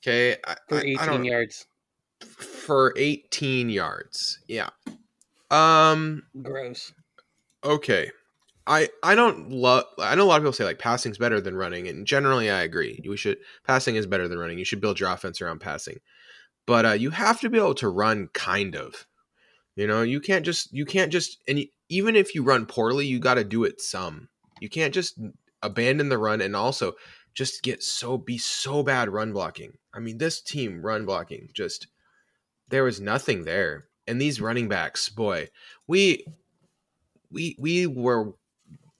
Okay. 0.04 0.38
I, 0.46 0.56
for 0.68 0.76
I- 0.78 0.82
I 0.82 0.84
18 0.84 1.06
don't- 1.08 1.26
yards. 1.26 1.66
For 2.24 2.94
18 2.98 3.70
yards. 3.70 4.40
Yeah. 4.48 4.70
Um 5.52 6.24
Gross. 6.42 6.94
okay. 7.64 8.12
I 8.68 8.90
I 9.02 9.16
don't 9.16 9.50
love 9.50 9.86
I 9.98 10.14
know 10.16 10.24
a 10.24 10.26
lot 10.26 10.38
of 10.38 10.44
people 10.44 10.54
say 10.54 10.64
like 10.64 10.80
passing's 10.80 11.18
better 11.18 11.42
than 11.42 11.56
running 11.56 11.88
and 11.88 12.06
generally 12.06 12.50
I 12.50 12.62
agree. 12.62 13.04
We 13.08 13.18
should 13.18 13.38
passing 13.66 13.96
is 13.96 14.06
better 14.06 14.28
than 14.28 14.38
running. 14.38 14.60
You 14.60 14.66
should 14.66 14.82
build 14.82 15.00
your 15.00 15.10
offense 15.10 15.42
around 15.42 15.60
passing. 15.60 16.00
But 16.66 16.86
uh 16.86 16.92
you 16.92 17.10
have 17.10 17.40
to 17.42 17.50
be 17.50 17.58
able 17.58 17.76
to 17.76 17.90
run 17.90 18.30
kind 18.34 18.76
of. 18.76 19.08
You 19.76 19.88
know, 19.88 20.02
you 20.02 20.20
can't 20.20 20.46
just 20.46 20.74
you 20.74 20.86
can't 20.86 21.12
just 21.12 21.38
and 21.48 21.60
you, 21.60 21.68
even 21.90 22.16
if 22.16 22.36
you 22.36 22.44
run 22.44 22.66
poorly, 22.66 23.08
you 23.08 23.20
got 23.20 23.36
to 23.36 23.44
do 23.44 23.64
it 23.64 23.82
some. 23.82 24.30
You 24.60 24.70
can't 24.70 24.94
just 24.94 25.20
abandon 25.62 26.10
the 26.10 26.18
run 26.18 26.42
and 26.42 26.56
also 26.56 26.94
just 27.34 27.64
get 27.64 27.84
so 27.84 28.18
be 28.18 28.38
so 28.38 28.84
bad 28.84 29.10
run 29.10 29.34
blocking. 29.34 29.74
I 29.94 30.00
mean, 30.00 30.18
this 30.18 30.42
team 30.42 30.82
run 30.82 31.06
blocking 31.06 31.50
just 31.54 31.88
there 32.70 32.84
was 32.84 33.02
nothing 33.02 33.44
there. 33.44 33.86
And 34.08 34.22
these 34.22 34.42
running 34.42 34.68
backs, 34.68 35.10
boy, 35.10 35.50
we 35.88 36.26
we 37.32 37.56
we 37.60 37.86
were 37.86 38.34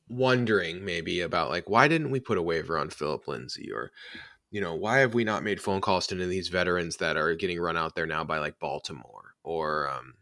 wondering 0.08 0.84
maybe 0.84 1.22
about 1.22 1.50
like 1.50 1.70
why 1.70 1.88
didn't 1.88 2.10
we 2.12 2.20
put 2.20 2.38
a 2.38 2.42
waiver 2.42 2.78
on 2.78 2.90
Phillip 2.90 3.28
Lindsay? 3.28 3.72
Or 3.72 3.92
you 4.52 4.62
know 4.62 4.76
why 4.76 5.00
have 5.00 5.14
we 5.14 5.24
not 5.24 5.44
made 5.44 5.62
phone 5.62 5.82
calls 5.82 6.08
to 6.08 6.16
any 6.16 6.24
of 6.24 6.30
these 6.30 6.50
veterans 6.50 6.98
that 6.98 7.18
are 7.18 7.34
getting 7.36 7.60
run 7.60 7.78
out 7.78 7.96
there 7.96 8.06
now 8.06 8.24
by 8.24 8.38
like 8.40 8.60
Baltimore 8.60 9.34
or 9.44 9.90
um, 9.90 10.14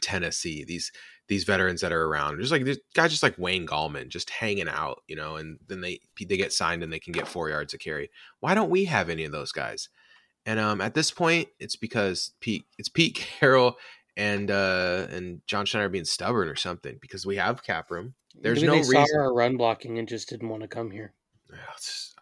Tennessee? 0.00 0.64
These 0.64 0.92
these 1.28 1.44
veterans 1.44 1.82
that 1.82 1.92
are 1.92 2.06
around 2.06 2.40
just 2.40 2.52
like 2.52 2.64
guys 2.94 3.10
just 3.10 3.22
like 3.22 3.38
Wayne 3.38 3.66
Gallman 3.66 4.08
just 4.08 4.30
hanging 4.30 4.68
out 4.68 5.02
you 5.06 5.14
know 5.14 5.36
and 5.36 5.58
then 5.68 5.82
they 5.82 6.00
they 6.18 6.36
get 6.38 6.52
signed 6.52 6.82
and 6.82 6.92
they 6.92 6.98
can 6.98 7.12
get 7.12 7.28
four 7.28 7.50
yards 7.50 7.74
of 7.74 7.80
carry. 7.80 8.10
Why 8.40 8.54
don't 8.54 8.70
we 8.70 8.86
have 8.86 9.10
any 9.10 9.24
of 9.24 9.32
those 9.32 9.52
guys 9.52 9.90
and 10.46 10.58
um 10.58 10.80
at 10.80 10.94
this 10.94 11.10
point 11.10 11.48
it's 11.58 11.76
because 11.76 12.32
Pete 12.40 12.64
it's 12.78 12.88
Pete 12.88 13.14
Carroll 13.40 13.76
and 14.16 14.50
uh 14.50 15.06
and 15.10 15.40
John 15.46 15.66
Schneider 15.66 15.88
being 15.88 16.04
stubborn 16.04 16.48
or 16.48 16.56
something 16.56 16.98
because 17.00 17.26
we 17.26 17.36
have 17.36 17.62
cap 17.62 17.90
room 17.90 18.14
there's 18.40 18.62
Maybe 18.62 18.66
no 18.66 18.72
they 18.74 18.78
reason 18.80 19.06
saw 19.06 19.18
our 19.18 19.34
run 19.34 19.56
blocking 19.56 19.98
and 19.98 20.08
just 20.08 20.28
didn't 20.28 20.48
want 20.48 20.62
to 20.62 20.68
come 20.68 20.90
here. 20.90 21.12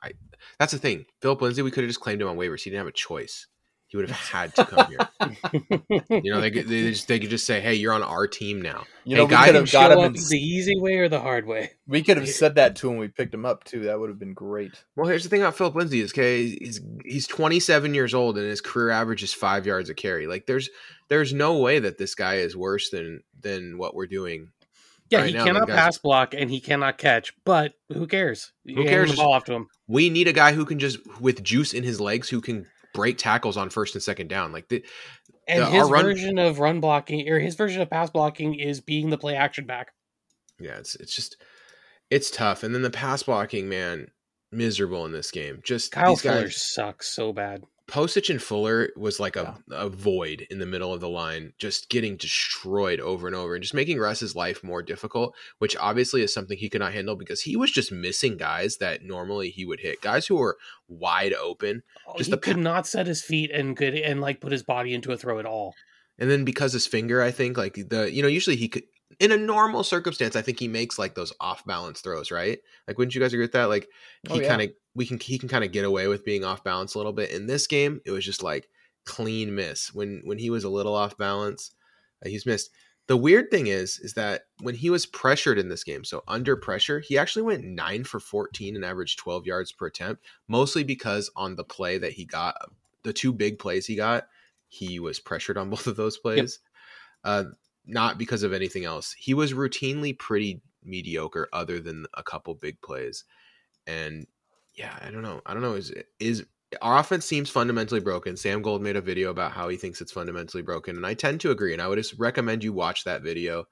I, 0.03 0.13
that's 0.59 0.73
the 0.73 0.79
thing. 0.79 1.05
Phillip 1.21 1.43
Lindsay, 1.43 1.63
we 1.63 1.71
could 1.71 1.85
have 1.85 1.91
just 1.91 2.01
claimed 2.01 2.23
him 2.23 2.29
on 2.29 2.37
waivers. 2.37 2.63
He 2.63 2.71
didn't 2.71 2.81
have 2.81 2.87
a 2.87 2.93
choice. 2.93 3.47
He 3.89 3.97
would 3.97 4.09
have 4.09 4.19
had 4.19 4.55
to 4.57 4.65
come 4.67 4.87
here. 4.87 4.99
You 6.11 6.33
know, 6.33 6.41
they 6.41 6.51
could, 6.51 6.69
they 6.69 6.91
just 6.91 7.09
they 7.09 7.19
could 7.19 7.31
just 7.31 7.47
say, 7.47 7.61
"Hey, 7.61 7.75
you're 7.75 7.93
on 7.93 8.03
our 8.03 8.27
team 8.27 8.61
now." 8.61 8.85
You 9.05 9.17
Hey, 9.17 9.23
know, 9.23 9.25
we 9.27 9.31
guy 9.31 9.47
could 9.47 9.55
have 9.55 9.69
Show 9.69 9.79
got 9.81 9.93
him. 9.93 9.99
up 9.99 10.05
In, 10.07 10.13
the 10.15 10.37
easy 10.37 10.75
way 10.79 10.97
or 10.99 11.09
the 11.09 11.21
hard 11.21 11.47
way. 11.47 11.71
we 11.87 12.03
could 12.03 12.17
have 12.19 12.29
said 12.29 12.57
that 12.57 12.77
to 12.77 12.91
him. 12.91 12.99
We 12.99 13.09
picked 13.09 13.33
him 13.35 13.47
up 13.47 13.65
too. 13.65 13.85
That 13.85 13.99
would 13.99 14.11
have 14.11 14.19
been 14.19 14.35
great. 14.35 14.73
Well, 14.97 15.07
here's 15.09 15.23
the 15.25 15.29
thing 15.31 15.41
about 15.41 15.57
Phillip 15.57 15.75
Lindsay 15.75 16.01
is 16.01 16.13
okay, 16.13 16.49
he's 16.49 16.81
he's 17.05 17.27
27 17.27 17.95
years 17.95 18.15
old 18.15 18.37
and 18.39 18.47
his 18.47 18.61
career 18.61 18.91
average 18.91 19.23
is 19.23 19.33
five 19.33 19.67
yards 19.67 19.89
a 19.91 19.95
carry. 19.95 20.27
Like 20.27 20.47
there's 20.47 20.69
there's 21.09 21.33
no 21.33 21.59
way 21.59 21.79
that 21.79 21.99
this 21.99 22.15
guy 22.15 22.37
is 22.37 22.57
worse 22.57 22.91
than 22.91 23.23
than 23.41 23.79
what 23.79 23.95
we're 23.95 24.07
doing. 24.07 24.49
Yeah, 25.11 25.21
Right 25.21 25.29
he 25.31 25.33
now, 25.35 25.45
cannot 25.45 25.69
guys- 25.69 25.77
pass 25.77 25.99
block 25.99 26.35
and 26.35 26.51
he 26.51 26.61
cannot 26.61 26.99
catch, 26.99 27.33
but 27.47 27.73
who 27.91 28.07
cares? 28.07 28.53
Who 28.67 28.85
cares? 28.85 29.11
The 29.13 29.17
ball 29.17 29.33
off 29.33 29.45
to 29.45 29.55
him. 29.55 29.69
We 29.87 30.11
need 30.11 30.29
a 30.29 30.35
guy 30.35 30.53
who 30.53 30.67
can 30.67 30.79
just 30.79 30.99
with 31.21 31.43
juice 31.43 31.73
in 31.73 31.83
his 31.85 31.99
legs 32.01 32.29
who 32.29 32.43
can 32.43 32.67
break 32.99 33.17
tackles 33.17 33.57
on 33.57 33.71
first 33.71 33.95
and 33.95 34.03
second 34.03 34.29
down. 34.29 34.51
Like 34.53 34.69
the, 34.69 34.85
And 35.47 35.63
The- 35.63 35.67
his 35.71 35.89
run- 35.89 36.05
version 36.05 36.39
of 36.39 36.59
run 36.59 36.81
blocking 36.81 37.29
or 37.29 37.39
his 37.39 37.55
version 37.55 37.81
of 37.81 37.89
pass 37.89 38.11
blocking 38.11 38.55
is 38.55 38.81
being 38.81 39.09
the 39.11 39.17
play 39.19 39.35
action 39.37 39.65
back. 39.67 39.93
yeah, 40.61 40.77
it's 40.79 40.95
it's 40.97 41.15
just 41.15 41.37
it's 42.11 42.31
tough. 42.31 42.63
And 42.65 42.75
then 42.75 42.83
the 42.83 42.91
pass 42.91 43.23
blocking, 43.23 43.69
man, 43.69 44.11
miserable 44.51 45.07
in 45.07 45.13
this 45.13 45.31
game. 45.31 45.61
Just 45.65 45.93
Kyle 45.93 46.11
these 46.15 46.23
Fuller 46.23 46.43
guys 46.45 46.57
sucks 46.61 47.09
so 47.15 47.33
bad. 47.33 47.63
Postage 47.89 48.29
and 48.29 48.41
Fuller 48.41 48.91
was 48.97 49.19
like 49.19 49.35
a, 49.35 49.57
a 49.71 49.89
void 49.89 50.47
in 50.51 50.59
the 50.59 50.67
middle 50.67 50.93
of 50.93 51.01
the 51.01 51.09
line, 51.09 51.55
just 51.59 51.89
getting 51.89 52.19
destroyed 52.19 53.01
over 53.01 53.27
and 53.27 53.35
over 53.35 53.55
and 53.55 53.63
just 53.63 53.73
making 53.73 53.99
Russ's 53.99 54.37
life 54.37 54.63
more 54.63 54.83
difficult, 54.83 55.35
which 55.59 55.75
obviously 55.79 56.21
is 56.21 56.33
something 56.33 56.59
he 56.59 56.69
could 56.69 56.83
not 56.83 56.93
handle 56.93 57.17
because 57.17 57.41
he 57.41 57.57
was 57.57 57.71
just 57.71 57.91
missing 57.91 58.37
guys 58.37 58.77
that 58.77 59.03
normally 59.03 59.49
he 59.49 59.65
would 59.65 59.81
hit, 59.81 60.03
guys 60.03 60.27
who 60.27 60.37
were 60.37 60.59
wide 60.87 61.33
open. 61.33 61.83
Oh, 62.07 62.19
just 62.19 62.29
he 62.29 62.33
the 62.33 62.39
could 62.39 62.59
not 62.59 62.87
set 62.87 63.07
his 63.07 63.23
feet 63.23 63.51
and 63.51 63.75
could 63.75 63.95
and 63.95 64.21
like 64.21 64.43
put 64.43 64.53
his 64.53 64.63
body 64.63 64.93
into 64.93 65.11
a 65.13 65.17
throw 65.17 65.39
at 65.39 65.47
all. 65.47 65.75
And 66.19 66.31
then 66.31 66.45
because 66.45 66.75
his 66.75 66.87
finger, 66.87 67.23
I 67.23 67.31
think 67.31 67.57
like 67.57 67.75
the, 67.89 68.13
you 68.13 68.21
know, 68.21 68.29
usually 68.29 68.57
he 68.57 68.69
could, 68.69 68.83
in 69.21 69.33
a 69.33 69.37
normal 69.37 69.83
circumstance, 69.83 70.37
I 70.37 70.43
think 70.43 70.61
he 70.61 70.69
makes 70.69 70.99
like 70.99 71.15
those 71.15 71.33
off 71.41 71.65
balance 71.65 72.01
throws, 72.01 72.31
right? 72.31 72.59
Like, 72.87 72.99
wouldn't 72.99 73.15
you 73.15 73.21
guys 73.21 73.33
agree 73.33 73.45
with 73.45 73.53
that? 73.53 73.69
Like, 73.69 73.89
Oh, 74.31 74.35
he 74.35 74.43
yeah. 74.43 74.49
kind 74.49 74.63
of, 74.63 74.71
we 74.95 75.07
can, 75.07 75.19
he 75.19 75.39
can 75.39 75.49
kind 75.49 75.65
of 75.65 75.73
get 75.73 75.85
away 75.85 76.07
with 76.09 76.25
being 76.25 76.45
off 76.45 76.63
balance 76.65 76.95
a 76.95 76.99
little 76.99 77.13
bit. 77.13 77.31
In 77.31 77.47
this 77.47 77.67
game, 77.67 78.01
it 78.05 78.11
was 78.11 78.25
just 78.25 78.43
like 78.43 78.69
clean 79.05 79.55
miss. 79.55 79.93
When, 79.95 80.23
when 80.25 80.39
he 80.39 80.51
was 80.51 80.65
a 80.65 80.69
little 80.69 80.95
off 80.95 81.17
balance, 81.17 81.73
uh, 82.25 82.29
he's 82.29 82.47
missed. 82.47 82.71
The 83.09 83.17
weird 83.17 83.51
thing 83.51 83.69
is, 83.69 83.99
is 84.01 84.13
that 84.15 84.43
when 84.61 84.75
he 84.75 84.91
was 84.91 85.07
pressured 85.07 85.59
in 85.59 85.71
this 85.71 85.83
game, 85.83 86.05
so 86.05 86.23
under 86.29 86.57
pressure, 86.57 87.01
he 87.01 87.17
actually 87.17 87.43
went 87.43 87.65
nine 87.65 88.05
for 88.05 88.21
14 88.21 88.77
and 88.77 88.85
averaged 88.85 89.19
12 89.19 89.47
yards 89.47 89.73
per 89.73 89.87
attempt, 89.87 90.25
mostly 90.47 90.85
because 90.85 91.31
on 91.35 91.57
the 91.57 91.65
play 91.65 91.97
that 91.97 92.13
he 92.13 92.25
got, 92.27 92.55
the 93.05 93.13
two 93.15 93.33
big 93.33 93.59
plays 93.59 93.87
he 93.87 93.97
got, 93.97 94.27
he 94.69 95.01
was 95.01 95.19
pressured 95.19 95.57
on 95.57 95.71
both 95.71 95.87
of 95.87 95.97
those 95.97 96.19
plays. 96.19 96.59
Uh, 97.25 97.45
not 97.89 98.19
because 98.19 98.43
of 98.45 98.53
anything 98.53 98.85
else. 98.85 99.15
He 99.19 99.35
was 99.35 99.53
routinely 99.55 100.17
pretty 100.17 100.61
mediocre, 100.85 101.49
other 101.53 101.81
than 101.81 102.07
a 102.15 102.23
couple 102.23 102.55
big 102.55 102.81
plays. 102.81 103.25
And 103.87 104.27
yeah, 104.77 104.97
I 105.03 105.11
don't 105.11 105.23
know. 105.23 105.41
I 105.47 105.55
don't 105.55 105.63
know. 105.63 105.75
Is 105.75 105.93
is 106.21 106.45
our 106.83 106.99
offense 106.99 107.25
seems 107.25 107.49
fundamentally 107.51 108.01
broken? 108.01 108.37
Sam 108.37 108.61
Gold 108.63 108.83
made 108.83 108.97
a 108.97 109.01
video 109.01 109.31
about 109.31 109.53
how 109.53 109.69
he 109.69 109.77
thinks 109.77 110.01
it's 110.01 110.13
fundamentally 110.13 110.63
broken, 110.63 110.97
and 110.97 111.07
I 111.07 111.15
tend 111.15 111.41
to 111.41 111.51
agree. 111.51 111.73
And 111.73 111.81
I 111.83 111.89
would 111.89 111.97
just 111.99 112.15
recommend 112.19 112.63
you 112.63 112.73
watch 112.75 113.05
that 113.05 113.23
video, 113.23 113.65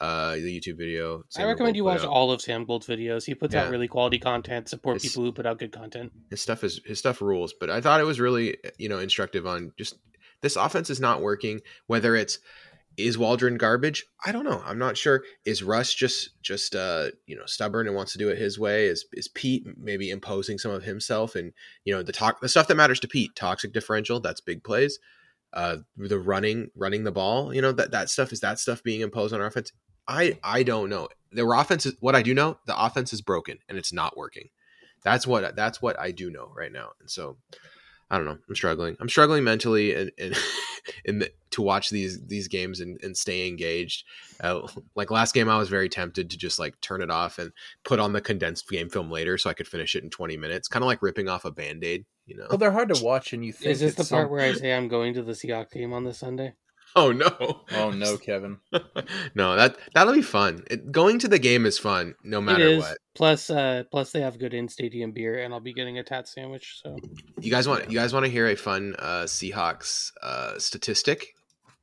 uh, 0.00 0.36
the 0.36 0.60
YouTube 0.60 0.78
video. 0.78 1.24
I 1.36 1.42
recommend 1.42 1.74
Gold 1.74 1.76
you 1.76 1.84
watch 1.84 2.00
out. 2.02 2.06
all 2.08 2.30
of 2.30 2.40
Sam 2.40 2.64
Gold's 2.64 2.86
videos. 2.86 3.24
He 3.26 3.34
puts 3.34 3.54
out 3.56 3.70
really 3.70 3.88
quality 3.88 4.18
content, 4.20 4.68
support 4.68 4.96
It's- 4.96 5.10
people 5.10 5.24
who 5.24 5.32
put 5.32 5.46
out 5.46 5.58
good 5.58 5.72
content. 5.72 6.12
his 6.30 6.40
stuff 6.40 6.62
is 6.62 6.80
his 6.84 6.98
stuff 7.00 7.20
rules 7.20 7.52
but 7.58 7.68
i 7.70 7.80
thought 7.80 8.00
it 8.00 8.04
was 8.04 8.20
really 8.20 8.56
you 8.78 8.88
know 8.88 8.98
instructive 9.00 9.46
on 9.46 9.72
just 9.76 9.96
this 10.40 10.54
offense 10.56 10.88
is 10.90 11.00
not 11.00 11.20
working 11.20 11.60
whether 11.88 12.14
it's 12.14 12.38
is 12.98 13.16
waldron 13.16 13.56
garbage? 13.56 14.04
I 14.26 14.32
don't 14.32 14.44
know. 14.44 14.62
I'm 14.66 14.78
not 14.78 14.96
sure. 14.96 15.22
Is 15.44 15.62
russ 15.62 15.94
just 15.94 16.40
just 16.42 16.74
uh 16.74 17.08
you 17.26 17.36
know 17.36 17.46
stubborn 17.46 17.86
and 17.86 17.96
wants 17.96 18.12
to 18.12 18.18
do 18.18 18.28
it 18.28 18.38
his 18.38 18.58
way? 18.58 18.86
Is 18.86 19.06
is 19.12 19.28
pete 19.28 19.66
maybe 19.78 20.10
imposing 20.10 20.58
some 20.58 20.72
of 20.72 20.82
himself 20.82 21.34
and 21.34 21.52
you 21.84 21.94
know 21.94 22.02
the 22.02 22.12
talk 22.12 22.40
the 22.40 22.48
stuff 22.48 22.66
that 22.68 22.76
matters 22.76 23.00
to 23.00 23.08
pete 23.08 23.34
toxic 23.36 23.72
differential 23.72 24.20
that's 24.20 24.40
big 24.40 24.64
plays. 24.64 24.98
Uh 25.52 25.78
the 25.96 26.18
running 26.18 26.70
running 26.74 27.04
the 27.04 27.12
ball 27.12 27.54
you 27.54 27.62
know 27.62 27.72
that 27.72 27.92
that 27.92 28.10
stuff 28.10 28.32
is 28.32 28.40
that 28.40 28.58
stuff 28.58 28.82
being 28.82 29.00
imposed 29.00 29.32
on 29.32 29.40
our 29.40 29.46
offense? 29.46 29.72
I 30.06 30.38
i 30.42 30.62
don't 30.62 30.90
know. 30.90 31.08
The 31.32 31.46
offense 31.46 31.86
is 31.86 31.94
what 32.00 32.16
i 32.16 32.22
do 32.22 32.34
know 32.34 32.58
the 32.66 32.78
offense 32.78 33.12
is 33.12 33.22
broken 33.22 33.58
and 33.68 33.78
it's 33.78 33.92
not 33.92 34.16
working. 34.16 34.48
That's 35.04 35.26
what 35.26 35.54
that's 35.54 35.80
what 35.80 35.98
I 35.98 36.10
do 36.10 36.30
know 36.30 36.50
right 36.54 36.72
now. 36.72 36.90
And 37.00 37.10
so 37.10 37.36
I 38.10 38.16
don't 38.16 38.26
know. 38.26 38.38
I'm 38.48 38.54
struggling. 38.54 38.96
I'm 39.00 39.08
struggling 39.08 39.44
mentally 39.44 39.94
and 39.94 40.10
and 40.18 40.34
in 41.04 41.18
the, 41.18 41.30
to 41.50 41.62
watch 41.62 41.90
these 41.90 42.24
these 42.26 42.48
games 42.48 42.80
and, 42.80 42.98
and 43.02 43.16
stay 43.16 43.46
engaged. 43.46 44.04
Uh, 44.40 44.66
like 44.94 45.10
last 45.10 45.34
game, 45.34 45.48
I 45.48 45.58
was 45.58 45.68
very 45.68 45.88
tempted 45.88 46.30
to 46.30 46.38
just 46.38 46.58
like 46.58 46.80
turn 46.80 47.02
it 47.02 47.10
off 47.10 47.38
and 47.38 47.52
put 47.84 47.98
on 47.98 48.12
the 48.12 48.20
condensed 48.20 48.68
game 48.68 48.88
film 48.88 49.10
later 49.10 49.36
so 49.36 49.50
I 49.50 49.54
could 49.54 49.68
finish 49.68 49.94
it 49.94 50.04
in 50.04 50.10
20 50.10 50.36
minutes. 50.36 50.68
Kind 50.68 50.82
of 50.82 50.86
like 50.86 51.02
ripping 51.02 51.28
off 51.28 51.44
a 51.44 51.50
band 51.50 51.84
aid, 51.84 52.06
you 52.26 52.36
know. 52.36 52.46
Well, 52.48 52.58
they're 52.58 52.72
hard 52.72 52.94
to 52.94 53.04
watch, 53.04 53.32
and 53.32 53.44
you 53.44 53.52
think 53.52 53.72
Is 53.72 53.80
this 53.80 53.94
the 53.94 54.04
part 54.04 54.24
some- 54.24 54.30
where 54.30 54.40
I 54.40 54.52
say 54.52 54.72
I'm 54.72 54.88
going 54.88 55.14
to 55.14 55.22
the 55.22 55.32
Seahawks 55.32 55.72
game 55.72 55.92
on 55.92 56.04
this 56.04 56.18
Sunday? 56.18 56.54
Oh 56.96 57.12
no! 57.12 57.62
Oh 57.76 57.90
no, 57.90 58.16
Kevin! 58.16 58.58
no 59.34 59.54
that 59.56 59.76
that'll 59.94 60.14
be 60.14 60.22
fun. 60.22 60.64
It, 60.70 60.90
going 60.90 61.18
to 61.20 61.28
the 61.28 61.38
game 61.38 61.64
is 61.66 61.78
fun 61.78 62.14
no 62.24 62.40
matter 62.40 62.66
is. 62.66 62.80
what. 62.82 62.98
Plus, 63.14 63.50
uh, 63.50 63.84
plus 63.90 64.10
they 64.10 64.20
have 64.22 64.38
good 64.38 64.54
in 64.54 64.68
stadium 64.68 65.12
beer, 65.12 65.38
and 65.44 65.52
I'll 65.52 65.60
be 65.60 65.72
getting 65.74 65.98
a 65.98 66.02
tat 66.02 66.26
sandwich. 66.28 66.80
So 66.82 66.96
You 67.40 67.50
guys 67.50 67.68
want 67.68 67.90
you 67.90 67.98
guys 67.98 68.12
want 68.12 68.24
to 68.26 68.30
hear 68.32 68.46
a 68.48 68.56
fun 68.56 68.94
uh, 68.98 69.24
Seahawks 69.24 70.10
uh, 70.22 70.58
statistic 70.58 71.34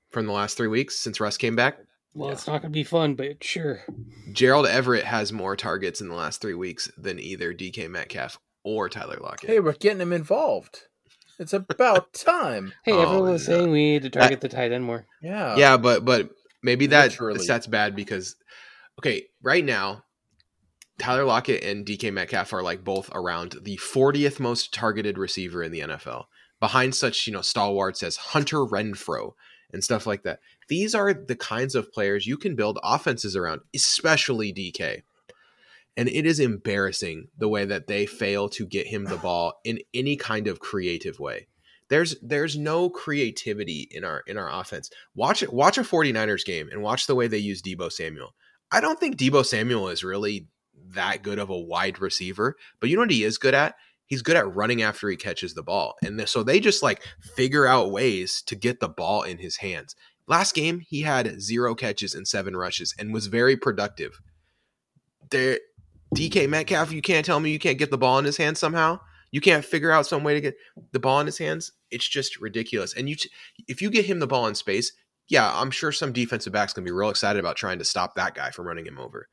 from 0.10 0.26
the 0.26 0.34
last 0.34 0.58
three 0.58 0.68
weeks 0.68 0.98
since 0.98 1.20
Russ 1.20 1.38
came 1.38 1.56
back? 1.56 1.78
well, 2.14 2.30
Yeah. 2.30 2.34
it's 2.34 2.48
not 2.48 2.62
going 2.62 2.72
to 2.74 2.78
be 2.78 2.84
fun, 2.84 3.16
but 3.16 3.44
sure. 3.44 3.84
Gerald 4.34 4.66
Everett 4.66 5.04
has 5.06 5.32
more 5.34 5.56
targets 5.56 6.02
in 6.02 6.08
the 6.08 6.16
last 6.16 6.42
three 6.42 6.54
weeks 6.56 6.90
than 6.98 7.20
either 7.20 7.54
DK 7.54 7.90
Metcalf 7.90 8.40
or 8.64 8.90
Tyler 8.90 9.18
Lockett. 9.22 9.50
Hey, 9.50 9.60
we're 9.60 9.74
getting 9.74 10.02
him 10.02 10.14
involved. 10.14 10.84
It's 11.40 11.54
about 11.54 12.14
time. 12.14 12.74
Hey, 12.84 12.92
Oh, 12.94 13.02
everyone 13.02 13.32
was 13.32 13.48
no. 13.48 13.58
saying 13.58 13.72
we 13.72 13.92
need 13.92 14.04
to 14.04 14.10
target 14.10 14.42
the 14.42 14.50
tight 14.50 14.72
end 14.72 14.84
more. 14.86 15.06
Yeah. 15.22 15.56
yeah, 15.58 15.78
but 15.78 16.06
but 16.06 16.30
maybe 16.64 16.88
that 16.88 17.12
Literally. 17.12 17.46
that's 17.46 17.68
bad 17.68 17.96
because 17.96 18.36
okay, 19.00 19.26
right 19.44 19.64
now 19.66 20.04
Tyler 20.98 21.26
Lockett 21.26 21.64
and 21.64 21.86
DK 21.86 22.12
Metcalf 22.14 22.54
are 22.54 22.64
like 22.64 22.84
both 22.84 23.10
around 23.14 23.58
the 23.64 23.78
40th 23.78 24.40
most 24.40 24.74
targeted 24.74 25.18
receiver 25.18 25.62
in 25.62 25.72
the 25.74 25.82
NFL, 25.82 26.26
behind 26.60 26.96
such 26.96 27.28
you 27.28 27.34
know 27.34 27.42
stalwarts 27.42 28.02
as 28.02 28.16
Hunter 28.16 28.60
Renfrow 28.60 29.34
and 29.74 29.84
stuff 29.84 30.08
like 30.08 30.24
that. 30.24 30.40
These 30.70 30.96
are 30.96 31.14
the 31.14 31.36
kinds 31.36 31.76
of 31.76 31.92
players 31.92 32.26
you 32.26 32.38
can 32.38 32.56
build 32.56 32.80
offenses 32.82 33.36
around, 33.36 33.62
especially 33.76 34.54
DK. 34.54 35.04
And 35.98 36.10
it 36.10 36.26
is 36.26 36.40
embarrassing 36.40 37.28
the 37.38 37.48
way 37.48 37.66
that 37.66 37.88
they 37.88 38.06
fail 38.06 38.50
to 38.50 38.66
get 38.66 38.88
him 38.88 39.06
the 39.06 39.18
ball 39.18 39.54
in 39.64 39.80
any 39.94 40.18
kind 40.18 40.48
of 40.48 40.60
creative 40.60 41.20
way. 41.20 41.48
there's 41.90 42.16
there's 42.22 42.58
no 42.58 42.90
creativity 42.90 43.88
in 43.92 44.04
our 44.04 44.24
in 44.28 44.38
our 44.38 44.50
offense. 44.52 44.90
Watch 45.14 45.48
watch 45.50 45.78
a 45.78 45.82
49ers 45.82 46.46
game 46.46 46.70
and 46.72 46.82
watch 46.82 47.08
the 47.08 47.16
way 47.16 47.28
they 47.28 47.38
use 47.38 47.62
Debo 47.62 47.92
Samuel. 47.92 48.34
I 48.72 48.82
don't 48.82 49.00
think 49.00 49.18
Debo 49.18 49.46
Samuel 49.46 49.90
is 49.90 50.04
really 50.04 50.48
that 50.94 51.22
good 51.24 51.40
of 51.40 51.50
a 51.50 51.58
wide 51.60 52.00
receiver, 52.00 52.56
but 52.80 52.90
you 52.90 52.96
know 52.96 53.04
what 53.04 53.12
he 53.12 53.24
is 53.24 53.38
good 53.38 53.54
at? 53.54 53.76
He's 54.08 54.22
good 54.22 54.36
at 54.36 54.54
running 54.54 54.82
after 54.82 55.10
he 55.10 55.16
catches 55.16 55.54
the 55.54 55.64
ball. 55.64 55.96
And 56.04 56.28
so 56.28 56.44
they 56.44 56.60
just 56.60 56.84
like 56.84 57.02
figure 57.36 57.66
out 57.66 57.92
ways 57.92 58.42
to 58.48 58.56
get 58.56 58.80
the 58.80 58.90
ball 58.90 59.24
in 59.24 59.40
his 59.40 59.58
hands. 59.58 59.96
Last 60.28 60.54
game, 60.56 60.80
he 60.80 61.02
had 61.02 61.42
zero 61.42 61.76
catches 61.76 62.14
and 62.16 62.28
seven 62.28 62.56
rushes 62.56 62.94
and 62.98 63.14
was 63.14 63.28
very 63.28 63.56
productive. 63.56 64.20
There, 65.32 65.60
DK 66.14 66.48
Metcalf, 66.48 66.92
you 66.92 67.02
can't 67.02 67.26
tell 67.26 67.40
me 67.40 67.52
you 67.52 67.60
can't 67.60 67.78
get 67.78 67.92
the 67.92 67.98
ball 67.98 68.20
in 68.20 68.26
his 68.26 68.38
hands 68.38 68.60
somehow. 68.60 69.00
You 69.32 69.42
can't 69.42 69.66
figure 69.66 69.92
out 69.92 70.06
some 70.06 70.24
way 70.24 70.34
to 70.34 70.42
get 70.42 70.56
the 70.92 71.00
ball 71.00 71.20
in 71.20 71.26
his 71.26 71.38
hands. 71.38 71.72
It's 71.92 72.08
just 72.08 72.40
ridiculous. 72.40 72.94
And 72.94 73.10
you, 73.10 73.16
t- 73.16 73.30
if 73.68 73.82
you 73.82 73.90
get 73.90 74.06
him 74.06 74.20
the 74.20 74.28
ball 74.28 74.48
in 74.48 74.56
space, 74.56 74.94
yeah, 75.28 75.52
I'm 75.54 75.72
sure 75.72 75.92
some 75.92 76.14
defensive 76.14 76.54
backs 76.54 76.74
can 76.74 76.84
be 76.84 76.92
real 76.92 77.10
excited 77.10 77.40
about 77.40 77.58
trying 77.58 77.80
to 77.80 77.86
stop 77.86 78.16
that 78.16 78.36
guy 78.36 78.52
from 78.52 78.68
running 78.68 78.86
him 78.86 79.00
over. 79.00 79.28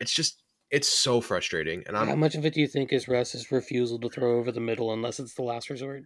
It's 0.00 0.12
just 0.12 0.42
it's 0.70 0.88
so 0.88 1.20
frustrating. 1.20 1.84
And 1.86 1.96
I'm, 1.96 2.08
How 2.08 2.16
much 2.16 2.34
of 2.34 2.44
it 2.44 2.54
do 2.54 2.60
you 2.60 2.66
think 2.66 2.92
is 2.92 3.08
Russ's 3.08 3.50
refusal 3.52 3.98
to 4.00 4.08
throw 4.08 4.38
over 4.38 4.50
the 4.50 4.60
middle 4.60 4.92
unless 4.92 5.20
it's 5.20 5.34
the 5.34 5.42
last 5.42 5.70
resort? 5.70 6.04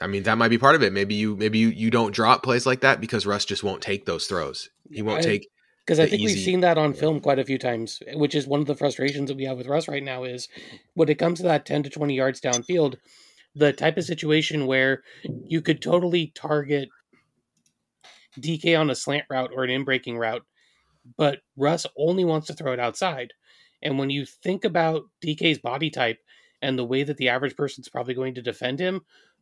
I 0.00 0.06
mean, 0.06 0.22
that 0.22 0.38
might 0.38 0.48
be 0.48 0.58
part 0.58 0.74
of 0.74 0.82
it. 0.82 0.92
Maybe 0.92 1.14
you 1.14 1.36
maybe 1.36 1.58
you, 1.58 1.68
you 1.68 1.90
don't 1.90 2.14
drop 2.14 2.42
plays 2.42 2.64
like 2.64 2.80
that 2.80 3.00
because 3.00 3.26
Russ 3.26 3.44
just 3.44 3.62
won't 3.62 3.82
take 3.82 4.06
those 4.06 4.26
throws. 4.26 4.70
He 4.90 5.02
won't 5.02 5.20
I- 5.20 5.22
take 5.22 5.48
Because 5.90 5.98
I 5.98 6.08
think 6.08 6.22
we've 6.22 6.38
seen 6.38 6.60
that 6.60 6.78
on 6.78 6.92
film 6.92 7.18
quite 7.18 7.40
a 7.40 7.44
few 7.44 7.58
times, 7.58 8.00
which 8.14 8.36
is 8.36 8.46
one 8.46 8.60
of 8.60 8.68
the 8.68 8.76
frustrations 8.76 9.26
that 9.26 9.36
we 9.36 9.42
have 9.46 9.58
with 9.58 9.66
Russ 9.66 9.88
right 9.88 10.04
now. 10.04 10.22
Is 10.22 10.46
when 10.94 11.08
it 11.08 11.18
comes 11.18 11.40
to 11.40 11.42
that 11.46 11.66
ten 11.66 11.82
to 11.82 11.90
twenty 11.90 12.14
yards 12.14 12.40
downfield, 12.40 12.94
the 13.56 13.72
type 13.72 13.96
of 13.96 14.04
situation 14.04 14.68
where 14.68 15.02
you 15.48 15.60
could 15.60 15.82
totally 15.82 16.30
target 16.36 16.90
DK 18.38 18.78
on 18.78 18.88
a 18.88 18.94
slant 18.94 19.24
route 19.28 19.50
or 19.52 19.64
an 19.64 19.70
in 19.70 19.82
breaking 19.82 20.16
route, 20.16 20.46
but 21.16 21.40
Russ 21.56 21.86
only 21.98 22.24
wants 22.24 22.46
to 22.46 22.54
throw 22.54 22.72
it 22.72 22.78
outside. 22.78 23.32
And 23.82 23.98
when 23.98 24.10
you 24.10 24.24
think 24.26 24.64
about 24.64 25.02
DK's 25.26 25.58
body 25.58 25.90
type 25.90 26.20
and 26.62 26.78
the 26.78 26.84
way 26.84 27.02
that 27.02 27.16
the 27.16 27.30
average 27.30 27.56
person's 27.56 27.88
probably 27.88 28.14
going 28.14 28.36
to 28.36 28.42
defend 28.42 28.78
him, 28.78 29.00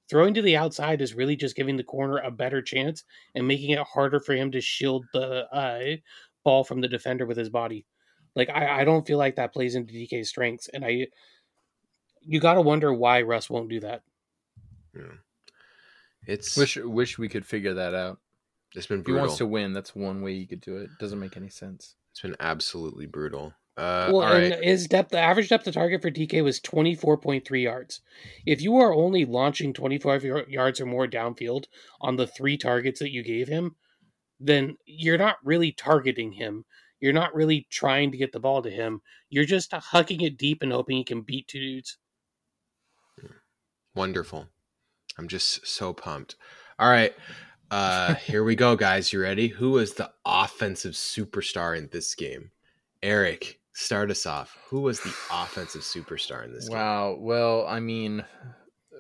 throwing 0.08 0.34
to 0.34 0.42
the 0.42 0.56
outside 0.56 1.00
is 1.00 1.14
really 1.14 1.36
just 1.36 1.56
giving 1.56 1.76
the 1.76 1.84
corner 1.84 2.18
a 2.18 2.30
better 2.30 2.62
chance 2.62 3.04
and 3.34 3.46
making 3.46 3.70
it 3.70 3.86
harder 3.92 4.18
for 4.18 4.34
him 4.34 4.50
to 4.50 4.60
shield 4.60 5.04
the 5.12 5.46
uh, 5.54 5.96
ball 6.48 6.64
from 6.64 6.80
the 6.80 6.88
defender 6.88 7.26
with 7.26 7.36
his 7.36 7.50
body. 7.50 7.84
Like 8.34 8.48
I, 8.48 8.80
I 8.80 8.84
don't 8.84 9.06
feel 9.06 9.18
like 9.18 9.36
that 9.36 9.52
plays 9.52 9.74
into 9.74 9.92
DK's 9.92 10.30
strengths, 10.30 10.68
and 10.72 10.82
I 10.82 11.08
you 12.22 12.40
got 12.40 12.54
to 12.54 12.62
wonder 12.62 12.92
why 12.94 13.20
Russ 13.20 13.50
won't 13.50 13.68
do 13.68 13.80
that. 13.80 14.02
it's 16.26 16.56
Wish 16.56 16.76
wish 16.76 17.18
we 17.18 17.28
could 17.28 17.44
figure 17.44 17.74
that 17.74 17.94
out. 17.94 18.18
it's 18.74 18.86
been 18.86 19.00
If 19.00 19.06
he 19.06 19.12
wants 19.12 19.36
to 19.36 19.46
win, 19.46 19.74
that's 19.74 19.94
one 19.94 20.22
way 20.22 20.32
you 20.32 20.46
could 20.46 20.62
do 20.62 20.78
it. 20.78 20.88
Doesn't 20.98 21.20
make 21.20 21.36
any 21.36 21.50
sense. 21.50 21.96
It's 22.12 22.22
been 22.22 22.36
absolutely 22.40 23.04
brutal. 23.04 23.52
Uh, 23.76 24.10
well, 24.10 24.22
all 24.26 24.32
and 24.32 24.50
right. 24.52 24.64
his 24.64 24.88
depth, 24.88 25.10
the 25.10 25.20
average 25.20 25.50
depth 25.50 25.66
of 25.66 25.74
target 25.74 26.00
for 26.00 26.10
DK 26.10 26.42
was 26.42 26.60
twenty 26.60 26.94
four 26.94 27.18
point 27.18 27.46
three 27.46 27.62
yards. 27.62 28.00
If 28.46 28.62
you 28.62 28.76
are 28.76 28.94
only 28.94 29.26
launching 29.26 29.74
twenty 29.74 29.98
five 29.98 30.24
yards 30.24 30.80
or 30.80 30.86
more 30.86 31.06
downfield 31.06 31.66
on 32.00 32.16
the 32.16 32.26
three 32.26 32.56
targets 32.56 33.00
that 33.00 33.12
you 33.12 33.22
gave 33.22 33.48
him, 33.48 33.76
then 34.40 34.76
you're 34.86 35.18
not 35.18 35.36
really 35.44 35.72
targeting 35.72 36.32
him. 36.32 36.64
You're 37.00 37.12
not 37.12 37.34
really 37.34 37.66
trying 37.70 38.10
to 38.10 38.18
get 38.18 38.32
the 38.32 38.40
ball 38.40 38.62
to 38.62 38.70
him. 38.70 39.00
You're 39.30 39.44
just 39.44 39.70
hucking 39.70 40.22
it 40.22 40.36
deep 40.36 40.62
and 40.62 40.72
hoping 40.72 40.96
he 40.96 41.04
can 41.04 41.22
beat 41.22 41.48
two 41.48 41.60
dudes. 41.60 41.98
Wonderful. 43.94 44.48
I'm 45.18 45.28
just 45.28 45.66
so 45.66 45.92
pumped. 45.92 46.36
All 46.78 46.90
right. 46.90 47.14
Uh 47.70 48.14
here 48.26 48.44
we 48.44 48.54
go, 48.54 48.76
guys. 48.76 49.12
You 49.12 49.20
ready? 49.20 49.48
Who 49.48 49.72
was 49.72 49.94
the 49.94 50.10
offensive 50.24 50.94
superstar 50.94 51.76
in 51.76 51.88
this 51.92 52.14
game? 52.14 52.50
Eric, 53.02 53.60
start 53.72 54.10
us 54.10 54.26
off. 54.26 54.56
Who 54.68 54.80
was 54.80 55.00
the 55.00 55.14
offensive 55.32 55.82
superstar 55.82 56.44
in 56.44 56.52
this 56.52 56.68
game? 56.68 56.78
Wow. 56.78 57.16
Well, 57.20 57.66
I 57.66 57.80
mean, 57.80 58.24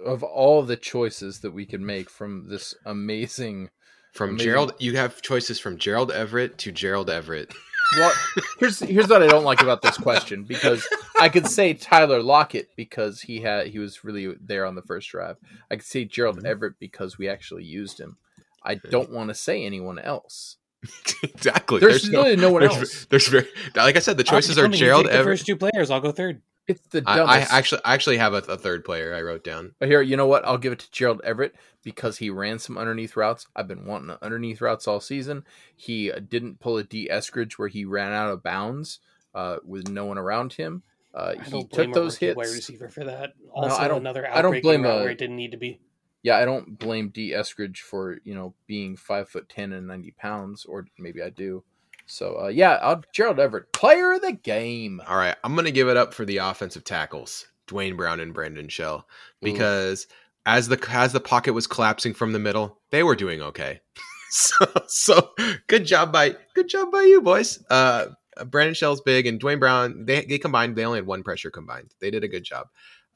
of 0.04 0.22
all 0.22 0.62
the 0.62 0.76
choices 0.76 1.40
that 1.40 1.50
we 1.50 1.66
could 1.66 1.80
make 1.80 2.10
from 2.10 2.48
this 2.48 2.74
amazing. 2.84 3.70
From 4.18 4.30
Amazing. 4.30 4.46
Gerald, 4.50 4.72
you 4.80 4.96
have 4.96 5.22
choices 5.22 5.60
from 5.60 5.78
Gerald 5.78 6.10
Everett 6.10 6.58
to 6.58 6.72
Gerald 6.72 7.08
Everett. 7.08 7.54
Well, 7.96 8.12
here's 8.58 8.80
here's 8.80 9.08
what 9.08 9.22
I 9.22 9.28
don't 9.28 9.44
like 9.44 9.62
about 9.62 9.80
this 9.80 9.96
question 9.96 10.44
because 10.44 10.86
I 11.18 11.30
could 11.30 11.46
say 11.46 11.72
Tyler 11.72 12.22
Lockett 12.22 12.68
because 12.76 13.22
he 13.22 13.40
had 13.40 13.68
he 13.68 13.78
was 13.78 14.04
really 14.04 14.34
there 14.42 14.66
on 14.66 14.74
the 14.74 14.82
first 14.82 15.08
drive. 15.08 15.36
I 15.70 15.76
could 15.76 15.86
say 15.86 16.04
Gerald 16.04 16.36
Mhm. 16.42 16.44
Everett 16.44 16.74
because 16.78 17.16
we 17.16 17.30
actually 17.30 17.64
used 17.64 17.98
him. 17.98 18.18
I 18.62 18.74
don't 18.74 19.10
want 19.10 19.30
to 19.30 19.34
say 19.34 19.64
anyone 19.64 19.98
else. 19.98 20.58
exactly. 21.22 21.80
There's, 21.80 22.10
no, 22.10 22.24
really 22.24 22.36
no 22.36 22.50
one 22.52 22.60
there's, 22.60 22.76
else. 22.76 23.06
there's 23.06 23.28
very 23.28 23.46
like 23.74 23.96
I 23.96 24.00
said, 24.00 24.18
the 24.18 24.24
choices 24.24 24.58
are 24.58 24.62
Tell 24.62 24.68
me, 24.70 24.76
you 24.76 24.84
Gerald 24.84 25.04
take 25.04 25.12
the 25.12 25.18
Everett. 25.20 25.38
first 25.38 25.46
two 25.46 25.56
players. 25.56 25.90
I'll 25.90 26.00
go 26.02 26.12
third. 26.12 26.42
It's 26.68 26.86
the 26.88 27.02
I, 27.06 27.16
dumbest. 27.16 27.52
I 27.52 27.56
actually 27.58 27.80
I 27.84 27.94
actually 27.94 28.18
have 28.18 28.34
a, 28.34 28.38
a 28.38 28.58
third 28.58 28.84
player 28.84 29.14
I 29.14 29.22
wrote 29.22 29.42
down. 29.42 29.74
But 29.78 29.88
here, 29.88 30.02
you 30.02 30.16
know 30.18 30.26
what? 30.26 30.44
I'll 30.44 30.58
give 30.58 30.72
it 30.74 30.78
to 30.80 30.90
Gerald 30.90 31.22
Everett 31.24 31.54
because 31.82 32.18
he 32.18 32.28
ran 32.28 32.58
some 32.58 32.76
underneath 32.76 33.16
routes. 33.16 33.46
I've 33.56 33.68
been 33.68 33.86
wanting 33.86 34.14
underneath 34.20 34.60
routes 34.60 34.86
all 34.86 35.00
season. 35.00 35.44
He 35.76 36.12
uh, 36.12 36.20
didn't 36.20 36.60
pull 36.60 36.76
a 36.76 36.84
Dee 36.84 37.08
Eskridge 37.10 37.54
where 37.54 37.68
he 37.68 37.86
ran 37.86 38.12
out 38.12 38.30
of 38.30 38.42
bounds 38.42 38.98
uh, 39.34 39.56
with 39.64 39.88
no 39.88 40.04
one 40.04 40.18
around 40.18 40.52
him. 40.52 40.82
Uh, 41.14 41.34
I 41.40 41.42
he 41.42 41.50
don't 41.50 41.70
blame 41.70 41.86
took 41.88 41.96
a 41.96 42.00
those 42.00 42.16
hits. 42.18 42.36
wide 42.36 42.46
receiver 42.48 42.88
for 42.90 43.04
that. 43.04 43.32
No, 43.42 43.50
Also, 43.62 43.76
I 43.76 43.88
don't- 43.88 43.98
another 44.02 44.28
I 44.30 44.42
don't 44.42 44.62
blame 44.62 44.82
route 44.82 45.00
a- 45.00 45.04
where 45.04 45.10
it 45.10 45.18
didn't 45.18 45.36
need 45.36 45.52
to 45.52 45.56
be. 45.56 45.80
Yeah, 46.22 46.36
I 46.36 46.44
don't 46.44 46.78
blame 46.78 47.08
Dee 47.08 47.30
Eskridge 47.30 47.78
for 47.78 48.18
you 48.24 48.34
know 48.34 48.52
being 48.66 48.94
five 48.96 49.30
foot 49.30 49.48
ten 49.48 49.72
and 49.72 49.86
ninety 49.86 50.10
pounds, 50.10 50.66
or 50.66 50.84
maybe 50.98 51.22
I 51.22 51.30
do. 51.30 51.64
So 52.08 52.40
uh, 52.44 52.48
yeah, 52.48 52.78
I'll, 52.82 53.02
Gerald 53.12 53.38
Everett, 53.38 53.72
player 53.72 54.12
of 54.12 54.22
the 54.22 54.32
game. 54.32 55.00
All 55.06 55.16
right, 55.16 55.36
I'm 55.44 55.54
gonna 55.54 55.70
give 55.70 55.88
it 55.88 55.96
up 55.96 56.14
for 56.14 56.24
the 56.24 56.38
offensive 56.38 56.84
tackles, 56.84 57.46
Duane 57.66 57.96
Brown 57.96 58.20
and 58.20 58.34
Brandon 58.34 58.68
Shell, 58.68 59.06
because 59.42 60.06
as 60.46 60.68
the 60.68 60.82
as 60.90 61.12
the 61.12 61.20
pocket 61.20 61.52
was 61.52 61.66
collapsing 61.66 62.14
from 62.14 62.32
the 62.32 62.38
middle, 62.38 62.80
they 62.90 63.02
were 63.02 63.14
doing 63.14 63.42
okay. 63.42 63.80
so 64.30 64.66
so 64.86 65.30
good 65.66 65.84
job 65.84 66.12
by 66.12 66.34
good 66.54 66.68
job 66.68 66.90
by 66.90 67.02
you 67.02 67.20
boys. 67.20 67.62
Uh, 67.70 68.06
Brandon 68.46 68.74
Shell's 68.74 69.02
big 69.02 69.26
and 69.26 69.38
Duane 69.38 69.58
Brown 69.58 70.04
they 70.06 70.24
they 70.24 70.38
combined 70.38 70.76
they 70.76 70.84
only 70.84 70.98
had 70.98 71.06
one 71.06 71.22
pressure 71.22 71.50
combined. 71.50 71.94
They 72.00 72.10
did 72.10 72.24
a 72.24 72.28
good 72.28 72.44
job 72.44 72.68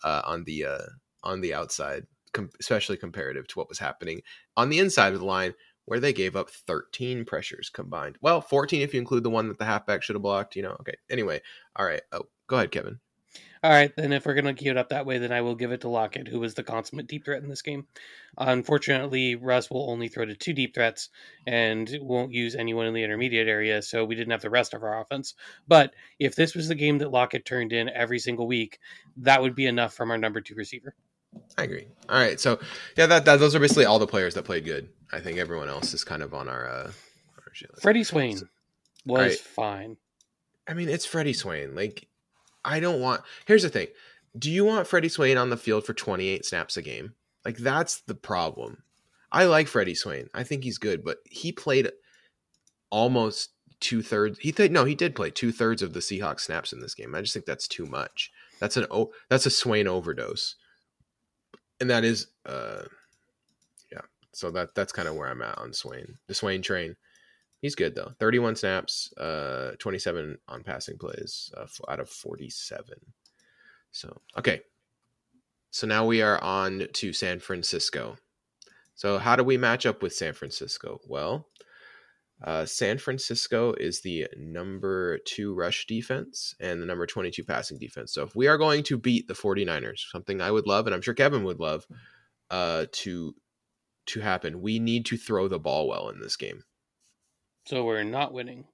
uh, 0.04 0.22
on 0.24 0.44
the 0.44 0.66
uh, 0.66 0.86
on 1.22 1.40
the 1.40 1.54
outside, 1.54 2.04
com- 2.34 2.50
especially 2.60 2.98
comparative 2.98 3.48
to 3.48 3.58
what 3.58 3.68
was 3.68 3.78
happening 3.78 4.20
on 4.56 4.68
the 4.68 4.78
inside 4.78 5.14
of 5.14 5.20
the 5.20 5.26
line 5.26 5.54
where 5.84 6.00
they 6.00 6.12
gave 6.12 6.36
up 6.36 6.50
13 6.50 7.24
pressures 7.24 7.70
combined. 7.70 8.16
Well, 8.20 8.40
14 8.40 8.82
if 8.82 8.94
you 8.94 9.00
include 9.00 9.24
the 9.24 9.30
one 9.30 9.48
that 9.48 9.58
the 9.58 9.64
halfback 9.64 10.02
should 10.02 10.16
have 10.16 10.22
blocked, 10.22 10.56
you 10.56 10.62
know. 10.62 10.76
Okay. 10.80 10.94
Anyway, 11.10 11.40
all 11.76 11.86
right. 11.86 12.02
Oh, 12.12 12.26
go 12.46 12.56
ahead, 12.56 12.70
Kevin. 12.70 13.00
All 13.64 13.70
right, 13.70 13.94
then 13.94 14.12
if 14.12 14.26
we're 14.26 14.34
going 14.34 14.44
to 14.52 14.54
keep 14.54 14.72
it 14.72 14.76
up 14.76 14.88
that 14.88 15.06
way, 15.06 15.18
then 15.18 15.30
I 15.30 15.40
will 15.40 15.54
give 15.54 15.70
it 15.70 15.82
to 15.82 15.88
Lockett, 15.88 16.26
who 16.26 16.40
was 16.40 16.54
the 16.54 16.64
consummate 16.64 17.06
deep 17.06 17.24
threat 17.24 17.44
in 17.44 17.48
this 17.48 17.62
game. 17.62 17.86
Unfortunately, 18.36 19.36
Russ 19.36 19.70
will 19.70 19.88
only 19.88 20.08
throw 20.08 20.24
to 20.24 20.34
two 20.34 20.52
deep 20.52 20.74
threats 20.74 21.10
and 21.46 21.88
won't 22.00 22.32
use 22.32 22.56
anyone 22.56 22.86
in 22.86 22.92
the 22.92 23.04
intermediate 23.04 23.46
area, 23.46 23.80
so 23.80 24.04
we 24.04 24.16
didn't 24.16 24.32
have 24.32 24.42
the 24.42 24.50
rest 24.50 24.74
of 24.74 24.82
our 24.82 25.00
offense. 25.00 25.34
But 25.68 25.94
if 26.18 26.34
this 26.34 26.56
was 26.56 26.66
the 26.66 26.74
game 26.74 26.98
that 26.98 27.12
Lockett 27.12 27.44
turned 27.44 27.72
in 27.72 27.88
every 27.88 28.18
single 28.18 28.48
week, 28.48 28.80
that 29.18 29.40
would 29.40 29.54
be 29.54 29.66
enough 29.66 29.94
from 29.94 30.10
our 30.10 30.18
number 30.18 30.40
two 30.40 30.56
receiver. 30.56 30.96
I 31.58 31.64
agree. 31.64 31.86
All 32.08 32.18
right. 32.18 32.40
So, 32.40 32.58
yeah, 32.96 33.06
that, 33.06 33.24
that 33.24 33.36
those 33.36 33.54
are 33.54 33.60
basically 33.60 33.84
all 33.84 33.98
the 33.98 34.06
players 34.06 34.34
that 34.34 34.44
played 34.44 34.64
good. 34.64 34.88
I 35.12 35.20
think 35.20 35.38
everyone 35.38 35.68
else 35.68 35.92
is 35.92 36.04
kind 36.04 36.22
of 36.22 36.34
on 36.34 36.48
our 36.48 36.68
uh 36.68 36.86
our 37.38 37.52
shit 37.52 37.70
list. 37.70 37.82
Freddie 37.82 38.04
Swain 38.04 38.40
was 39.04 39.20
right. 39.20 39.38
fine. 39.38 39.96
I 40.68 40.74
mean, 40.74 40.88
it's 40.88 41.06
Freddie 41.06 41.32
Swain. 41.32 41.74
Like 41.74 42.08
I 42.64 42.80
don't 42.80 43.00
want 43.00 43.22
Here's 43.46 43.62
the 43.62 43.68
thing. 43.68 43.88
Do 44.38 44.50
you 44.50 44.64
want 44.64 44.86
Freddie 44.86 45.10
Swain 45.10 45.36
on 45.36 45.50
the 45.50 45.56
field 45.56 45.84
for 45.84 45.92
28 45.92 46.44
snaps 46.44 46.76
a 46.76 46.82
game? 46.82 47.14
Like 47.44 47.58
that's 47.58 48.00
the 48.00 48.14
problem. 48.14 48.82
I 49.30 49.44
like 49.44 49.68
Freddie 49.68 49.94
Swain. 49.94 50.28
I 50.34 50.42
think 50.44 50.64
he's 50.64 50.78
good, 50.78 51.04
but 51.04 51.18
he 51.24 51.52
played 51.52 51.90
almost 52.90 53.50
two 53.80 54.02
thirds. 54.02 54.38
He 54.38 54.52
th- 54.52 54.70
no, 54.70 54.84
he 54.84 54.94
did 54.94 55.16
play 55.16 55.30
two 55.30 55.52
thirds 55.52 55.82
of 55.82 55.92
the 55.92 56.00
Seahawks 56.00 56.40
snaps 56.40 56.72
in 56.72 56.80
this 56.80 56.94
game. 56.94 57.14
I 57.14 57.20
just 57.20 57.32
think 57.32 57.46
that's 57.46 57.66
too 57.66 57.86
much. 57.86 58.30
That's 58.60 58.76
an 58.76 58.86
oh, 58.90 59.10
that's 59.28 59.46
a 59.46 59.50
Swain 59.50 59.88
overdose, 59.88 60.54
and 61.82 61.90
that 61.90 62.04
is 62.04 62.28
uh, 62.46 62.84
yeah. 63.90 64.02
So 64.32 64.52
that 64.52 64.74
that's 64.74 64.92
kind 64.92 65.08
of 65.08 65.16
where 65.16 65.28
I'm 65.28 65.42
at 65.42 65.58
on 65.58 65.72
Swain. 65.72 66.16
The 66.28 66.34
Swain 66.34 66.62
train. 66.62 66.94
He's 67.60 67.74
good 67.74 67.94
though. 67.94 68.12
31 68.18 68.56
snaps, 68.56 69.12
uh, 69.18 69.72
27 69.78 70.38
on 70.48 70.62
passing 70.62 70.96
plays 70.96 71.52
uh, 71.56 71.66
out 71.88 72.00
of 72.00 72.08
47. 72.08 72.94
So 73.90 74.20
okay. 74.38 74.60
So 75.72 75.88
now 75.88 76.06
we 76.06 76.22
are 76.22 76.40
on 76.42 76.86
to 76.92 77.12
San 77.12 77.40
Francisco. 77.40 78.16
So 78.94 79.18
how 79.18 79.34
do 79.34 79.42
we 79.42 79.56
match 79.56 79.84
up 79.84 80.02
with 80.02 80.14
San 80.14 80.34
Francisco? 80.34 81.00
Well, 81.08 81.48
uh, 82.44 82.64
San 82.64 82.98
Francisco 82.98 83.72
is 83.74 84.00
the 84.00 84.26
number 84.36 85.18
two 85.26 85.54
rush 85.54 85.86
defense 85.86 86.54
and 86.58 86.82
the 86.82 86.86
number 86.86 87.06
22 87.06 87.44
passing 87.44 87.78
defense. 87.78 88.12
So 88.12 88.22
if 88.24 88.34
we 88.34 88.48
are 88.48 88.58
going 88.58 88.82
to 88.84 88.98
beat 88.98 89.28
the 89.28 89.34
49ers, 89.34 90.10
something 90.10 90.40
I 90.40 90.50
would 90.50 90.66
love, 90.66 90.86
and 90.86 90.94
I'm 90.94 91.02
sure 91.02 91.14
Kevin 91.14 91.44
would 91.44 91.60
love, 91.60 91.86
uh, 92.50 92.86
to 92.92 93.34
to 94.04 94.20
happen, 94.20 94.60
we 94.60 94.80
need 94.80 95.06
to 95.06 95.16
throw 95.16 95.46
the 95.46 95.60
ball 95.60 95.88
well 95.88 96.08
in 96.08 96.18
this 96.18 96.36
game. 96.36 96.64
So 97.66 97.84
we're 97.84 98.02
not 98.02 98.32
winning. 98.32 98.64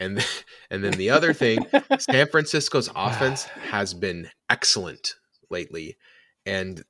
And 0.00 0.24
and 0.70 0.82
then 0.82 0.94
the 0.94 1.10
other 1.10 1.32
thing, 1.32 1.64
San 1.98 2.26
Francisco's 2.28 2.90
offense 2.96 3.44
has 3.44 3.94
been 3.94 4.30
excellent 4.50 5.14
lately, 5.50 5.96
and 6.44 6.82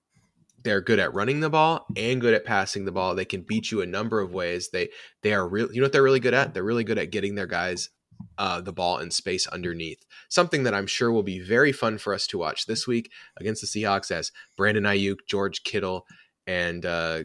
they're 0.62 0.80
good 0.80 0.98
at 0.98 1.14
running 1.14 1.40
the 1.40 1.50
ball 1.50 1.86
and 1.96 2.20
good 2.20 2.34
at 2.34 2.44
passing 2.44 2.84
the 2.84 2.92
ball. 2.92 3.14
They 3.14 3.24
can 3.24 3.42
beat 3.42 3.70
you 3.70 3.80
a 3.80 3.86
number 3.86 4.20
of 4.20 4.32
ways. 4.32 4.70
They 4.70 4.90
they 5.22 5.32
are 5.34 5.46
real. 5.46 5.72
You 5.72 5.80
know 5.80 5.84
what 5.84 5.92
they're 5.92 6.02
really 6.02 6.20
good 6.20 6.34
at? 6.34 6.54
They're 6.54 6.62
really 6.62 6.84
good 6.84 6.98
at 6.98 7.10
getting 7.10 7.34
their 7.34 7.46
guys 7.46 7.90
uh, 8.38 8.60
the 8.60 8.72
ball 8.72 8.98
in 8.98 9.10
space 9.10 9.46
underneath. 9.48 10.04
Something 10.28 10.62
that 10.64 10.74
I'm 10.74 10.86
sure 10.86 11.10
will 11.10 11.22
be 11.22 11.40
very 11.40 11.72
fun 11.72 11.98
for 11.98 12.14
us 12.14 12.26
to 12.28 12.38
watch 12.38 12.66
this 12.66 12.86
week 12.86 13.10
against 13.36 13.60
the 13.60 13.66
Seahawks 13.66 14.10
as 14.10 14.30
Brandon 14.56 14.84
Aiyuk, 14.84 15.18
George 15.26 15.64
Kittle, 15.64 16.06
and 16.46 16.86
uh, 16.86 17.24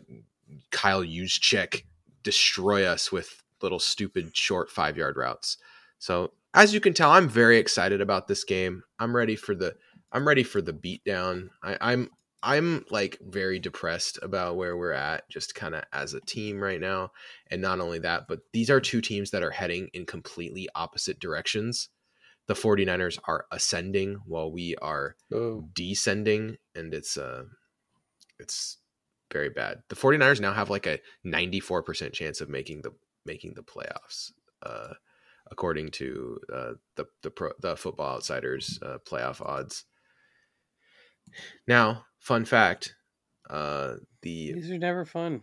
Kyle 0.72 1.04
Juszczyk 1.04 1.84
destroy 2.24 2.86
us 2.86 3.12
with 3.12 3.44
little 3.62 3.80
stupid 3.80 4.36
short 4.36 4.70
five 4.70 4.98
yard 4.98 5.18
routes. 5.18 5.58
So 6.00 6.32
as 6.54 6.74
you 6.74 6.80
can 6.80 6.94
tell, 6.94 7.12
I'm 7.12 7.30
very 7.30 7.58
excited 7.58 8.02
about 8.02 8.28
this 8.28 8.44
game. 8.44 8.84
I'm 9.00 9.16
ready 9.16 9.36
for 9.36 9.56
the 9.56 9.76
I'm 10.12 10.28
ready 10.28 10.44
for 10.44 10.62
the 10.62 10.74
beatdown. 10.74 11.50
I, 11.64 11.78
I'm 11.82 12.10
I'm 12.44 12.86
like 12.92 13.18
very 13.22 13.60
depressed 13.60 14.20
about 14.22 14.58
where 14.58 14.78
we're 14.78 14.92
at, 14.92 15.28
just 15.30 15.56
kind 15.56 15.74
of 15.76 15.84
as 15.92 16.14
a 16.14 16.22
team 16.22 16.60
right 16.60 16.80
now. 16.80 17.12
And 17.50 17.62
not 17.62 17.80
only 17.80 18.00
that, 18.00 18.28
but 18.28 18.40
these 18.54 18.70
are 18.70 18.80
two 18.80 19.02
teams 19.02 19.32
that 19.32 19.44
are 19.44 19.52
heading 19.52 19.90
in 19.94 20.06
completely 20.06 20.70
opposite 20.76 21.20
directions. 21.20 21.90
The 22.48 22.54
49ers 22.54 23.20
are 23.28 23.46
ascending 23.52 24.22
while 24.26 24.52
we 24.52 24.76
are 24.78 25.16
Oh. 25.34 25.68
descending, 25.74 26.58
and 26.76 26.94
it's 26.94 27.18
uh 27.18 27.46
it's 28.40 28.78
very 29.34 29.50
bad. 29.50 29.84
The 29.90 29.96
49ers 29.96 30.40
now 30.40 30.54
have 30.54 30.70
like 30.70 30.86
a 30.88 31.00
94% 31.26 32.14
chance 32.14 32.40
of 32.40 32.50
making 32.50 32.84
the 32.84 32.92
making 33.26 33.56
the 33.56 33.64
playoffs. 33.64 34.32
Uh 34.62 34.94
according 35.50 35.90
to 35.90 36.40
uh 36.54 36.74
the 36.96 37.06
the 37.24 37.32
pro, 37.32 37.52
the 37.60 37.76
football 37.76 38.16
outsiders 38.16 38.80
uh 38.82 39.00
playoff 39.06 39.42
odds. 39.42 39.86
Now, 41.68 42.06
fun 42.28 42.46
fact, 42.46 42.96
uh 43.50 43.96
the 44.22 44.54
These 44.54 44.72
are 44.72 44.78
never 44.78 45.06
fun. 45.06 45.42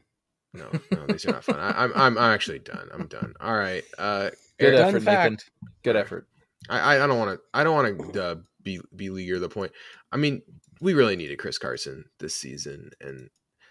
no, 0.52 0.70
no, 0.92 1.06
these 1.08 1.24
are 1.26 1.32
not 1.32 1.44
fun. 1.44 1.58
I, 1.58 1.84
I'm 1.84 1.92
I'm 1.94 2.18
I'm 2.18 2.32
actually 2.32 2.58
done. 2.60 2.88
I'm 2.92 3.06
done. 3.06 3.34
All 3.40 3.54
right. 3.54 3.82
Uh 3.98 4.30
Good 4.58 4.78
Fun 4.78 4.88
effort, 4.88 5.02
Nathan. 5.02 5.38
Good 5.82 5.96
effort. 5.96 6.28
I 6.68 7.02
I 7.02 7.06
don't 7.06 7.18
want 7.18 7.38
to 7.38 7.40
I 7.52 7.64
don't 7.64 7.74
want 7.74 8.12
to 8.14 8.24
uh, 8.24 8.34
be 8.62 8.80
beleaguer 8.94 9.38
the 9.38 9.48
point. 9.48 9.72
I 10.12 10.16
mean, 10.16 10.42
we 10.80 10.94
really 10.94 11.16
needed 11.16 11.38
Chris 11.38 11.58
Carson 11.58 12.04
this 12.20 12.36
season, 12.36 12.90
and 13.00 13.30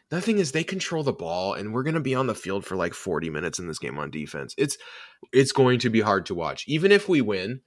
the 0.09 0.21
thing 0.21 0.37
is, 0.37 0.51
they 0.51 0.63
control 0.63 1.03
the 1.03 1.13
ball, 1.13 1.53
and 1.53 1.73
we're 1.73 1.83
going 1.83 1.95
to 1.95 1.99
be 1.99 2.13
on 2.13 2.27
the 2.27 2.35
field 2.35 2.65
for 2.65 2.75
like 2.75 2.93
40 2.93 3.29
minutes 3.29 3.57
in 3.59 3.67
this 3.67 3.79
game 3.79 3.97
on 3.97 4.11
defense. 4.11 4.53
It's 4.57 4.77
it's 5.31 5.51
going 5.51 5.79
to 5.79 5.89
be 5.89 6.01
hard 6.01 6.25
to 6.27 6.35
watch, 6.35 6.65
even 6.67 6.91
if 6.91 7.07
we 7.07 7.21
win. 7.21 7.61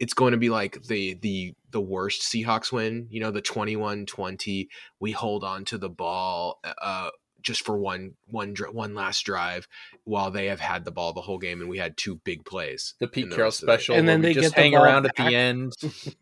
It's 0.00 0.14
going 0.14 0.32
to 0.32 0.38
be 0.38 0.50
like 0.50 0.82
the 0.84 1.14
the 1.14 1.54
the 1.70 1.80
worst 1.80 2.22
Seahawks 2.22 2.72
win, 2.72 3.08
you 3.10 3.20
know, 3.20 3.30
the 3.30 3.42
21-20. 3.42 4.68
We 5.00 5.12
hold 5.12 5.44
on 5.44 5.64
to 5.66 5.78
the 5.78 5.88
ball 5.90 6.60
uh 6.80 7.10
just 7.40 7.62
for 7.64 7.78
one 7.78 8.14
one 8.26 8.52
dr- 8.52 8.74
one 8.74 8.94
last 8.94 9.22
drive 9.24 9.68
while 10.04 10.30
they 10.30 10.46
have 10.46 10.60
had 10.60 10.84
the 10.84 10.90
ball 10.90 11.12
the 11.12 11.20
whole 11.20 11.38
game 11.38 11.60
and 11.60 11.70
we 11.70 11.78
had 11.78 11.96
two 11.96 12.16
big 12.24 12.44
plays. 12.44 12.94
The 12.98 13.06
Pete 13.08 13.30
Carroll 13.30 13.46
rest 13.46 13.62
of 13.62 13.66
the- 13.66 13.72
special, 13.74 13.94
And 13.96 14.08
then 14.08 14.20
we 14.20 14.28
they 14.28 14.34
just 14.34 14.48
get 14.50 14.56
the 14.56 14.62
hang 14.62 14.72
ball 14.72 14.84
around 14.84 15.06
at 15.06 15.16
the 15.16 15.34
end. 15.34 15.72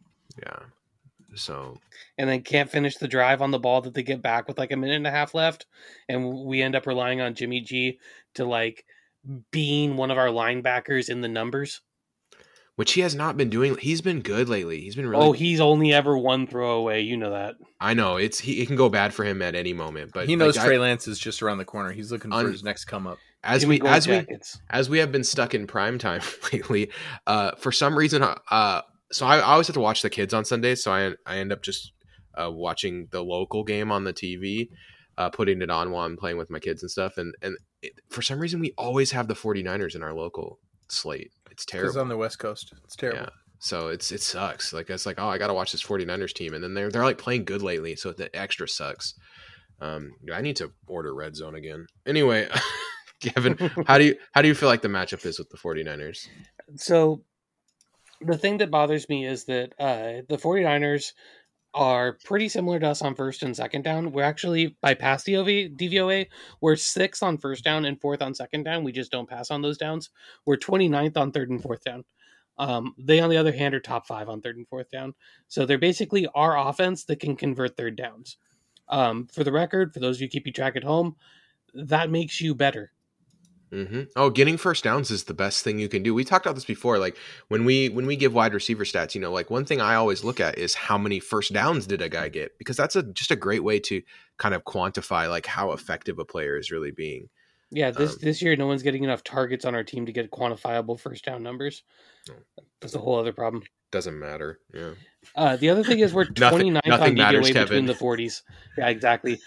Yeah. 0.43 0.59
So 1.35 1.79
and 2.19 2.29
then 2.29 2.43
can't 2.43 2.71
finish 2.71 2.97
the 2.97 3.09
drive 3.09 3.41
on 3.41 3.51
the 3.51 3.59
ball 3.59 3.81
that 3.83 3.95
they 3.95 4.03
get 4.03 4.21
back 4.21 4.49
with 4.49 4.59
like 4.59 4.71
a 4.71 4.77
minute 4.77 4.97
and 4.97 5.07
a 5.07 5.11
half 5.11 5.35
left 5.35 5.65
and 6.09 6.45
we 6.45 6.61
end 6.63 6.75
up 6.77 6.87
relying 6.87 7.21
on 7.23 7.35
Jimmy 7.35 7.61
G 7.63 7.99
to 8.35 8.45
like 8.45 8.85
being 9.51 9.97
one 9.97 10.11
of 10.11 10.19
our 10.19 10.29
linebackers 10.29 11.09
in 11.09 11.21
the 11.23 11.29
numbers. 11.29 11.81
Which 12.77 12.93
he 12.93 13.01
has 13.01 13.15
not 13.15 13.37
been 13.37 13.51
doing. 13.51 13.77
He's 13.79 14.01
been 14.01 14.21
good 14.21 14.49
lately. 14.49 14.81
He's 14.81 14.95
been 14.95 15.07
really. 15.09 15.25
Oh, 15.25 15.33
he's 15.33 15.61
only 15.61 15.93
ever 15.93 16.17
one 16.17 16.47
throw 16.47 16.77
away, 16.79 17.01
you 17.01 17.17
know 17.17 17.31
that. 17.31 17.57
I 17.81 17.95
know 17.95 18.17
it's 18.17 18.39
he. 18.39 18.61
It 18.63 18.67
can 18.67 18.77
go 18.77 18.89
bad 18.89 19.13
for 19.13 19.25
him 19.25 19.43
at 19.43 19.55
any 19.55 19.73
moment. 19.73 20.13
But 20.15 20.29
he 20.29 20.37
knows 20.37 20.57
like, 20.57 20.65
I- 20.65 20.69
Trey 20.69 20.79
Lance 20.79 21.09
is 21.09 21.19
just 21.19 21.43
around 21.43 21.59
the 21.59 21.65
corner. 21.65 21.93
He's 21.93 22.13
looking 22.13 22.31
for 22.31 22.49
his 22.49 22.63
next 22.63 22.85
come 22.85 23.07
up. 23.07 23.19
as 23.43 23.63
Give 23.63 23.69
we 23.71 23.79
gold 23.79 23.93
as 23.93 24.07
we 24.07 24.27
as 24.71 24.89
we 24.91 24.99
have 24.99 25.11
been 25.11 25.25
stuck 25.25 25.55
in 25.55 25.67
prime 25.67 25.99
time 25.99 26.21
lately. 26.53 26.91
Uh, 27.27 27.53
for 27.57 27.73
some 27.73 27.97
reason, 27.99 28.23
uh, 28.23 28.83
so 29.11 29.27
I, 29.27 29.39
I 29.39 29.53
always 29.53 29.67
have 29.67 29.75
to 29.75 29.81
watch 29.81 30.03
the 30.03 30.11
kids 30.11 30.33
on 30.35 30.45
Sundays. 30.45 30.83
So 30.85 30.93
I 30.93 31.13
I 31.27 31.39
end 31.39 31.53
up 31.53 31.63
just 31.63 31.93
uh, 32.35 32.51
watching 32.51 33.09
the 33.11 33.23
local 33.23 33.65
game 33.65 33.91
on 33.91 34.05
the 34.05 34.13
TV, 34.13 34.69
uh, 35.17 35.31
putting 35.31 35.63
it 35.63 35.71
on 35.71 35.91
while 35.91 36.05
I'm 36.05 36.17
playing 36.19 36.37
with 36.37 36.51
my 36.51 36.59
kids 36.59 36.83
and 36.83 36.91
stuff. 36.91 37.17
And 37.17 37.35
and 37.41 37.57
it, 37.81 37.93
for 38.11 38.21
some 38.21 38.39
reason, 38.39 38.61
we 38.61 38.75
always 38.77 39.13
have 39.13 39.29
the 39.29 39.35
49ers 39.35 39.95
in 39.95 40.03
our 40.03 40.13
local 40.13 40.59
slate. 40.89 41.31
It's 41.51 41.65
Because 41.65 41.81
terrible. 41.95 42.01
on 42.01 42.09
the 42.09 42.17
West 42.17 42.39
Coast, 42.39 42.73
it's 42.85 42.97
terrible. 42.97 43.23
Yeah. 43.23 43.29
So 43.59 43.89
it's 43.89 44.13
it 44.13 44.21
sucks. 44.21 44.73
Like 44.73 44.91
it's 44.91 45.07
like, 45.07 45.19
oh, 45.19 45.29
I 45.29 45.39
gotta 45.39 45.55
watch 45.55 45.73
this 45.73 45.83
49ers 45.83 46.35
team. 46.35 46.53
And 46.55 46.63
then 46.63 46.75
they're 46.75 46.91
they're 46.91 47.05
like 47.05 47.19
playing 47.19 47.45
good 47.45 47.63
lately, 47.63 47.97
so 47.97 48.13
the 48.13 48.35
extra 48.37 48.69
sucks. 48.69 49.15
Um 49.81 50.13
I 50.33 50.43
need 50.43 50.57
to 50.57 50.73
order 50.87 51.15
red 51.15 51.35
zone 51.37 51.55
again. 51.55 51.87
Anyway, 52.07 52.49
Kevin, 53.23 53.57
how 53.87 53.97
do 53.99 54.05
you 54.05 54.17
how 54.33 54.43
do 54.43 54.49
you 54.49 54.55
feel 54.55 54.69
like 54.69 54.83
the 54.83 54.89
matchup 54.89 55.25
is 55.25 55.39
with 55.39 55.49
the 55.49 55.57
49ers? 55.57 56.29
So 56.77 57.23
the 58.21 58.37
thing 58.39 58.59
that 58.59 58.71
bothers 58.71 59.09
me 59.09 59.27
is 59.27 59.45
that 59.45 59.73
uh, 59.79 60.23
the 60.29 60.37
49ers 60.39 61.13
are 61.77 62.17
pretty 62.25 62.49
similar 62.49 62.81
to 62.81 62.89
us 62.89 63.03
on 63.03 63.15
first 63.15 63.43
and 63.43 63.55
second 63.55 63.83
down. 63.83 64.11
We're 64.11 64.23
actually 64.23 64.77
by 64.81 64.95
pass 64.95 65.25
DOV, 65.25 65.47
DVOA, 65.47 66.27
we're 66.61 66.75
sixth 66.75 67.23
on 67.23 67.37
first 67.37 67.63
down 67.63 67.85
and 67.85 68.01
fourth 68.01 68.23
on 68.23 68.35
second 68.35 68.65
down. 68.65 68.83
We 68.83 68.93
just 68.93 69.13
don't 69.13 69.29
pass 69.29 69.51
on 69.51 69.61
those 69.61 69.77
downs. 69.77 70.11
We're 70.47 70.57
29th 70.57 71.17
on 71.17 71.33
third 71.33 71.51
and 71.51 71.63
fourth 71.63 71.85
down. 71.85 72.05
Um, 72.59 72.95
they, 72.99 73.21
on 73.21 73.29
the 73.29 73.37
other 73.37 73.53
hand, 73.53 73.75
are 73.75 73.81
top 73.81 74.07
five 74.07 74.31
on 74.31 74.41
third 74.41 74.57
and 74.57 74.67
fourth 74.67 74.91
down. 74.91 75.15
So 75.49 75.67
they're 75.67 75.77
basically 75.77 76.27
our 76.35 76.57
offense 76.59 77.05
that 77.05 77.21
can 77.21 77.37
convert 77.37 77.77
third 77.77 77.97
downs. 77.97 78.39
Um, 78.89 79.27
for 79.27 79.45
the 79.45 79.53
record, 79.53 79.93
for 79.93 80.01
those 80.01 80.17
of 80.17 80.23
you 80.23 80.29
keeping 80.29 80.55
track 80.55 80.77
at 80.77 80.85
home, 80.85 81.17
that 81.75 82.11
makes 82.11 82.41
you 82.41 82.55
better. 82.55 82.93
Hmm 83.85 84.03
Oh, 84.17 84.31
getting 84.31 84.57
first 84.57 84.85
downs 84.85 85.11
is 85.11 85.25
the 85.25 85.35
best 85.35 85.63
thing 85.63 85.79
you 85.79 85.89
can 85.89 86.03
do. 86.03 86.15
We 86.15 86.25
talked 86.25 86.47
about 86.47 86.55
this 86.55 86.65
before. 86.65 86.99
Like 86.99 87.17
when 87.49 87.65
we 87.65 87.91
when 87.91 88.07
we 88.07 88.17
give 88.17 88.33
wide 88.33 88.55
receiver 88.55 88.85
stats, 88.85 89.15
you 89.15 89.21
know, 89.21 89.31
like 89.31 89.51
one 89.51 89.65
thing 89.65 89.81
I 89.81 89.97
always 89.97 90.25
look 90.25 90.41
at 90.41 90.59
is 90.59 90.75
how 90.75 90.97
many 90.97 91.21
first 91.21 91.53
downs 91.53 91.87
did 91.87 92.01
a 92.01 92.09
guy 92.09 92.29
get 92.29 92.57
because 92.59 92.77
that's 92.77 92.97
a 92.97 93.03
just 93.03 93.31
a 93.31 93.37
great 93.37 93.63
way 93.63 93.79
to 93.81 94.03
kind 94.39 94.55
of 94.55 94.65
quantify 94.65 95.29
like 95.29 95.47
how 95.47 95.73
effective 95.73 96.19
a 96.19 96.25
player 96.25 96.57
is 96.57 96.71
really 96.71 96.91
being. 96.91 97.29
Yeah, 97.71 97.91
this 97.91 98.13
Um, 98.13 98.19
this 98.23 98.41
year 98.41 98.57
no 98.57 98.67
one's 98.67 98.83
getting 98.83 99.05
enough 99.05 99.25
targets 99.25 99.65
on 99.65 99.75
our 99.75 99.85
team 99.85 100.07
to 100.07 100.13
get 100.13 100.31
quantifiable 100.31 100.99
first 100.99 101.25
down 101.25 101.43
numbers. 101.43 101.83
That's 102.81 102.95
a 102.95 102.99
whole 102.99 103.19
other 103.19 103.33
problem. 103.33 103.63
Doesn't 103.91 104.19
matter. 104.19 104.61
Yeah. 104.75 104.93
Uh, 105.35 105.57
the 105.57 105.71
other 105.71 105.83
thing 105.83 106.01
is 106.01 106.15
we're 106.15 106.27
29th 106.27 106.81
nothing 106.87 107.21
on 107.21 107.35
DVOA 107.35 107.39
between 107.39 107.55
Kevin. 107.55 107.87
the 107.87 107.95
40s. 107.95 108.43
Yeah, 108.77 108.89
exactly. 108.89 109.41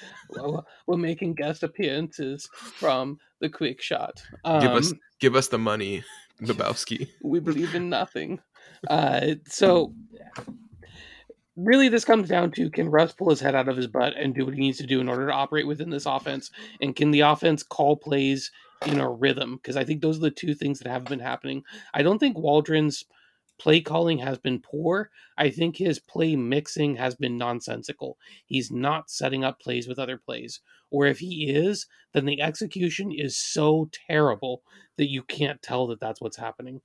We're 0.87 0.97
making 0.97 1.35
guest 1.35 1.63
appearances 1.63 2.49
from 2.53 3.19
the 3.39 3.49
quick 3.49 3.81
shot. 3.81 4.21
Um, 4.43 4.61
Give 4.61 4.71
us 4.71 4.93
give 5.19 5.35
us 5.35 5.47
the 5.47 5.57
money, 5.57 6.03
Babowski. 6.41 7.09
we 7.23 7.39
believe 7.39 7.75
in 7.75 7.89
nothing. 7.89 8.39
Uh, 8.87 9.35
so, 9.47 9.93
really, 11.55 11.89
this 11.89 12.05
comes 12.05 12.29
down 12.29 12.51
to 12.51 12.69
can 12.69 12.89
Russ 12.89 13.13
pull 13.13 13.29
his 13.29 13.39
head 13.39 13.55
out 13.55 13.67
of 13.67 13.77
his 13.77 13.87
butt 13.87 14.13
and 14.15 14.33
do 14.33 14.45
what 14.45 14.53
he 14.53 14.59
needs 14.59 14.77
to 14.79 14.87
do 14.87 14.99
in 14.99 15.09
order 15.09 15.27
to 15.27 15.33
operate 15.33 15.67
within 15.67 15.89
this 15.89 16.05
offense? 16.05 16.51
And 16.81 16.95
can 16.95 17.11
the 17.11 17.21
offense 17.21 17.63
call 17.63 17.97
plays 17.97 18.51
in 18.85 18.99
a 18.99 19.09
rhythm? 19.09 19.55
Because 19.55 19.77
I 19.77 19.83
think 19.83 20.01
those 20.01 20.17
are 20.17 20.21
the 20.21 20.31
two 20.31 20.53
things 20.53 20.79
that 20.79 20.89
have 20.89 21.05
been 21.05 21.19
happening. 21.19 21.63
I 21.93 22.03
don't 22.03 22.19
think 22.19 22.37
Waldron's 22.37 23.05
play 23.59 23.81
calling 23.81 24.17
has 24.19 24.39
been 24.39 24.59
poor. 24.59 25.11
I 25.37 25.49
think 25.49 25.77
his 25.77 25.99
play 25.99 26.35
mixing 26.35 26.95
has 26.95 27.13
been 27.13 27.37
nonsensical. 27.37 28.17
He's 28.45 28.71
not 28.71 29.09
setting 29.09 29.43
up 29.43 29.59
plays 29.59 29.87
with 29.87 29.99
other 29.99 30.17
plays. 30.17 30.61
Or 30.89 31.05
if 31.05 31.19
he 31.19 31.49
is, 31.49 31.85
then 32.13 32.25
the 32.25 32.41
execution 32.41 33.11
is 33.11 33.37
so 33.37 33.89
terrible 34.07 34.63
that 34.97 35.09
you 35.09 35.21
can't 35.21 35.61
tell 35.61 35.87
that 35.87 35.99
that's 35.99 36.21
what's 36.21 36.37
happening. 36.37 36.81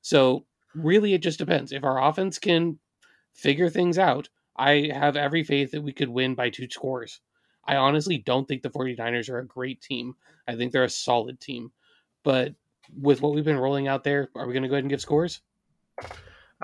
So 0.00 0.46
really, 0.74 1.12
it 1.12 1.22
just 1.22 1.38
depends. 1.38 1.72
If 1.72 1.84
our 1.84 2.02
offense 2.02 2.38
can 2.38 2.78
figure 3.34 3.68
things 3.68 3.98
out, 3.98 4.28
I 4.56 4.90
have 4.92 5.16
every 5.16 5.42
faith 5.42 5.72
that 5.72 5.82
we 5.82 5.92
could 5.92 6.08
win 6.08 6.34
by 6.34 6.50
two 6.50 6.68
scores. 6.70 7.20
I 7.64 7.76
honestly 7.76 8.18
don't 8.18 8.46
think 8.46 8.62
the 8.62 8.70
49ers 8.70 9.28
are 9.28 9.38
a 9.38 9.46
great 9.46 9.80
team. 9.80 10.14
I 10.48 10.56
think 10.56 10.72
they're 10.72 10.84
a 10.84 10.88
solid 10.88 11.40
team. 11.40 11.72
But 12.24 12.54
with 13.00 13.22
what 13.22 13.34
we've 13.34 13.44
been 13.44 13.58
rolling 13.58 13.88
out 13.88 14.04
there, 14.04 14.30
are 14.34 14.46
we 14.46 14.52
going 14.52 14.62
to 14.62 14.68
go 14.68 14.74
ahead 14.74 14.84
and 14.84 14.90
give 14.90 15.00
scores? 15.00 15.40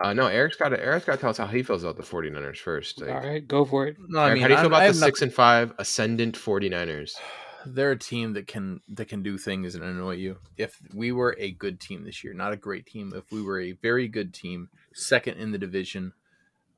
Uh, 0.00 0.12
no, 0.12 0.26
Eric's 0.26 0.56
got 0.56 0.68
to 0.68 0.80
Eric's 0.80 1.06
got 1.06 1.14
to 1.16 1.20
tell 1.20 1.30
us 1.30 1.38
how 1.38 1.46
he 1.46 1.62
feels 1.62 1.82
about 1.82 1.96
the 1.96 2.02
49ers 2.04 2.58
first. 2.58 3.00
Like, 3.00 3.10
All 3.10 3.16
right, 3.20 3.46
go 3.46 3.64
for 3.64 3.86
it. 3.88 3.96
No, 4.08 4.20
I 4.20 4.32
mean, 4.32 4.42
how 4.42 4.48
do 4.48 4.54
you 4.54 4.58
feel 4.60 4.66
I'm- 4.66 4.74
I 4.74 4.76
about 4.76 4.78
the 4.80 4.84
have 4.86 4.96
six 4.96 5.22
and 5.22 5.32
five 5.34 5.72
ascendant 5.78 6.36
49ers? 6.36 7.14
they're 7.66 7.90
a 7.90 7.98
team 7.98 8.32
that 8.34 8.46
can 8.46 8.80
that 8.88 9.08
can 9.08 9.22
do 9.22 9.36
things 9.36 9.74
and 9.74 9.82
annoy 9.82 10.14
you. 10.14 10.36
If 10.56 10.78
we 10.94 11.10
were 11.10 11.34
a 11.38 11.50
good 11.50 11.80
team 11.80 12.04
this 12.04 12.22
year, 12.22 12.32
not 12.32 12.52
a 12.52 12.56
great 12.56 12.86
team, 12.86 13.12
if 13.14 13.30
we 13.32 13.42
were 13.42 13.60
a 13.60 13.72
very 13.72 14.06
good 14.08 14.32
team, 14.32 14.68
second 14.94 15.38
in 15.38 15.50
the 15.50 15.58
division, 15.58 16.12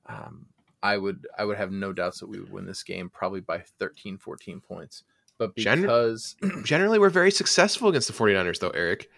um, 0.07 0.47
I 0.83 0.97
would 0.97 1.27
I 1.39 1.45
would 1.45 1.59
have 1.59 1.71
no 1.71 1.93
doubts 1.93 2.21
that 2.21 2.29
we 2.29 2.41
would 2.41 2.51
win 2.51 2.65
this 2.67 2.83
game 2.83 3.11
probably 3.11 3.41
by 3.41 3.59
13 3.79 4.17
14 4.17 4.61
points. 4.61 5.03
But 5.37 5.55
Gen- 5.57 5.83
because 5.83 6.37
Generally, 6.65 6.99
we're 6.99 7.11
very 7.11 7.31
successful 7.31 7.89
against 7.89 8.09
the 8.09 8.15
49ers, 8.15 8.59
though, 8.61 8.71
Eric. 8.71 9.11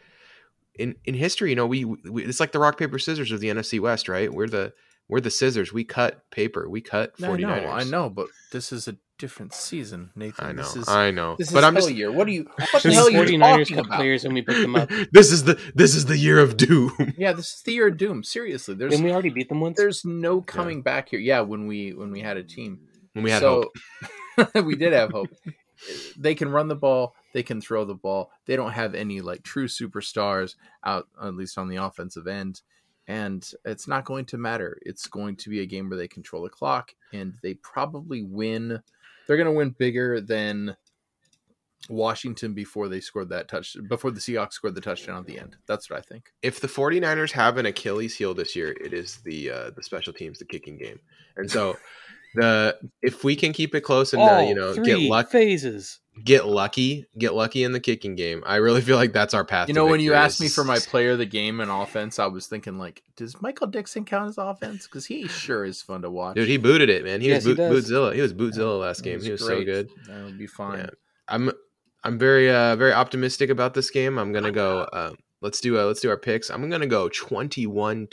In 0.78 0.96
in 1.04 1.14
history, 1.14 1.50
you 1.50 1.56
know, 1.56 1.66
we, 1.66 1.84
we 1.84 2.24
it's 2.24 2.40
like 2.40 2.52
the 2.52 2.58
rock 2.58 2.78
paper 2.78 2.98
scissors 2.98 3.30
of 3.32 3.40
the 3.40 3.48
NFC 3.48 3.78
West, 3.78 4.08
right? 4.08 4.32
We're 4.32 4.48
the 4.48 4.72
we're 5.08 5.20
the 5.20 5.30
scissors. 5.30 5.72
We 5.72 5.84
cut 5.84 6.30
paper. 6.30 6.68
We 6.68 6.80
cut 6.80 7.16
49ers. 7.18 7.44
I 7.44 7.60
know, 7.60 7.70
I 7.70 7.84
know, 7.84 8.08
but 8.10 8.28
this 8.52 8.72
is 8.72 8.88
a 8.88 8.96
different 9.18 9.52
season, 9.52 10.10
Nathan. 10.16 10.44
I 10.46 10.52
know. 10.52 10.62
This 10.62 10.76
is, 10.76 10.88
I 10.88 11.10
know. 11.10 11.36
this 11.38 11.48
is 11.48 11.52
but 11.54 11.62
I'm 11.64 11.74
just 11.74 11.92
year. 11.92 12.10
What 12.10 12.26
do 12.26 12.32
you 12.32 12.46
what 12.70 12.82
the 12.82 12.88
The 12.88 12.94
hell 12.94 13.06
are 13.08 13.10
you 13.10 13.18
49ers 13.38 13.58
talking 13.68 13.78
about? 13.80 13.96
players 13.98 14.24
and 14.24 14.32
we 14.32 14.40
picked 14.42 14.62
them 14.62 14.74
up. 14.74 14.88
this 15.12 15.30
is 15.30 15.44
the 15.44 15.60
this 15.74 15.94
is 15.94 16.06
the 16.06 16.16
year 16.16 16.38
of 16.38 16.56
doom. 16.56 16.92
Yeah, 17.18 17.32
this 17.32 17.52
is 17.52 17.62
the 17.62 17.72
year 17.72 17.88
of 17.88 17.98
doom. 17.98 18.24
Seriously, 18.24 18.74
there's 18.74 18.92
Didn't 18.92 19.04
we 19.04 19.12
already 19.12 19.30
beat 19.30 19.48
them 19.50 19.60
once? 19.60 19.76
there's 19.76 20.04
no 20.06 20.40
coming 20.40 20.80
back 20.82 21.10
here. 21.10 21.20
Yeah, 21.20 21.40
when 21.42 21.66
we 21.66 21.92
when 21.92 22.10
we 22.10 22.20
had 22.20 22.36
a 22.38 22.42
team. 22.42 22.80
When 23.12 23.24
we 23.24 23.30
had 23.30 23.40
So- 23.42 23.70
hope. 24.38 24.54
we 24.64 24.76
did 24.76 24.94
have 24.94 25.10
hope. 25.10 25.28
They 26.16 26.34
can 26.34 26.48
run 26.48 26.68
the 26.68 26.74
ball. 26.76 27.14
They 27.32 27.42
can 27.42 27.60
throw 27.60 27.84
the 27.84 27.94
ball. 27.94 28.30
They 28.46 28.56
don't 28.56 28.72
have 28.72 28.94
any 28.94 29.20
like 29.20 29.42
true 29.42 29.68
superstars 29.68 30.56
out, 30.84 31.08
at 31.22 31.34
least 31.34 31.58
on 31.58 31.68
the 31.68 31.76
offensive 31.76 32.26
end. 32.26 32.62
And 33.08 33.48
it's 33.64 33.88
not 33.88 34.04
going 34.04 34.26
to 34.26 34.38
matter. 34.38 34.78
It's 34.82 35.06
going 35.08 35.36
to 35.36 35.50
be 35.50 35.60
a 35.60 35.66
game 35.66 35.88
where 35.88 35.98
they 35.98 36.08
control 36.08 36.42
the 36.42 36.48
clock, 36.48 36.94
and 37.12 37.34
they 37.42 37.54
probably 37.54 38.22
win. 38.22 38.80
They're 39.26 39.36
going 39.36 39.46
to 39.46 39.52
win 39.52 39.70
bigger 39.70 40.20
than 40.20 40.76
Washington 41.88 42.54
before 42.54 42.88
they 42.88 43.00
scored 43.00 43.28
that 43.30 43.48
touch. 43.48 43.76
Before 43.88 44.10
the 44.10 44.20
Seahawks 44.20 44.52
scored 44.52 44.74
the 44.74 44.80
touchdown 44.80 45.18
at 45.18 45.26
the 45.26 45.38
end. 45.38 45.56
That's 45.66 45.90
what 45.90 45.98
I 45.98 46.02
think. 46.02 46.32
If 46.42 46.60
the 46.60 46.68
49ers 46.68 47.32
have 47.32 47.58
an 47.58 47.66
Achilles 47.66 48.14
heel 48.14 48.34
this 48.34 48.54
year, 48.54 48.76
it 48.80 48.92
is 48.92 49.16
the 49.24 49.50
uh, 49.50 49.70
the 49.70 49.82
special 49.82 50.12
teams, 50.12 50.38
the 50.38 50.44
kicking 50.44 50.78
game. 50.78 51.00
And 51.36 51.50
so 51.50 51.76
the 52.34 52.78
if 53.02 53.24
we 53.24 53.36
can 53.36 53.52
keep 53.52 53.74
it 53.74 53.82
close 53.82 54.12
and 54.12 54.22
uh, 54.22 54.44
you 54.46 54.54
know 54.54 54.74
get 54.74 54.98
luck 55.00 55.30
phases. 55.30 55.98
get 56.24 56.46
lucky, 56.46 57.06
get 57.18 57.34
lucky 57.34 57.62
in 57.64 57.72
the 57.72 57.80
kicking 57.80 58.14
game. 58.14 58.42
I 58.46 58.56
really 58.56 58.80
feel 58.80 58.96
like 58.96 59.12
that's 59.12 59.34
our 59.34 59.44
path. 59.44 59.68
You 59.68 59.74
to 59.74 59.80
know, 59.80 59.86
when 59.86 60.00
you 60.00 60.10
victory 60.10 60.24
asked 60.24 60.40
me 60.40 60.48
for 60.48 60.64
my 60.64 60.78
player 60.86 61.12
of 61.12 61.18
the 61.18 61.26
game 61.26 61.60
and 61.60 61.70
offense, 61.70 62.18
I 62.18 62.26
was 62.26 62.46
thinking 62.46 62.78
like, 62.78 63.02
does 63.16 63.40
Michael 63.40 63.66
Dickson 63.66 64.04
count 64.04 64.28
as 64.28 64.38
offense? 64.38 64.86
Because 64.86 65.06
he 65.06 65.26
sure 65.28 65.64
is 65.64 65.80
fun 65.82 66.02
to 66.02 66.10
watch. 66.10 66.36
Dude, 66.36 66.48
he 66.48 66.56
booted 66.58 66.90
it, 66.90 67.04
man. 67.04 67.20
He 67.20 67.28
Yes, 67.28 67.44
was 67.44 67.54
boot, 67.54 67.70
does. 67.70 67.90
Bootzilla. 67.90 68.14
He 68.14 68.20
was 68.20 68.32
Bootzilla 68.34 68.78
last 68.80 69.00
It 69.00 69.04
game. 69.04 69.20
he 69.22 69.30
was 69.30 69.40
so 69.44 69.64
good. 69.64 69.88
That 70.08 70.24
would 70.24 70.38
be 70.38 70.46
fine. 70.46 70.78
Yeah. 70.80 70.90
I'm 71.28 71.50
I'm 72.04 72.18
very 72.18 72.50
uh 72.50 72.76
very 72.76 72.92
optimistic 72.92 73.48
about 73.50 73.74
this 73.74 73.90
game. 73.90 74.18
I'm 74.18 74.32
gonna 74.32 74.50
go. 74.52 74.80
Uh, 74.80 75.12
let's 75.40 75.60
do 75.60 75.78
uh, 75.78 75.84
let's 75.84 76.00
do 76.00 76.10
our 76.10 76.16
picks. 76.18 76.50
I'm 76.50 76.68
gonna 76.68 76.86
go 76.86 77.08
21-20 77.08 78.08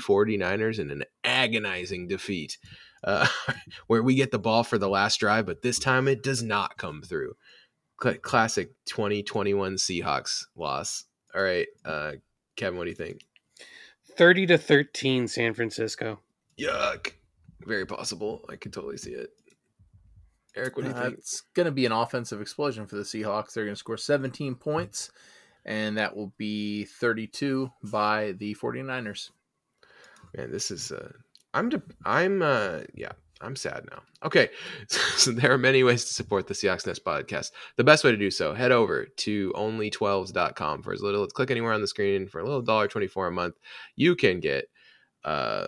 49ers 0.00 0.78
in 0.78 0.90
an 0.90 1.04
agonizing 1.24 2.08
defeat, 2.08 2.58
uh, 3.04 3.26
where 3.86 4.02
we 4.02 4.14
get 4.14 4.30
the 4.30 4.38
ball 4.38 4.64
for 4.64 4.78
the 4.78 4.88
last 4.88 5.18
drive, 5.20 5.46
but 5.46 5.62
this 5.62 5.78
time 5.78 6.08
it 6.08 6.22
does 6.22 6.42
not 6.42 6.76
come 6.78 7.02
through. 7.02 7.34
Cl- 8.02 8.18
classic 8.18 8.70
2021 8.86 9.76
Seahawks 9.76 10.46
loss. 10.56 11.04
All 11.34 11.42
right, 11.42 11.66
uh, 11.84 12.12
Kevin, 12.56 12.76
what 12.78 12.84
do 12.84 12.90
you 12.90 12.96
think? 12.96 13.20
30 14.16 14.46
to 14.46 14.58
13 14.58 15.28
San 15.28 15.54
Francisco. 15.54 16.20
Yuck. 16.58 17.12
Very 17.64 17.86
possible. 17.86 18.44
I 18.48 18.56
could 18.56 18.72
totally 18.72 18.96
see 18.98 19.12
it. 19.12 19.30
Eric, 20.54 20.76
what 20.76 20.82
do 20.82 20.90
you 20.90 20.94
Uh, 20.96 21.02
think? 21.04 21.18
it's 21.18 21.42
going 21.54 21.64
to 21.66 21.72
be 21.72 21.86
an 21.86 21.92
offensive 21.92 22.40
explosion 22.42 22.86
for 22.86 22.96
the 22.96 23.02
Seahawks. 23.02 23.52
They're 23.54 23.64
going 23.64 23.74
to 23.74 23.78
score 23.78 23.96
17 23.96 24.56
points, 24.56 25.10
and 25.64 25.96
that 25.96 26.14
will 26.14 26.34
be 26.36 26.84
32 26.84 27.70
by 27.84 28.32
the 28.32 28.54
49ers. 28.56 29.30
Man, 30.36 30.50
this 30.50 30.70
is 30.70 30.92
uh 30.92 31.12
I'm 31.54 31.68
de- 31.68 31.82
I'm 32.04 32.42
uh 32.42 32.80
yeah, 32.94 33.12
I'm 33.40 33.56
sad 33.56 33.84
now. 33.90 34.02
Okay. 34.24 34.48
So 35.16 35.30
there 35.30 35.52
are 35.52 35.58
many 35.58 35.84
ways 35.84 36.04
to 36.04 36.14
support 36.14 36.46
the 36.48 36.54
Seahawks 36.54 36.86
Nest 36.86 37.04
podcast. 37.04 37.50
The 37.76 37.84
best 37.84 38.02
way 38.02 38.10
to 38.10 38.16
do 38.16 38.30
so, 38.30 38.54
head 38.54 38.72
over 38.72 39.06
to 39.18 39.52
only12s.com 39.54 40.82
for 40.82 40.92
as 40.92 41.00
little 41.02 41.24
as 41.24 41.32
click 41.32 41.50
anywhere 41.50 41.72
on 41.72 41.80
the 41.80 41.86
screen 41.86 42.26
for 42.26 42.40
a 42.40 42.44
little 42.44 42.62
dollar 42.62 42.88
24 42.88 43.28
a 43.28 43.32
month. 43.32 43.54
You 43.96 44.16
can 44.16 44.40
get 44.40 44.66
uh 45.24 45.66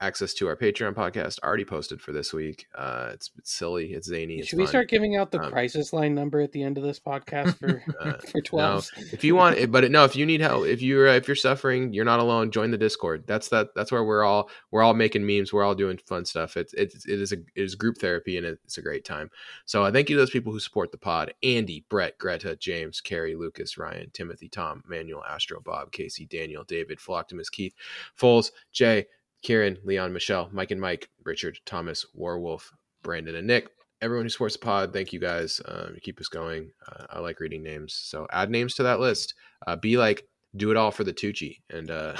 access 0.00 0.32
to 0.34 0.48
our 0.48 0.56
Patreon 0.56 0.94
podcast 0.94 1.38
already 1.40 1.64
posted 1.64 2.00
for 2.00 2.12
this 2.12 2.32
week. 2.32 2.66
Uh 2.74 3.10
it's, 3.12 3.30
it's 3.38 3.52
silly, 3.52 3.92
it's 3.92 4.08
zany, 4.08 4.36
it's 4.38 4.48
Should 4.48 4.58
we 4.58 4.64
fun. 4.64 4.70
start 4.70 4.88
giving 4.88 5.16
out 5.16 5.30
the 5.30 5.40
Um, 5.42 5.50
crisis 5.50 5.92
line 5.92 6.14
number 6.14 6.40
at 6.40 6.52
the 6.52 6.62
end 6.62 6.78
of 6.78 6.84
this 6.84 6.98
podcast 6.98 7.58
for 7.58 7.82
Uh, 8.00 8.14
for 8.30 8.40
12? 8.40 8.88
if 9.12 9.24
you 9.24 9.34
want 9.34 9.58
it 9.58 9.70
but 9.70 9.90
no 9.90 10.04
if 10.04 10.16
you 10.16 10.24
need 10.24 10.40
help 10.40 10.66
if 10.66 10.80
you're 10.80 11.08
uh, 11.08 11.14
if 11.14 11.28
you're 11.28 11.34
suffering 11.34 11.92
you're 11.92 12.04
not 12.04 12.18
alone 12.20 12.50
join 12.50 12.70
the 12.70 12.78
discord 12.78 13.24
that's 13.26 13.48
that 13.48 13.74
that's 13.74 13.92
where 13.92 14.04
we're 14.04 14.24
all 14.24 14.48
we're 14.70 14.82
all 14.82 14.94
making 14.94 15.26
memes 15.26 15.52
we're 15.52 15.64
all 15.64 15.74
doing 15.74 15.98
fun 16.06 16.24
stuff 16.24 16.56
it's 16.56 16.72
it's 16.74 17.04
it 17.06 17.20
is 17.20 17.32
a 17.32 17.36
it 17.36 17.62
is 17.62 17.74
group 17.74 17.98
therapy 17.98 18.38
and 18.38 18.46
it's 18.46 18.78
a 18.78 18.82
great 18.82 19.04
time 19.04 19.30
so 19.66 19.84
i 19.84 19.90
thank 19.90 20.08
you 20.08 20.16
to 20.16 20.20
those 20.20 20.30
people 20.30 20.52
who 20.52 20.60
support 20.60 20.90
the 20.92 20.98
pod 20.98 21.34
andy 21.42 21.84
brett 21.90 22.16
greta 22.18 22.56
james 22.56 23.00
carrie 23.00 23.34
lucas 23.36 23.76
ryan 23.76 24.08
timothy 24.12 24.48
tom 24.48 24.82
manuel 24.88 25.22
astro 25.28 25.60
bob 25.60 25.92
casey 25.92 26.24
daniel 26.26 26.64
david 26.64 26.98
philoctimus 26.98 27.50
keith 27.50 27.74
foles 28.18 28.50
jay 28.72 29.06
kieran 29.42 29.76
leon 29.84 30.12
michelle 30.12 30.48
mike 30.52 30.70
and 30.70 30.80
mike 30.80 31.08
richard 31.24 31.58
thomas 31.64 32.06
warwolf 32.18 32.70
brandon 33.02 33.34
and 33.36 33.46
nick 33.46 33.70
everyone 34.02 34.24
who 34.24 34.30
supports 34.30 34.56
the 34.56 34.60
pod, 34.64 34.92
thank 34.92 35.12
you 35.12 35.20
guys. 35.20 35.60
Um, 35.66 35.92
you 35.94 36.00
keep 36.00 36.20
us 36.20 36.28
going. 36.28 36.70
Uh, 36.88 37.06
I 37.10 37.18
like 37.20 37.40
reading 37.40 37.62
names, 37.62 37.94
so 37.94 38.26
add 38.32 38.50
names 38.50 38.74
to 38.74 38.82
that 38.84 39.00
list. 39.00 39.34
Uh, 39.66 39.76
be 39.76 39.96
like, 39.96 40.26
do 40.56 40.70
it 40.70 40.76
all 40.76 40.90
for 40.90 41.04
the 41.04 41.12
Tucci, 41.12 41.58
and 41.70 41.90
uh, 41.90 42.16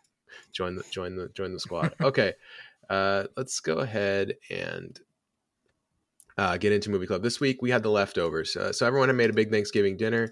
join 0.52 0.76
the 0.76 0.84
join 0.90 1.16
the 1.16 1.28
join 1.34 1.52
the 1.52 1.60
squad. 1.60 1.94
Okay, 2.00 2.34
uh, 2.88 3.24
let's 3.36 3.60
go 3.60 3.78
ahead 3.78 4.34
and 4.50 4.98
uh, 6.38 6.56
get 6.56 6.72
into 6.72 6.90
movie 6.90 7.06
club. 7.06 7.22
This 7.22 7.40
week 7.40 7.62
we 7.62 7.70
had 7.70 7.82
the 7.82 7.90
leftovers, 7.90 8.56
uh, 8.56 8.72
so 8.72 8.86
everyone 8.86 9.08
had 9.08 9.16
made 9.16 9.30
a 9.30 9.34
big 9.34 9.50
Thanksgiving 9.50 9.96
dinner. 9.96 10.30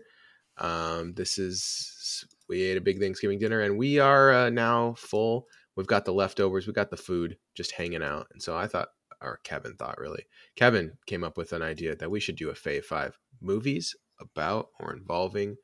Um, 0.59 1.15
this 1.15 1.39
is 1.39 2.25
we 2.49 2.63
ate 2.63 2.77
a 2.77 2.83
big 2.83 3.01
Thanksgiving 3.01 3.39
dinner, 3.39 3.61
and 3.61 3.77
we 3.77 3.99
are 3.99 4.33
uh, 4.33 4.51
now 4.51 4.95
full. 4.95 5.47
We've 5.77 5.87
got 5.87 6.05
the 6.05 6.13
leftovers. 6.13 6.67
We 6.67 6.73
got 6.73 6.91
the 6.91 6.97
food 6.97 7.37
just 7.55 7.73
hanging 7.73 8.03
out, 8.03 8.27
and 8.33 8.43
so 8.43 8.57
I 8.57 8.67
thought, 8.67 8.89
or 9.21 9.41
Kevin 9.45 9.75
thought, 9.77 9.99
really, 9.99 10.27
Kevin 10.57 10.93
came 11.07 11.25
up 11.25 11.37
with 11.39 11.53
an 11.53 11.63
idea 11.63 11.97
that 11.97 12.11
we 12.11 12.21
should 12.21 12.37
do 12.37 12.51
a 12.51 12.55
Fave 12.55 12.85
Five 12.85 13.19
movies 13.41 13.95
about 14.21 14.69
or 14.81 14.93
involving 14.93 15.57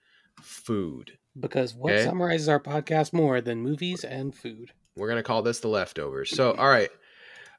food. 0.42 1.18
Because 1.38 1.74
what 1.74 1.92
Okay. 1.92 2.04
summarizes 2.04 2.48
our 2.48 2.60
podcast 2.60 3.12
more 3.12 3.40
than 3.40 3.60
movies 3.60 4.02
and 4.04 4.34
food? 4.34 4.72
We're 4.96 5.08
gonna 5.08 5.22
call 5.22 5.42
this 5.42 5.60
the 5.60 5.68
leftovers. 5.68 6.30
So, 6.30 6.52
all 6.52 6.68
right, 6.68 6.90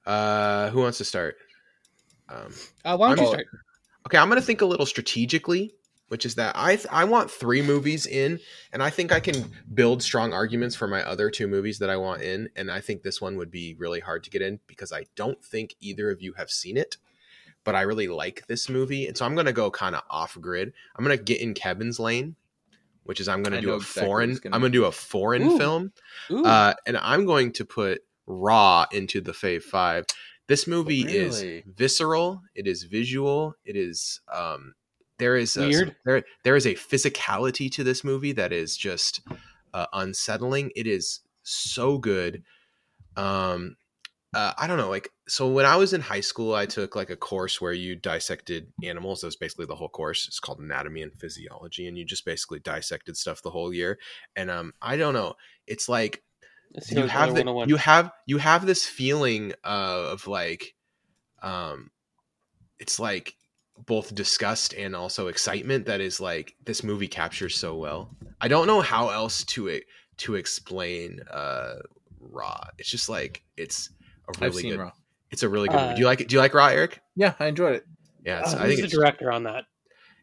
uh, 0.05 0.69
who 0.71 0.81
wants 0.81 0.97
to 0.97 1.05
start? 1.05 1.37
Um, 2.29 2.53
Uh, 2.85 2.97
why 2.97 3.09
don't 3.09 3.17
you 3.17 3.23
I'm- 3.25 3.33
start? 3.33 3.47
okay, 4.07 4.17
I'm 4.17 4.27
gonna 4.29 4.41
think 4.41 4.61
a 4.61 4.65
little 4.65 4.85
strategically, 4.85 5.73
which 6.09 6.25
is 6.25 6.35
that 6.35 6.55
I 6.55 6.75
th- 6.75 6.87
I 6.91 7.05
want 7.05 7.31
three 7.31 7.61
movies 7.61 8.05
in, 8.05 8.39
and 8.73 8.83
I 8.83 8.89
think 8.89 9.11
I 9.11 9.19
can 9.19 9.51
build 9.73 10.03
strong 10.03 10.33
arguments 10.33 10.75
for 10.75 10.87
my 10.87 11.01
other 11.03 11.29
two 11.29 11.47
movies 11.47 11.79
that 11.79 11.89
I 11.89 11.97
want 11.97 12.21
in, 12.21 12.49
and 12.55 12.69
I 12.69 12.81
think 12.81 13.01
this 13.01 13.21
one 13.21 13.37
would 13.37 13.49
be 13.49 13.75
really 13.79 14.01
hard 14.01 14.23
to 14.25 14.29
get 14.29 14.41
in 14.41 14.59
because 14.67 14.91
I 14.91 15.05
don't 15.15 15.43
think 15.43 15.75
either 15.79 16.11
of 16.11 16.21
you 16.21 16.33
have 16.33 16.49
seen 16.49 16.77
it. 16.77 16.97
But 17.63 17.75
I 17.75 17.81
really 17.81 18.07
like 18.07 18.47
this 18.47 18.69
movie, 18.69 19.07
and 19.07 19.15
so 19.15 19.25
I'm 19.25 19.35
gonna 19.35 19.53
go 19.53 19.69
kind 19.69 19.95
of 19.95 20.01
off 20.09 20.37
grid. 20.39 20.73
I'm 20.95 21.05
gonna 21.05 21.17
get 21.17 21.41
in 21.41 21.53
Kevin's 21.53 21.99
lane, 21.99 22.35
which 23.03 23.19
is 23.19 23.27
I'm 23.27 23.43
gonna 23.43 23.57
I 23.57 23.61
do 23.61 23.73
a 23.73 23.77
exactly 23.77 24.07
foreign. 24.07 24.35
gonna 24.35 24.55
I'm 24.55 24.61
gonna 24.61 24.71
do 24.71 24.85
a 24.85 24.91
foreign 24.91 25.43
Ooh. 25.43 25.57
film, 25.57 25.93
Ooh, 26.31 26.43
uh, 26.43 26.73
and 26.85 26.97
I'm 26.97 27.25
going 27.25 27.51
to 27.53 27.65
put 27.65 28.01
Raw 28.25 28.85
into 28.91 29.21
the 29.21 29.33
Fave 29.33 29.63
Five. 29.63 30.05
This 30.47 30.65
movie 30.65 31.01
is 31.01 31.63
visceral. 31.67 32.41
It 32.55 32.65
is 32.65 32.83
visual. 32.83 33.53
It 33.65 33.75
is 33.75 34.21
um, 34.33 34.73
there 35.19 35.35
is 35.35 35.55
a, 35.57 35.67
Weird. 35.67 35.95
there 36.05 36.23
there 36.43 36.55
is 36.55 36.65
a 36.65 36.75
physicality 36.75 37.71
to 37.73 37.83
this 37.83 38.03
movie 38.03 38.31
that 38.33 38.51
is 38.51 38.75
just 38.75 39.21
uh, 39.73 39.85
unsettling. 39.93 40.71
It 40.75 40.87
is 40.87 41.19
so 41.43 41.97
good. 41.97 42.43
Um, 43.15 43.75
uh, 44.33 44.53
I 44.57 44.67
don't 44.67 44.77
know, 44.77 44.89
like 44.89 45.09
so 45.27 45.47
when 45.47 45.65
I 45.65 45.75
was 45.75 45.93
in 45.93 46.01
high 46.01 46.21
school, 46.21 46.53
I 46.53 46.67
took 46.67 46.95
like 46.95 47.09
a 47.09 47.15
course 47.15 47.59
where 47.59 47.73
you 47.73 47.95
dissected 47.95 48.71
animals. 48.83 49.21
That 49.21 49.27
was 49.27 49.35
basically 49.35 49.65
the 49.65 49.75
whole 49.75 49.89
course. 49.89 50.27
It's 50.27 50.39
called 50.39 50.59
anatomy 50.59 51.01
and 51.01 51.11
physiology, 51.19 51.87
and 51.87 51.97
you 51.97 52.05
just 52.05 52.25
basically 52.25 52.59
dissected 52.59 53.17
stuff 53.17 53.41
the 53.41 53.49
whole 53.49 53.73
year. 53.73 53.97
And 54.35 54.51
um, 54.51 54.73
I 54.81 54.97
don't 54.97 55.15
know, 55.15 55.33
it's 55.65 55.89
like 55.89 56.21
It's 56.75 56.91
you 56.91 57.07
have 57.07 57.33
the, 57.33 57.65
you 57.67 57.77
have 57.77 58.11
you 58.27 58.37
have 58.37 58.67
this 58.67 58.85
feeling 58.85 59.53
of 59.63 60.27
like 60.27 60.75
um 61.41 61.89
it's 62.79 62.99
like 62.99 63.35
both 63.85 64.13
disgust 64.15 64.73
and 64.73 64.95
also 64.95 65.27
excitement 65.27 65.85
that 65.85 66.01
is 66.01 66.19
like 66.19 66.55
this 66.65 66.83
movie 66.83 67.07
captures 67.07 67.55
so 67.55 67.75
well 67.75 68.09
i 68.41 68.47
don't 68.47 68.67
know 68.67 68.81
how 68.81 69.09
else 69.09 69.43
to 69.45 69.67
it 69.67 69.83
to 70.17 70.35
explain 70.35 71.19
uh 71.31 71.75
raw 72.19 72.59
it's 72.77 72.89
just 72.89 73.09
like 73.09 73.43
it's 73.57 73.89
a 74.27 74.31
I've 74.35 74.41
really 74.41 74.61
seen 74.63 74.71
good 74.71 74.79
Raw. 74.79 74.91
it's 75.31 75.43
a 75.43 75.49
really 75.49 75.67
good 75.69 75.77
movie. 75.77 75.89
Uh, 75.91 75.95
do 75.95 75.99
you 76.01 76.05
like 76.07 76.21
it 76.21 76.27
do 76.27 76.35
you 76.35 76.39
like 76.39 76.53
raw 76.53 76.67
eric 76.67 77.01
Yeah, 77.15 77.33
I 77.39 77.47
enjoyed 77.47 77.75
it. 77.75 77.85
yeah 78.25 78.41
it's, 78.41 78.53
Uh, 78.53 78.57
i 78.57 78.59
who's 78.61 78.67
think 78.67 78.79
the 78.79 78.85
it's 78.85 78.93
director 78.93 79.31
on 79.31 79.43
that? 79.43 79.65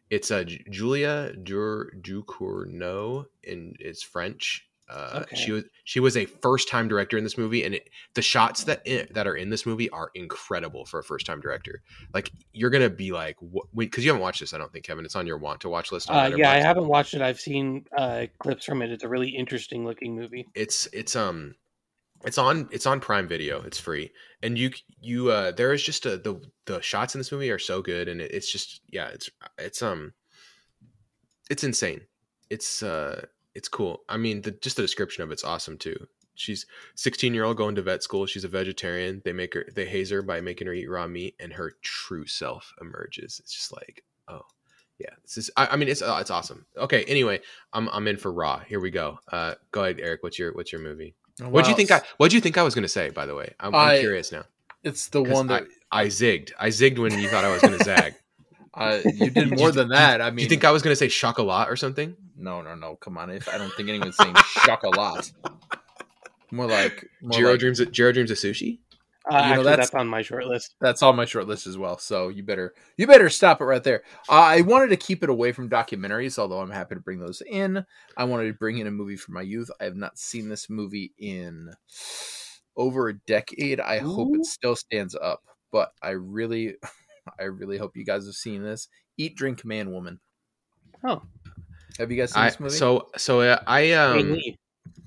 it's 0.09 0.31
uh, 0.31 0.45
Julia 0.69 1.33
Dur- 1.43 1.91
Ducournau, 1.99 3.25
and 3.45 3.75
it's 3.79 4.01
French. 4.03 4.66
Uh, 4.89 5.23
Okay. 5.23 5.35
She 5.35 5.51
was 5.51 5.63
she 5.83 5.99
was 5.99 6.15
a 6.15 6.25
first 6.25 6.69
time 6.69 6.87
director 6.87 7.17
in 7.17 7.23
this 7.23 7.37
movie, 7.37 7.63
and 7.63 7.75
it, 7.75 7.89
the 8.13 8.21
shots 8.21 8.63
that 8.65 8.81
in, 8.85 9.07
that 9.11 9.27
are 9.27 9.35
in 9.35 9.49
this 9.49 9.65
movie 9.65 9.89
are 9.89 10.11
incredible 10.15 10.85
for 10.85 10.99
a 10.99 11.03
first 11.03 11.25
time 11.25 11.41
director. 11.41 11.81
Like 12.13 12.31
you're 12.53 12.69
gonna 12.69 12.89
be 12.89 13.11
like, 13.11 13.37
because 13.75 14.05
you 14.05 14.11
haven't 14.11 14.21
watched 14.21 14.39
this, 14.39 14.53
I 14.53 14.57
don't 14.57 14.71
think, 14.71 14.85
Kevin. 14.85 15.03
It's 15.03 15.15
on 15.15 15.27
your 15.27 15.37
want 15.37 15.61
to 15.61 15.69
watch 15.69 15.91
list. 15.91 16.09
Uh, 16.09 16.31
yeah, 16.35 16.51
I 16.51 16.61
haven't 16.61 16.87
watched 16.87 17.13
it. 17.13 17.21
I've 17.21 17.39
seen 17.39 17.85
uh, 17.97 18.27
clips 18.39 18.65
from 18.65 18.81
it. 18.81 18.91
It's 18.91 19.03
a 19.03 19.09
really 19.09 19.29
interesting 19.29 19.85
looking 19.85 20.15
movie. 20.15 20.47
it's 20.55 20.87
it's 20.93 21.15
um 21.15 21.55
it's 22.25 22.37
on 22.37 22.67
it's 22.71 22.87
on 22.87 22.99
prime 22.99 23.27
video 23.27 23.61
it's 23.61 23.79
free 23.79 24.11
and 24.41 24.57
you 24.57 24.71
you 25.01 25.29
uh 25.29 25.51
there 25.51 25.71
is 25.71 25.83
just 25.83 26.05
a 26.05 26.17
the 26.17 26.41
the 26.65 26.81
shots 26.81 27.13
in 27.13 27.19
this 27.19 27.31
movie 27.31 27.51
are 27.51 27.59
so 27.59 27.81
good 27.81 28.07
and 28.07 28.19
it, 28.21 28.31
it's 28.31 28.51
just 28.51 28.81
yeah 28.89 29.07
it's 29.09 29.29
it's 29.59 29.83
um 29.83 30.13
it's 31.51 31.63
insane 31.63 32.01
it's 32.49 32.81
uh 32.81 33.23
it's 33.57 33.67
cool. 33.67 34.03
I 34.07 34.17
mean 34.17 34.41
the 34.43 34.51
just 34.51 34.75
the 34.77 34.81
description 34.83 35.23
of 35.23 35.31
it's 35.31 35.43
awesome 35.43 35.77
too. 35.77 35.97
She's 36.35 36.65
16 36.95 37.33
year 37.33 37.43
old 37.43 37.57
going 37.57 37.75
to 37.75 37.81
vet 37.81 38.03
school. 38.03 38.25
She's 38.27 38.43
a 38.43 38.47
vegetarian. 38.47 39.21
They 39.25 39.33
make 39.33 39.53
her 39.55 39.65
they 39.75 39.85
haze 39.85 40.11
her 40.11 40.21
by 40.21 40.39
making 40.41 40.67
her 40.67 40.73
eat 40.73 40.89
raw 40.89 41.07
meat 41.07 41.35
and 41.39 41.51
her 41.53 41.73
true 41.81 42.27
self 42.27 42.73
emerges. 42.79 43.39
It's 43.43 43.53
just 43.53 43.73
like 43.73 44.03
oh 44.27 44.43
yeah. 44.99 45.13
This 45.23 45.37
is 45.37 45.51
i, 45.57 45.67
I 45.67 45.75
mean 45.75 45.89
it's 45.89 46.01
uh, 46.01 46.17
it's 46.21 46.31
awesome. 46.31 46.65
Okay 46.77 47.03
anyway 47.05 47.41
i'm 47.73 47.89
i'm 47.89 48.07
in 48.07 48.17
for 48.17 48.31
raw. 48.31 48.59
Here 48.59 48.79
we 48.79 48.91
go. 48.91 49.19
Uh 49.31 49.55
go 49.71 49.83
ahead 49.83 49.99
eric. 49.99 50.23
What's 50.23 50.37
your 50.39 50.53
what's 50.53 50.71
your 50.71 50.81
movie? 50.81 51.15
What 51.39 51.65
do 51.65 51.69
you 51.71 51.75
think 51.75 51.91
I? 51.91 52.01
What 52.17 52.31
do 52.31 52.35
you 52.37 52.41
think 52.41 52.57
I 52.57 52.63
was 52.63 52.73
going 52.73 52.83
to 52.83 52.89
say? 52.89 53.09
By 53.11 53.27
the 53.27 53.35
way, 53.35 53.53
I'm, 53.59 53.75
I'm 53.75 53.89
I- 53.89 53.99
curious 53.99 54.31
now. 54.31 54.43
It's 54.83 55.09
the 55.09 55.21
one 55.21 55.47
that 55.47 55.65
I 55.91 56.05
zigged. 56.05 56.51
I 56.59 56.69
zigged 56.69 56.97
when 56.97 57.17
you 57.19 57.27
thought 57.29 57.43
I 57.43 57.51
was 57.51 57.61
going 57.61 57.77
to 57.77 57.83
zag. 57.83 58.13
Uh, 58.77 58.99
you 59.05 59.29
did 59.29 59.49
you 59.49 59.55
more 59.57 59.71
th- 59.71 59.73
than 59.75 59.89
that. 59.89 60.21
I 60.21 60.29
Do 60.29 60.35
mean, 60.35 60.43
you 60.43 60.49
think 60.49 60.63
I 60.63 60.71
was 60.71 60.81
going 60.81 60.91
to 60.91 60.95
say 60.97 61.07
chocolat 61.07 61.69
or 61.69 61.75
something? 61.75 62.15
no, 62.37 62.61
no, 62.61 62.75
no. 62.75 62.95
Come 62.97 63.17
on. 63.17 63.29
If 63.31 63.49
I 63.49 63.57
don't 63.57 63.73
think 63.73 63.89
anyone's 63.89 64.15
saying 64.17 64.35
chocolate. 64.65 65.31
More 66.51 66.67
like 66.67 67.05
more 67.21 67.31
Jiro 67.31 67.51
like- 67.51 67.59
dreams. 67.59 67.79
Of, 67.79 67.91
Jiro 67.91 68.11
dreams 68.11 68.31
of 68.31 68.37
sushi. 68.37 68.79
Uh, 69.29 69.33
know, 69.33 69.37
actually, 69.43 69.63
that's- 69.65 69.89
that's... 69.89 69.95
on 69.99 70.07
my 70.07 70.21
short 70.21 70.45
list. 70.47 70.75
that's 70.79 71.03
on 71.03 71.15
my 71.17 71.25
short 71.25 71.47
list 71.47 71.67
as 71.67 71.77
well. 71.77 71.97
So 71.97 72.29
you 72.29 72.43
better 72.43 72.73
you 72.95 73.05
better 73.07 73.29
stop 73.29 73.59
it 73.59 73.65
right 73.65 73.83
there. 73.83 74.03
Uh, 74.29 74.33
I 74.33 74.61
wanted 74.61 74.87
to 74.91 74.95
keep 74.97 75.21
it 75.23 75.29
away 75.29 75.51
from 75.51 75.69
documentaries, 75.69 76.39
although 76.39 76.59
I'm 76.61 76.71
happy 76.71 76.95
to 76.95 77.01
bring 77.01 77.19
those 77.19 77.41
in. 77.45 77.83
I 78.15 78.23
wanted 78.23 78.47
to 78.47 78.53
bring 78.53 78.77
in 78.77 78.87
a 78.87 78.91
movie 78.91 79.17
from 79.17 79.33
my 79.33 79.41
youth. 79.41 79.69
I 79.81 79.83
have 79.83 79.97
not 79.97 80.17
seen 80.17 80.47
this 80.47 80.69
movie 80.69 81.11
in 81.17 81.69
over 82.77 83.09
a 83.09 83.13
decade. 83.25 83.81
I 83.81 83.97
hope 83.99 84.29
it 84.35 84.45
still 84.45 84.75
stands 84.77 85.15
up, 85.15 85.41
but 85.73 85.89
I 86.01 86.11
really, 86.11 86.75
I 87.39 87.43
really 87.43 87.77
hope 87.77 87.95
you 87.97 88.05
guys 88.05 88.25
have 88.25 88.35
seen 88.35 88.63
this. 88.63 88.87
Eat, 89.17 89.35
Drink, 89.35 89.65
Man, 89.65 89.91
Woman. 89.91 90.19
Oh, 91.03 91.21
Have 91.99 92.11
you 92.11 92.17
guys 92.17 92.31
seen 92.33 92.43
I, 92.43 92.49
this 92.49 92.59
movie? 92.59 92.75
so 92.75 93.07
so 93.17 93.41
uh, 93.41 93.59
I 93.67 93.81
Ang 93.91 94.19
um 94.19 94.31
Lee. 94.33 94.57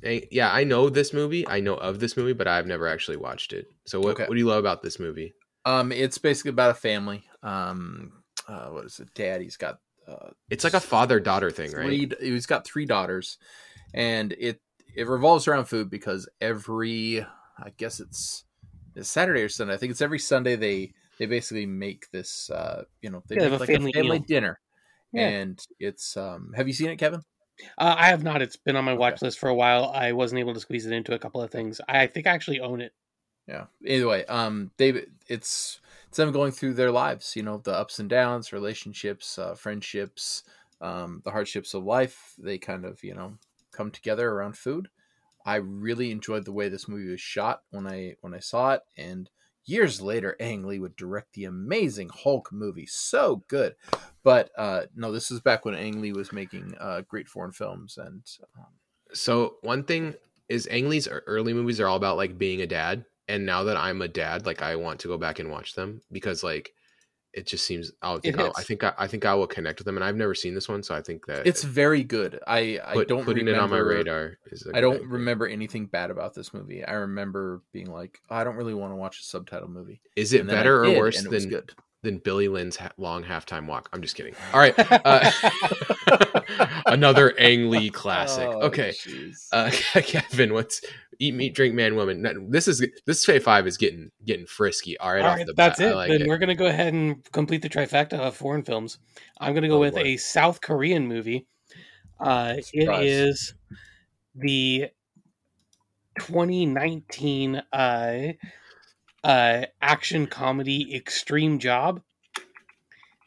I- 0.04 0.28
yeah 0.30 0.52
I 0.52 0.64
know 0.64 0.88
this 0.88 1.12
movie. 1.12 1.46
I 1.46 1.60
know 1.60 1.74
of 1.74 2.00
this 2.00 2.16
movie, 2.16 2.32
but 2.32 2.48
I've 2.48 2.66
never 2.66 2.86
actually 2.86 3.16
watched 3.16 3.52
it. 3.52 3.66
So 3.86 4.00
what 4.00 4.12
Okay. 4.12 4.24
what 4.26 4.34
do 4.34 4.38
you 4.38 4.46
love 4.46 4.58
about 4.60 4.82
this 4.82 4.98
movie? 4.98 5.34
Um, 5.64 5.92
it's 5.92 6.18
basically 6.18 6.50
about 6.50 6.70
a 6.70 6.74
family. 6.74 7.22
Um, 7.42 8.22
uh, 8.48 8.68
what 8.68 8.84
is 8.86 8.98
it? 8.98 9.12
Dad, 9.14 9.42
he's 9.42 9.56
got 9.56 9.78
uh, 10.08 10.30
It's 10.48 10.64
like 10.64 10.74
a 10.74 10.80
father 10.80 11.20
daughter 11.20 11.50
thing, 11.50 11.72
right? 11.72 12.12
He's 12.20 12.46
got 12.46 12.64
three 12.64 12.86
daughters, 12.86 13.36
and 13.92 14.32
it 14.38 14.60
it 14.94 15.06
revolves 15.06 15.46
around 15.46 15.66
food 15.66 15.90
because 15.90 16.28
every 16.40 17.24
I 17.58 17.70
guess 17.76 18.00
it's, 18.00 18.44
it's 18.96 19.08
Saturday 19.08 19.42
or 19.42 19.48
Sunday. 19.50 19.74
I 19.74 19.76
think 19.76 19.90
it's 19.90 20.00
every 20.00 20.18
Sunday 20.18 20.56
they 20.56 20.94
they 21.20 21.26
basically 21.26 21.66
make 21.66 22.10
this. 22.12 22.50
Uh, 22.50 22.86
you 23.02 23.10
know, 23.10 23.24
they 23.28 23.36
Yeah, 23.36 23.42
make 23.42 23.52
have 23.52 23.60
like 23.60 23.74
a 23.74 23.74
a 23.74 23.80
family 23.80 23.92
family 23.94 24.20
dinner, 24.20 24.60
Yeah. 25.12 25.32
and 25.32 25.64
it's. 25.80 26.16
um 26.16 26.54
Have 26.56 26.68
you 26.68 26.74
seen 26.74 26.90
it, 26.90 26.98
Kevin? 26.98 27.22
Uh, 27.78 27.94
I 27.98 28.06
have 28.08 28.22
not. 28.22 28.42
It's 28.42 28.56
been 28.56 28.76
on 28.76 28.84
my 28.84 28.94
Okay. 28.94 28.94
watch 28.94 29.22
list 29.22 29.38
for 29.38 29.48
a 29.48 29.54
while. 29.54 29.90
I 29.94 30.12
wasn't 30.12 30.38
able 30.40 30.54
to 30.54 30.60
squeeze 30.60 30.86
it 30.86 30.92
into 30.92 31.14
a 31.14 31.18
couple 31.18 31.42
of 31.42 31.50
things. 31.50 31.80
I 31.88 32.06
think 32.06 32.26
I 32.26 32.30
actually 32.30 32.60
own 32.60 32.80
it. 32.80 32.94
Yeah. 33.48 33.66
Anyway, 33.84 34.24
um, 34.26 34.70
they 34.76 34.90
it's 35.28 35.80
it's 36.08 36.16
them 36.16 36.32
going 36.32 36.52
through 36.52 36.74
their 36.74 36.90
lives. 36.90 37.34
You 37.36 37.42
know, 37.42 37.58
the 37.58 37.72
ups 37.72 37.98
and 37.98 38.08
downs, 38.08 38.52
relationships, 38.52 39.38
uh, 39.38 39.54
friendships, 39.54 40.44
um, 40.80 41.20
the 41.24 41.30
hardships 41.32 41.74
of 41.74 41.84
life. 41.84 42.34
They 42.38 42.58
kind 42.58 42.84
of 42.84 43.02
you 43.02 43.14
know 43.14 43.38
come 43.72 43.90
together 43.90 44.30
around 44.30 44.56
food. 44.56 44.88
I 45.46 45.56
really 45.56 46.10
enjoyed 46.12 46.44
the 46.44 46.52
way 46.52 46.68
this 46.68 46.88
movie 46.88 47.10
was 47.10 47.20
shot 47.20 47.62
when 47.70 47.86
I 47.86 48.16
when 48.20 48.34
I 48.34 48.40
saw 48.40 48.74
it, 48.74 48.82
and 48.96 49.30
years 49.70 50.00
later, 50.00 50.36
Ang 50.40 50.66
Lee 50.66 50.80
would 50.80 50.96
direct 50.96 51.32
the 51.34 51.44
amazing 51.44 52.10
Hulk 52.12 52.50
movie. 52.52 52.86
So 52.86 53.44
good, 53.48 53.76
but 54.22 54.50
uh, 54.58 54.82
no, 54.94 55.12
this 55.12 55.30
is 55.30 55.40
back 55.40 55.64
when 55.64 55.74
Ang 55.74 56.00
Lee 56.00 56.12
was 56.12 56.32
making 56.32 56.74
uh, 56.80 57.02
great 57.02 57.28
foreign 57.28 57.52
films, 57.52 57.96
and 57.96 58.22
um, 58.58 58.66
So 59.12 59.56
one 59.62 59.84
thing 59.84 60.14
is 60.48 60.68
Ang 60.70 60.88
Lee's 60.88 61.08
early 61.08 61.54
movies 61.54 61.80
are 61.80 61.86
all 61.86 61.96
about 61.96 62.16
like 62.16 62.36
being 62.36 62.60
a 62.60 62.66
dad, 62.66 63.04
and 63.28 63.46
now 63.46 63.62
that 63.64 63.76
I'm 63.76 64.02
a 64.02 64.08
dad, 64.08 64.44
like 64.44 64.60
I 64.60 64.76
want 64.76 65.00
to 65.00 65.08
go 65.08 65.16
back 65.16 65.38
and 65.38 65.50
watch 65.50 65.74
them 65.74 66.02
because 66.10 66.42
like 66.42 66.74
it 67.32 67.46
just 67.46 67.64
seems. 67.64 67.92
I'll 68.02 68.18
think 68.18 68.38
I'll. 68.38 68.52
I 68.56 68.62
think 68.62 68.82
I, 68.84 68.92
I 68.98 69.06
think 69.06 69.24
I 69.24 69.34
will 69.34 69.46
connect 69.46 69.78
with 69.78 69.86
them, 69.86 69.96
and 69.96 70.04
I've 70.04 70.16
never 70.16 70.34
seen 70.34 70.54
this 70.54 70.68
one, 70.68 70.82
so 70.82 70.94
I 70.94 71.00
think 71.02 71.26
that 71.26 71.46
it's 71.46 71.62
very 71.62 72.02
good. 72.02 72.38
I 72.46 72.80
I 72.84 72.94
put- 72.94 73.08
don't 73.08 73.24
putting 73.24 73.46
remember, 73.46 73.60
it 73.60 73.62
on 73.62 73.70
my 73.70 73.78
radar 73.78 74.38
is. 74.46 74.66
I 74.74 74.80
don't 74.80 74.98
thing. 74.98 75.08
remember 75.08 75.46
anything 75.46 75.86
bad 75.86 76.10
about 76.10 76.34
this 76.34 76.52
movie. 76.52 76.84
I 76.84 76.92
remember 76.94 77.62
being 77.72 77.90
like, 77.90 78.20
"Oh, 78.30 78.36
I 78.36 78.44
don't 78.44 78.56
really 78.56 78.74
want 78.74 78.92
to 78.92 78.96
watch 78.96 79.20
a 79.20 79.22
subtitle 79.22 79.68
movie. 79.68 80.00
Is 80.16 80.32
it 80.32 80.40
And 80.40 80.48
then 80.50 80.56
I 80.56 80.58
better 80.60 80.84
or 80.84 80.96
worse 80.98 81.18
and 81.18 81.26
it 81.26 81.30
was 81.30 81.44
than 81.44 81.50
good? 81.50 81.72
than 82.02 82.16
Billy 82.18 82.48
Lynn's 82.48 82.76
ha- 82.76 82.92
long 82.96 83.22
halftime 83.22 83.66
walk? 83.66 83.88
I'm 83.92 84.00
just 84.02 84.16
kidding. 84.16 84.34
All 84.54 84.58
right, 84.60 84.74
uh, 84.78 85.30
another 86.86 87.38
Ang 87.38 87.70
Lee 87.70 87.90
classic. 87.90 88.48
Oh, 88.50 88.62
okay, 88.62 88.94
uh, 89.52 89.70
Kevin, 89.94 90.52
what's 90.52 90.80
eat 91.20 91.34
meat, 91.34 91.54
drink 91.54 91.74
man, 91.74 91.94
woman? 91.94 92.50
This 92.50 92.66
is 92.66 92.84
this 93.06 93.24
Fave 93.24 93.42
Five 93.42 93.66
is 93.68 93.76
getting 93.76 94.10
getting 94.24 94.46
frisky. 94.46 94.98
All 94.98 95.12
right, 95.12 95.22
all 95.22 95.28
right 95.28 95.40
off 95.42 95.46
the 95.46 95.52
that's 95.52 95.78
bat. 95.78 95.92
it. 95.92 95.94
Like 95.94 96.10
then 96.10 96.22
it. 96.22 96.28
we're 96.28 96.38
gonna 96.38 96.56
go 96.56 96.66
ahead 96.66 96.92
and 96.92 97.22
complete 97.32 97.62
the 97.62 97.68
trifecta 97.68 98.14
of 98.14 98.36
foreign 98.36 98.62
films. 98.64 98.98
I'm 99.38 99.54
gonna 99.54 99.68
go 99.68 99.76
Oh, 99.76 99.80
with 99.80 99.94
boy. 99.94 100.00
a 100.02 100.16
South 100.16 100.60
Korean 100.60 101.06
movie. 101.06 101.46
Uh, 102.18 102.56
it 102.72 103.02
is 103.02 103.54
the 104.34 104.88
2019 106.18 107.62
uh, 107.72 108.32
uh, 109.24 109.62
action 109.80 110.26
comedy 110.26 110.94
Extreme 110.94 111.58
Job. 111.60 112.02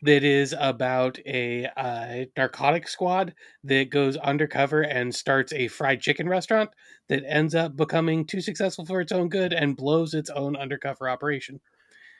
That 0.03 0.23
is 0.25 0.53
about 0.59 1.17
a 1.25 1.65
uh, 1.77 2.25
narcotic 2.35 2.89
squad 2.89 3.33
that 3.63 3.89
goes 3.89 4.17
undercover 4.17 4.81
and 4.81 5.15
starts 5.15 5.53
a 5.53 5.69
fried 5.69 6.01
chicken 6.01 6.27
restaurant 6.27 6.71
that 7.07 7.23
ends 7.25 7.55
up 7.55 7.77
becoming 7.77 8.25
too 8.25 8.41
successful 8.41 8.85
for 8.85 8.99
its 8.99 9.13
own 9.13 9.29
good 9.29 9.53
and 9.53 9.77
blows 9.77 10.13
its 10.13 10.29
own 10.29 10.57
undercover 10.57 11.07
operation. 11.09 11.61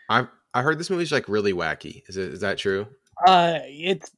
I 0.09 0.27
I 0.53 0.61
heard 0.61 0.79
this 0.79 0.89
movie's 0.89 1.11
like 1.11 1.27
really 1.27 1.53
wacky. 1.53 2.03
Is 2.07 2.15
it 2.15 2.33
is 2.33 2.39
that 2.39 2.57
true? 2.57 2.87
Uh, 3.27 3.59
it's. 3.63 4.11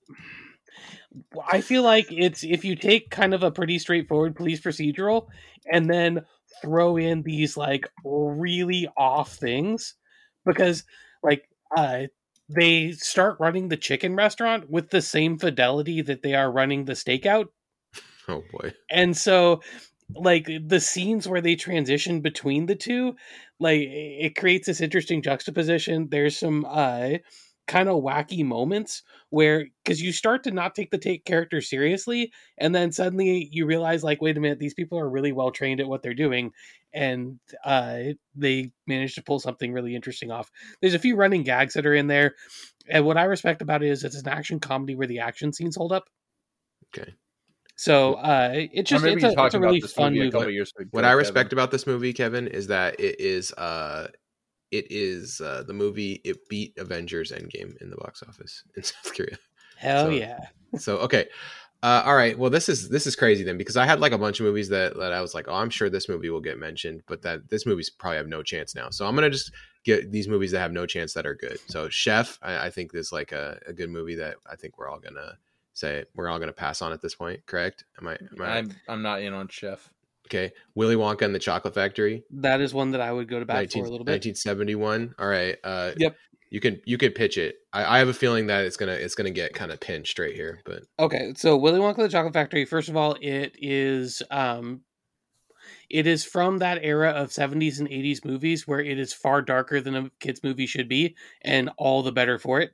I 1.49 1.61
feel 1.61 1.81
like 1.81 2.11
it's 2.11 2.43
if 2.43 2.65
you 2.65 2.75
take 2.75 3.09
kind 3.09 3.33
of 3.33 3.41
a 3.41 3.51
pretty 3.51 3.79
straightforward 3.79 4.35
police 4.35 4.61
procedural 4.61 5.27
and 5.71 5.89
then 5.89 6.25
throw 6.61 6.97
in 6.97 7.23
these 7.23 7.57
like 7.57 7.87
really 8.03 8.87
off 8.97 9.35
things 9.35 9.95
because 10.45 10.83
like 11.23 11.47
uh 11.75 12.03
they 12.49 12.91
start 12.91 13.37
running 13.39 13.69
the 13.69 13.77
chicken 13.77 14.15
restaurant 14.15 14.69
with 14.69 14.89
the 14.89 15.01
same 15.01 15.37
fidelity 15.37 16.01
that 16.01 16.21
they 16.21 16.35
are 16.35 16.51
running 16.51 16.85
the 16.85 16.93
stakeout 16.93 17.47
Oh 18.27 18.43
boy. 18.51 18.73
and 18.91 19.15
so 19.15 19.61
like 20.15 20.47
the 20.67 20.79
scenes 20.79 21.27
where 21.27 21.41
they 21.41 21.55
transition 21.55 22.21
between 22.21 22.67
the 22.67 22.75
two 22.75 23.15
like 23.59 23.81
it 23.81 24.35
creates 24.35 24.67
this 24.67 24.81
interesting 24.81 25.21
juxtaposition 25.21 26.07
there's 26.09 26.37
some 26.37 26.65
uh 26.69 27.11
kind 27.67 27.89
of 27.89 28.03
wacky 28.03 28.45
moments 28.45 29.01
where 29.29 29.65
because 29.83 30.01
you 30.01 30.11
start 30.11 30.43
to 30.43 30.51
not 30.51 30.75
take 30.75 30.91
the 30.91 30.97
take 30.97 31.25
character 31.25 31.61
seriously 31.61 32.31
and 32.59 32.75
then 32.75 32.91
suddenly 32.91 33.49
you 33.51 33.65
realize 33.65 34.03
like 34.03 34.21
wait 34.21 34.37
a 34.37 34.39
minute 34.39 34.59
these 34.59 34.75
people 34.75 34.99
are 34.99 35.09
really 35.09 35.31
well 35.31 35.49
trained 35.51 35.79
at 35.79 35.87
what 35.87 36.03
they're 36.03 36.13
doing 36.13 36.51
and 36.93 37.39
uh 37.63 37.99
they 38.35 38.71
manage 38.85 39.15
to 39.15 39.23
pull 39.23 39.39
something 39.39 39.73
really 39.73 39.95
interesting 39.95 40.29
off 40.29 40.51
there's 40.81 40.93
a 40.93 40.99
few 40.99 41.15
running 41.15 41.41
gags 41.41 41.73
that 41.73 41.87
are 41.87 41.95
in 41.95 42.07
there 42.07 42.35
and 42.87 43.03
what 43.03 43.17
i 43.17 43.23
respect 43.23 43.61
about 43.63 43.81
it 43.81 43.89
is 43.89 44.03
it's 44.03 44.15
an 44.15 44.27
action 44.27 44.59
comedy 44.59 44.95
where 44.95 45.07
the 45.07 45.19
action 45.19 45.51
scenes 45.51 45.75
hold 45.75 45.91
up 45.91 46.05
Okay. 46.95 47.15
so 47.75 48.13
uh 48.15 48.51
it's 48.53 48.89
just 48.91 49.03
it's 49.05 49.23
a, 49.23 49.31
it's 49.43 49.55
a 49.55 49.59
really 49.59 49.81
fun 49.81 50.13
movie 50.13 50.25
movie 50.25 50.31
couple 50.31 50.51
years 50.51 50.71
ago. 50.77 50.87
What 50.91 51.03
I 51.03 51.11
Kevin. 51.11 51.19
respect 51.19 51.53
about 51.53 51.71
this 51.71 51.87
movie, 51.87 52.13
Kevin, 52.13 52.47
is 52.47 52.67
that 52.67 52.99
it 52.99 53.19
is 53.19 53.51
uh 53.53 54.09
it 54.71 54.87
is 54.89 55.41
uh 55.41 55.63
the 55.67 55.73
movie 55.73 56.21
it 56.23 56.47
beat 56.49 56.77
Avengers 56.77 57.31
Endgame 57.31 57.75
in 57.81 57.89
the 57.89 57.97
box 57.97 58.23
office 58.27 58.63
in 58.75 58.83
South 58.83 59.13
Korea. 59.15 59.37
hell 59.77 60.05
So- 60.05 60.09
yeah 60.09 60.39
So 60.77 60.97
okay. 60.99 61.27
Uh, 61.83 62.01
all 62.03 62.15
right. 62.15 62.39
Well, 62.39 62.49
this 62.49 62.67
is 62.67 62.89
this 62.89 63.05
is 63.05 63.15
crazy 63.15 63.43
then 63.43 63.59
because 63.59 63.77
I 63.77 63.85
had 63.85 63.99
like 63.99 64.11
a 64.13 64.17
bunch 64.17 64.39
of 64.39 64.45
movies 64.47 64.69
that, 64.69 64.97
that 64.97 65.13
I 65.13 65.21
was 65.21 65.35
like, 65.35 65.47
oh, 65.47 65.53
I'm 65.53 65.69
sure 65.69 65.87
this 65.87 66.09
movie 66.09 66.31
will 66.31 66.41
get 66.41 66.57
mentioned, 66.57 67.03
but 67.05 67.21
that 67.21 67.47
this 67.49 67.67
movie's 67.67 67.91
probably 67.91 68.17
have 68.17 68.27
no 68.27 68.41
chance 68.41 68.73
now. 68.73 68.89
So 68.89 69.05
I'm 69.05 69.13
gonna 69.13 69.29
just 69.29 69.51
get 69.83 70.11
these 70.11 70.27
movies 70.27 70.49
that 70.51 70.59
have 70.61 70.71
no 70.71 70.87
chance 70.87 71.13
that 71.13 71.27
are 71.27 71.35
good. 71.35 71.59
So 71.67 71.87
Chef, 71.89 72.39
I, 72.41 72.67
I 72.67 72.69
think 72.71 72.95
is 72.95 73.11
like 73.11 73.33
a, 73.33 73.59
a 73.67 73.73
good 73.73 73.91
movie 73.91 74.15
that 74.15 74.37
I 74.49 74.55
think 74.55 74.79
we're 74.79 74.89
all 74.89 74.97
gonna 74.99 75.37
say 75.73 76.05
we're 76.15 76.27
all 76.27 76.39
gonna 76.39 76.53
pass 76.53 76.81
on 76.81 76.91
at 76.91 77.01
this 77.03 77.13
point. 77.13 77.45
Correct? 77.45 77.83
Am 78.01 78.07
I? 78.07 78.13
Am 78.13 78.41
I 78.41 78.57
I'm 78.57 78.71
I'm 78.89 79.01
not 79.03 79.21
in 79.21 79.33
on 79.33 79.47
Chef. 79.49 79.87
Okay, 80.27 80.51
Willy 80.73 80.95
Wonka 80.95 81.21
and 81.21 81.35
the 81.35 81.39
Chocolate 81.39 81.73
Factory. 81.73 82.23
That 82.31 82.61
is 82.61 82.73
one 82.73 82.91
that 82.91 83.01
I 83.01 83.11
would 83.11 83.27
go 83.27 83.39
to 83.39 83.45
bat 83.45 83.57
19, 83.57 83.83
for 83.83 83.87
a 83.87 83.91
little 83.91 84.05
bit. 84.05 84.13
1971. 84.13 85.15
All 85.19 85.27
right. 85.27 85.57
Uh, 85.63 85.91
Yep. 85.97 86.15
You 86.51 86.61
can 86.61 86.79
you 86.85 86.97
could 86.97 87.15
pitch 87.15 87.37
it. 87.37 87.55
I, 87.73 87.95
I 87.95 87.97
have 87.97 88.07
a 88.07 88.13
feeling 88.13 88.47
that 88.47 88.65
it's 88.65 88.77
gonna 88.77 88.93
it's 88.93 89.15
gonna 89.15 89.31
get 89.31 89.53
kind 89.53 89.71
of 89.71 89.79
pinched 89.79 90.19
right 90.19 90.33
here, 90.33 90.61
but 90.63 90.83
Okay, 90.99 91.33
so 91.35 91.57
Willy 91.57 91.79
Wonka 91.79 91.97
and 91.97 92.05
the 92.05 92.09
Chocolate 92.09 92.33
Factory. 92.33 92.65
First 92.65 92.87
of 92.87 92.95
all, 92.95 93.17
it 93.19 93.55
is 93.59 94.21
um, 94.31 94.81
it 95.89 96.07
is 96.07 96.23
from 96.23 96.59
that 96.59 96.79
era 96.83 97.09
of 97.09 97.29
'70s 97.29 97.79
and 97.79 97.89
'80s 97.89 98.23
movies 98.23 98.67
where 98.67 98.79
it 98.79 98.99
is 98.99 99.11
far 99.11 99.41
darker 99.41 99.81
than 99.81 99.95
a 99.95 100.09
kids 100.19 100.43
movie 100.43 100.67
should 100.67 100.87
be, 100.87 101.15
and 101.41 101.71
all 101.77 102.03
the 102.03 102.11
better 102.11 102.39
for 102.39 102.61
it. 102.61 102.71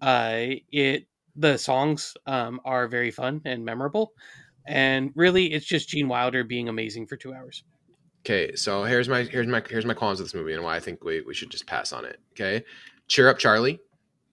Uh, 0.00 0.56
it 0.72 1.06
the 1.36 1.58
songs 1.58 2.16
um, 2.26 2.60
are 2.64 2.86
very 2.86 3.10
fun 3.10 3.42
and 3.44 3.64
memorable, 3.64 4.12
and 4.66 5.12
really, 5.14 5.52
it's 5.52 5.66
just 5.66 5.88
Gene 5.88 6.08
Wilder 6.08 6.44
being 6.44 6.68
amazing 6.68 7.06
for 7.06 7.16
two 7.16 7.34
hours. 7.34 7.64
Okay, 8.24 8.54
so 8.56 8.84
here's 8.84 9.08
my 9.08 9.24
here's 9.24 9.46
my 9.46 9.62
here's 9.68 9.84
my 9.84 9.92
qualms 9.92 10.18
with 10.18 10.26
this 10.26 10.34
movie 10.34 10.54
and 10.54 10.64
why 10.64 10.76
I 10.76 10.80
think 10.80 11.04
we, 11.04 11.20
we 11.20 11.34
should 11.34 11.50
just 11.50 11.66
pass 11.66 11.92
on 11.92 12.04
it. 12.06 12.18
Okay, 12.32 12.64
cheer 13.06 13.28
up, 13.28 13.38
Charlie. 13.38 13.80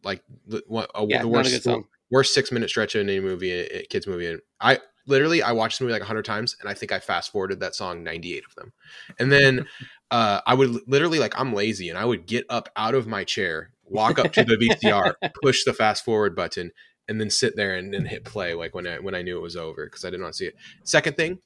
Like 0.03 0.23
the, 0.47 0.63
uh, 0.71 1.05
Yeah, 1.07 1.21
the 1.21 1.27
worst 1.27 1.67
worst 2.09 2.34
six 2.34 2.51
minute 2.51 2.69
stretch 2.69 2.95
in 2.95 3.09
any 3.09 3.19
movie, 3.19 3.51
a 3.51 3.84
kids 3.84 4.07
movie. 4.07 4.27
And 4.27 4.39
I 4.59 4.79
literally 5.07 5.43
I 5.43 5.51
watched 5.51 5.79
this 5.79 5.82
movie 5.82 5.93
like 5.93 6.03
hundred 6.03 6.25
times, 6.25 6.55
and 6.59 6.69
I 6.69 6.73
think 6.73 6.91
I 6.91 6.99
fast 6.99 7.32
forwarded 7.32 7.59
that 7.59 7.75
song 7.75 8.03
ninety 8.03 8.38
eight 8.38 8.45
of 8.47 8.55
them. 8.55 8.71
And 9.19 9.32
then 9.32 9.65
uh, 10.11 10.39
I 10.45 10.53
would 10.53 10.88
literally 10.88 11.19
like 11.19 11.38
I'm 11.38 11.53
lazy, 11.53 11.89
and 11.89 11.97
I 11.97 12.05
would 12.05 12.27
get 12.27 12.45
up 12.49 12.69
out 12.77 12.95
of 12.95 13.07
my 13.07 13.25
chair, 13.25 13.71
walk 13.84 14.19
up 14.19 14.32
to 14.34 14.43
the 14.43 14.55
VCR, 14.55 15.15
push 15.43 15.65
the 15.65 15.73
fast 15.73 16.05
forward 16.05 16.36
button, 16.36 16.71
and 17.12 17.20
then 17.20 17.30
sit 17.30 17.57
there 17.57 17.76
and 17.76 17.93
then 17.93 18.05
hit 18.05 18.24
play 18.24 18.53
like 18.53 18.74
when 18.74 18.88
I 18.88 18.97
when 18.99 19.14
I 19.14 19.22
knew 19.22 19.38
it 19.38 19.41
was 19.41 19.57
over 19.57 19.86
because 19.86 20.05
I 20.05 20.09
didn't 20.09 20.24
want 20.24 20.34
to 20.34 20.38
see 20.38 20.45
it. 20.45 20.55
Second 20.86 21.18
thing, 21.18 21.39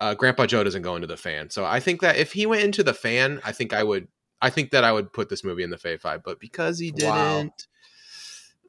uh, 0.00 0.14
Grandpa 0.14 0.46
Joe 0.46 0.64
doesn't 0.64 0.80
go 0.80 0.96
into 0.96 1.06
the 1.06 1.18
fan, 1.18 1.50
so 1.50 1.66
I 1.66 1.80
think 1.80 2.00
that 2.00 2.16
if 2.16 2.32
he 2.32 2.46
went 2.46 2.62
into 2.62 2.82
the 2.82 2.94
fan, 2.94 3.40
I 3.44 3.52
think 3.52 3.72
I 3.72 3.82
would. 3.82 4.08
I 4.40 4.50
think 4.50 4.70
that 4.70 4.82
I 4.82 4.90
would 4.90 5.12
put 5.12 5.28
this 5.28 5.44
movie 5.44 5.62
in 5.62 5.70
the 5.70 5.76
Fave 5.76 6.00
Five, 6.00 6.24
but 6.24 6.40
because 6.40 6.78
he 6.78 6.90
didn't, 6.90 7.68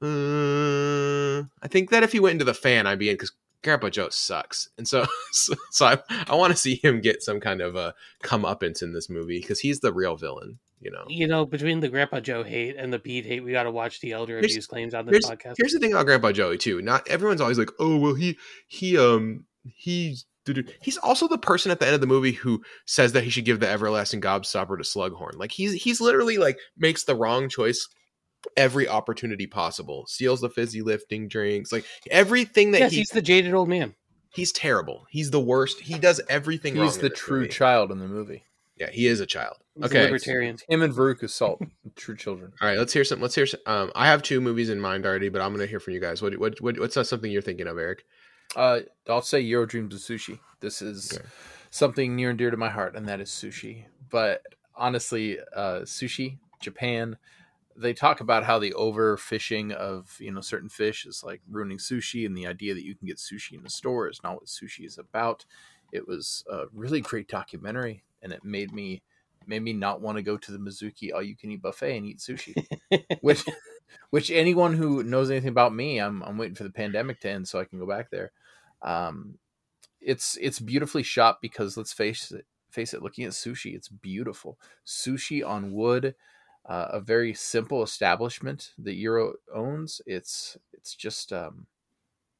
uh, 0.04 1.48
I 1.64 1.68
think 1.68 1.90
that 1.90 2.04
if 2.04 2.12
he 2.12 2.20
went 2.20 2.34
into 2.34 2.46
the 2.46 2.54
fan, 2.54 2.86
I'd 2.86 3.00
be 3.00 3.10
in 3.10 3.16
because 3.16 3.32
Grandpa 3.64 3.90
Joe 3.90 4.10
sucks, 4.10 4.70
and 4.78 4.86
so 4.86 5.08
so, 5.32 5.56
so 5.72 5.86
I, 5.86 5.98
I 6.28 6.36
want 6.36 6.52
to 6.52 6.58
see 6.58 6.76
him 6.76 7.00
get 7.00 7.24
some 7.24 7.40
kind 7.40 7.62
of 7.62 7.76
a 7.76 7.96
comeuppance 8.22 8.84
in 8.84 8.92
this 8.92 9.10
movie 9.10 9.40
because 9.40 9.62
he's 9.62 9.80
the 9.80 9.94
real 9.94 10.18
villain, 10.18 10.60
you 10.84 10.92
know. 10.92 11.06
You 11.08 11.28
know, 11.28 11.46
between 11.46 11.80
the 11.80 11.90
Grandpa 11.90 12.20
Joe 12.20 12.44
hate 12.44 12.76
and 12.78 12.92
the 12.94 13.00
Pete 13.00 13.26
hate, 13.26 13.44
we 13.44 13.52
got 13.52 13.64
to 13.64 13.72
watch 13.72 14.00
the 14.02 14.12
elder 14.12 14.34
Here's- 14.40 14.52
abuse 14.54 14.68
claims 14.68 14.94
on 14.94 15.06
this 15.06 15.14
Here's, 15.14 15.26
podcast. 15.26 15.56
here's 15.58 15.74
the 15.74 15.80
thing 15.80 15.94
about 15.94 16.06
Grandpa 16.06 16.32
Joey 16.32 16.58
too. 16.58 16.82
Not 16.82 17.08
everyone's 17.08 17.42
always 17.42 17.58
like, 17.58 17.70
oh 17.80 17.98
well, 17.98 18.16
he 18.16 18.38
he 18.68 18.98
um 18.98 19.46
he's 19.76 20.26
he's 20.82 20.98
also 20.98 21.28
the 21.30 21.38
person 21.38 21.72
at 21.72 21.80
the 21.80 21.86
end 21.86 21.96
of 21.96 22.02
the 22.02 22.08
movie 22.08 22.34
who 22.34 22.62
says 22.86 23.14
that 23.14 23.24
he 23.24 23.30
should 23.30 23.46
give 23.46 23.62
the 23.62 23.70
everlasting 23.70 24.20
gobstopper 24.20 24.78
to 24.78 24.84
Slughorn. 24.84 25.38
Like 25.38 25.52
he's 25.54 25.72
he's 25.84 26.02
literally 26.02 26.38
like 26.38 26.58
makes 26.78 27.06
the 27.06 27.16
wrong 27.16 27.48
choice 27.48 27.88
every 28.58 28.86
opportunity 28.88 29.48
possible. 29.48 30.04
Steals 30.08 30.42
the 30.42 30.50
fizzy 30.50 30.82
lifting 30.82 31.30
drinks, 31.30 31.72
like 31.72 31.86
everything 32.12 32.72
that 32.72 32.80
yes, 32.82 32.92
he 32.92 32.98
he's 32.98 33.10
the 33.10 33.22
jaded 33.22 33.54
old 33.54 33.70
man. 33.70 33.96
he's 34.36 34.52
terrible. 34.52 35.06
He's 35.10 35.32
the 35.32 35.40
worst. 35.40 35.80
He 35.80 35.98
does 35.98 36.20
everything. 36.28 36.76
He's 36.76 36.98
in 36.98 37.04
the 37.04 37.10
true 37.10 37.42
movie. 37.42 37.50
child 37.50 37.90
in 37.92 38.00
the 38.00 38.08
movie. 38.10 38.44
Yeah, 38.84 38.92
he 38.92 39.08
is 39.08 39.20
a 39.20 39.26
child. 39.26 39.58
He's 39.76 39.84
a 39.84 39.88
Okay. 39.88 40.02
libertarian. 40.04 40.58
Him 40.68 40.82
and 40.82 40.94
Veruca 40.94 41.30
Salt, 41.30 41.62
true 41.96 42.16
children. 42.18 42.54
All 42.62 42.68
right, 42.68 42.78
let's 42.78 42.94
hear 42.94 43.04
some. 43.04 43.22
Let's 43.22 43.36
hear. 43.36 43.46
Some, 43.46 43.62
um, 43.66 43.92
I 43.96 44.08
have 44.08 44.22
two 44.22 44.42
movies 44.42 44.70
in 44.70 44.80
mind 44.80 45.06
already, 45.06 45.30
but 45.30 45.42
I'm 45.42 45.54
gonna 45.54 45.66
hear 45.66 45.80
from 45.80 45.94
you 45.94 46.00
guys. 46.02 46.22
What 46.22 46.38
what, 46.38 46.60
what 46.62 46.80
what's 46.80 46.98
uh, 46.98 47.04
something 47.04 47.32
you're 47.32 47.42
thinking 47.42 47.68
of, 47.68 47.78
Eric? 47.78 48.04
Uh, 48.56 48.82
I'll 49.08 49.22
say 49.22 49.42
Jiro 49.42 49.66
Dreams 49.66 49.96
of 49.96 50.02
Sushi. 50.02 50.40
This 50.60 50.82
is 50.82 51.14
Okay. 51.14 51.26
something 51.72 52.16
near 52.16 52.30
and 52.30 52.38
dear 52.38 52.52
to 52.52 52.58
my 52.58 52.70
heart, 52.70 52.96
and 52.96 53.08
that 53.08 53.20
is 53.22 53.30
sushi. 53.30 53.86
But 54.10 54.42
honestly, 54.76 55.40
uh, 55.56 55.82
sushi, 55.82 56.38
Japan, 56.62 57.18
they 57.76 57.94
talk 57.94 58.20
about 58.22 58.44
how 58.44 58.60
the 58.60 58.74
overfishing 58.78 59.72
of 59.72 60.16
you 60.20 60.32
know 60.32 60.42
certain 60.42 60.70
fish 60.70 61.06
is 61.06 61.24
like 61.24 61.42
ruining 61.50 61.78
sushi, 61.78 62.26
and 62.26 62.38
the 62.38 62.48
idea 62.48 62.74
that 62.74 62.86
you 62.86 62.96
can 62.96 63.08
get 63.08 63.18
sushi 63.18 63.54
in 63.54 63.64
the 63.64 63.70
store 63.70 64.10
is 64.10 64.22
not 64.24 64.36
what 64.36 64.46
sushi 64.46 64.86
is 64.86 64.98
about. 64.98 65.46
It 65.92 66.08
was 66.08 66.44
a 66.52 66.66
really 66.74 67.02
great 67.02 67.28
documentary, 67.28 68.04
and 68.24 68.34
it 68.34 68.44
made 68.44 68.74
me 68.74 69.04
made 69.46 69.62
me 69.62 69.74
not 69.74 70.02
want 70.02 70.18
to 70.18 70.24
go 70.24 70.38
to 70.38 70.52
the 70.52 70.58
Mizuki 70.58 71.14
all 71.14 71.22
you 71.22 71.36
can 71.36 71.52
eat 71.52 71.62
buffet 71.62 71.98
and 71.98 72.06
eat 72.06 72.20
sushi. 72.20 72.56
which 73.22 73.44
which 74.10 74.32
anyone 74.32 74.74
who 74.74 75.04
knows 75.04 75.30
anything 75.30 75.50
about 75.50 75.74
me, 75.76 76.00
I'm 76.00 76.24
I'm 76.24 76.38
waiting 76.38 76.56
for 76.56 76.64
the 76.64 76.70
pandemic 76.70 77.20
to 77.22 77.30
end 77.30 77.48
so 77.48 77.60
I 77.60 77.66
can 77.66 77.80
go 77.80 77.88
back 77.88 78.10
there. 78.10 78.32
Um, 78.82 79.38
it's 80.02 80.38
it's 80.42 80.60
beautifully 80.60 81.04
shot 81.04 81.40
because 81.42 81.78
let's 81.78 81.94
face 81.94 82.32
it, 82.32 82.46
face 82.72 82.94
it. 82.94 83.02
Looking 83.02 83.26
at 83.26 83.32
sushi, 83.32 83.76
it's 83.76 83.90
beautiful. 83.90 84.58
Sushi 84.86 85.46
on 85.46 85.74
wood, 85.74 86.16
uh, 86.66 86.88
a 86.92 87.00
very 87.00 87.34
simple 87.34 87.84
establishment 87.84 88.72
that 88.78 88.96
Jiro 88.96 89.34
owns. 89.54 90.02
It's 90.06 90.58
it's 90.74 90.96
just 90.96 91.32
um, 91.32 91.68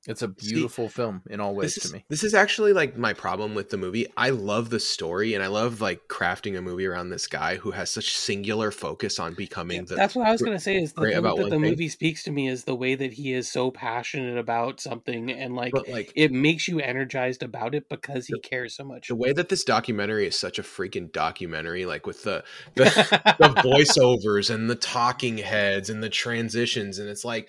it's 0.06 0.22
a 0.22 0.34
See, 0.38 0.54
beautiful 0.54 0.90
film 0.90 1.22
in 1.30 1.40
all 1.40 1.56
ways 1.56 1.78
is, 1.78 1.84
to 1.84 1.94
me. 1.94 2.04
This 2.10 2.24
is 2.24 2.34
actually 2.34 2.74
like 2.74 2.98
my 2.98 3.14
problem 3.14 3.56
with 3.56 3.70
the 3.70 3.78
movie. 3.78 4.06
I 4.18 4.32
love 4.32 4.70
the 4.70 4.80
story 4.80 5.34
and 5.34 5.44
I 5.44 5.48
love 5.48 5.80
like 5.80 6.08
crafting 6.10 6.58
a 6.58 6.62
movie 6.62 6.86
around 6.86 7.10
this 7.10 7.26
guy 7.26 7.56
who 7.56 7.72
has 7.72 7.90
such 7.90 8.14
singular 8.14 8.72
focus 8.72 9.18
on 9.18 9.34
becoming 9.34 9.86
the 9.86 9.96
That's 9.96 10.14
what 10.14 10.28
I 10.28 10.32
was 10.32 10.42
going 10.42 10.58
to 10.58 10.64
say. 10.64 10.76
Is 10.76 10.92
the 10.92 11.02
great 11.02 11.12
thing 11.12 11.20
about 11.20 11.38
that 11.38 11.46
the 11.46 11.50
thing. 11.52 11.62
movie 11.62 11.88
speaks 11.88 12.24
to 12.24 12.32
me 12.32 12.50
is 12.50 12.66
the 12.66 12.76
way 12.76 12.96
that 12.96 13.14
he 13.14 13.34
is 13.34 13.50
so 13.50 13.72
passionate 13.72 14.38
about 14.38 14.82
something, 14.82 15.32
and 15.32 15.56
like 15.56 15.72
but 15.72 15.88
like 15.88 16.12
it 16.16 16.32
makes 16.32 16.68
you 16.68 16.80
energized 16.80 17.42
about 17.42 17.74
it 17.74 17.88
because 17.88 18.28
he 18.28 18.38
cares 18.40 18.76
so 18.76 18.84
much. 18.84 19.08
the 19.08 19.16
way 19.16 19.32
that 19.32 19.48
this 19.48 19.64
documentary 19.64 20.28
is 20.28 20.38
such 20.38 20.60
a 20.60 20.64
freaking 20.64 21.12
documentary, 21.12 21.86
like 21.86 22.06
with 22.06 22.24
the 22.24 22.44
the, 22.76 22.84
the 23.40 23.50
voiceovers 23.62 24.54
and 24.54 24.70
the 24.70 24.76
talking 24.76 25.38
heads 25.38 25.90
and 25.90 26.04
the 26.04 26.10
transitions, 26.10 27.00
and 27.00 27.10
it's 27.10 27.24
like 27.24 27.48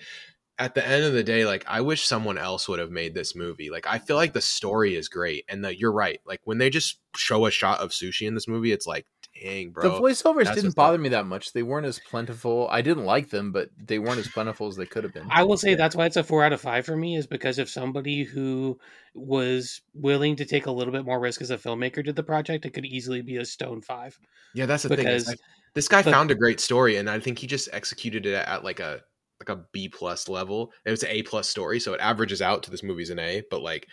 at 0.57 0.73
the 0.73 0.87
end 0.87 1.03
of 1.03 1.13
the 1.13 1.23
day, 1.23 1.45
like 1.45 1.65
I 1.67 1.81
wish 1.81 2.05
someone 2.05 2.37
else 2.37 2.67
would 2.67 2.79
have 2.79 2.91
made 2.91 3.13
this 3.13 3.35
movie. 3.35 3.69
Like 3.69 3.87
I 3.87 3.99
feel 3.99 4.15
like 4.15 4.33
the 4.33 4.41
story 4.41 4.95
is 4.95 5.09
great, 5.09 5.43
and 5.49 5.65
that 5.65 5.79
you're 5.79 5.91
right. 5.91 6.21
Like 6.25 6.41
when 6.45 6.57
they 6.57 6.69
just 6.69 6.99
show 7.15 7.45
a 7.45 7.51
shot 7.51 7.79
of 7.79 7.91
sushi 7.91 8.27
in 8.27 8.35
this 8.35 8.47
movie, 8.47 8.71
it's 8.71 8.87
like, 8.87 9.05
dang, 9.41 9.71
bro. 9.71 9.83
the 9.83 9.99
voiceovers 9.99 10.53
didn't 10.55 10.75
bother 10.75 10.95
up. 10.95 11.01
me 11.01 11.09
that 11.09 11.25
much. 11.25 11.51
They 11.51 11.63
weren't 11.63 11.85
as 11.85 11.99
plentiful. 11.99 12.69
I 12.71 12.81
didn't 12.81 13.03
like 13.05 13.29
them, 13.31 13.51
but 13.51 13.69
they 13.77 13.99
weren't 13.99 14.19
as 14.19 14.29
plentiful 14.29 14.67
as 14.67 14.77
they 14.77 14.85
could 14.85 15.03
have 15.03 15.13
been. 15.13 15.27
I 15.29 15.43
will 15.43 15.57
say 15.57 15.75
that's 15.75 15.95
why 15.95 16.05
it's 16.05 16.17
a 16.17 16.23
four 16.23 16.43
out 16.43 16.53
of 16.53 16.61
five 16.61 16.85
for 16.85 16.95
me, 16.95 17.17
is 17.17 17.27
because 17.27 17.59
if 17.59 17.69
somebody 17.69 18.23
who 18.23 18.79
was 19.13 19.81
willing 19.93 20.37
to 20.37 20.45
take 20.45 20.67
a 20.67 20.71
little 20.71 20.93
bit 20.93 21.05
more 21.05 21.19
risk 21.19 21.41
as 21.41 21.51
a 21.51 21.57
filmmaker 21.57 22.03
did 22.03 22.15
the 22.15 22.23
project, 22.23 22.65
it 22.65 22.71
could 22.71 22.85
easily 22.85 23.21
be 23.21 23.37
a 23.37 23.45
stone 23.45 23.81
five. 23.81 24.17
Yeah, 24.53 24.67
that's 24.67 24.83
the 24.83 24.95
thing. 24.95 25.05
like, 25.05 25.39
this 25.73 25.89
guy 25.89 26.01
the- 26.01 26.11
found 26.11 26.31
a 26.31 26.35
great 26.35 26.61
story, 26.61 26.95
and 26.95 27.09
I 27.09 27.19
think 27.19 27.39
he 27.39 27.47
just 27.47 27.67
executed 27.73 28.25
it 28.25 28.35
at 28.35 28.63
like 28.63 28.79
a 28.79 29.01
like 29.47 29.57
a 29.57 29.63
B 29.71 29.89
plus 29.89 30.27
level. 30.27 30.71
It 30.85 30.91
was 30.91 31.03
an 31.03 31.09
A 31.09 31.23
plus 31.23 31.47
story, 31.47 31.79
so 31.79 31.93
it 31.93 32.01
averages 32.01 32.41
out 32.41 32.63
to 32.63 32.71
this 32.71 32.83
movie's 32.83 33.09
an 33.09 33.19
A. 33.19 33.43
But 33.49 33.61
like, 33.61 33.87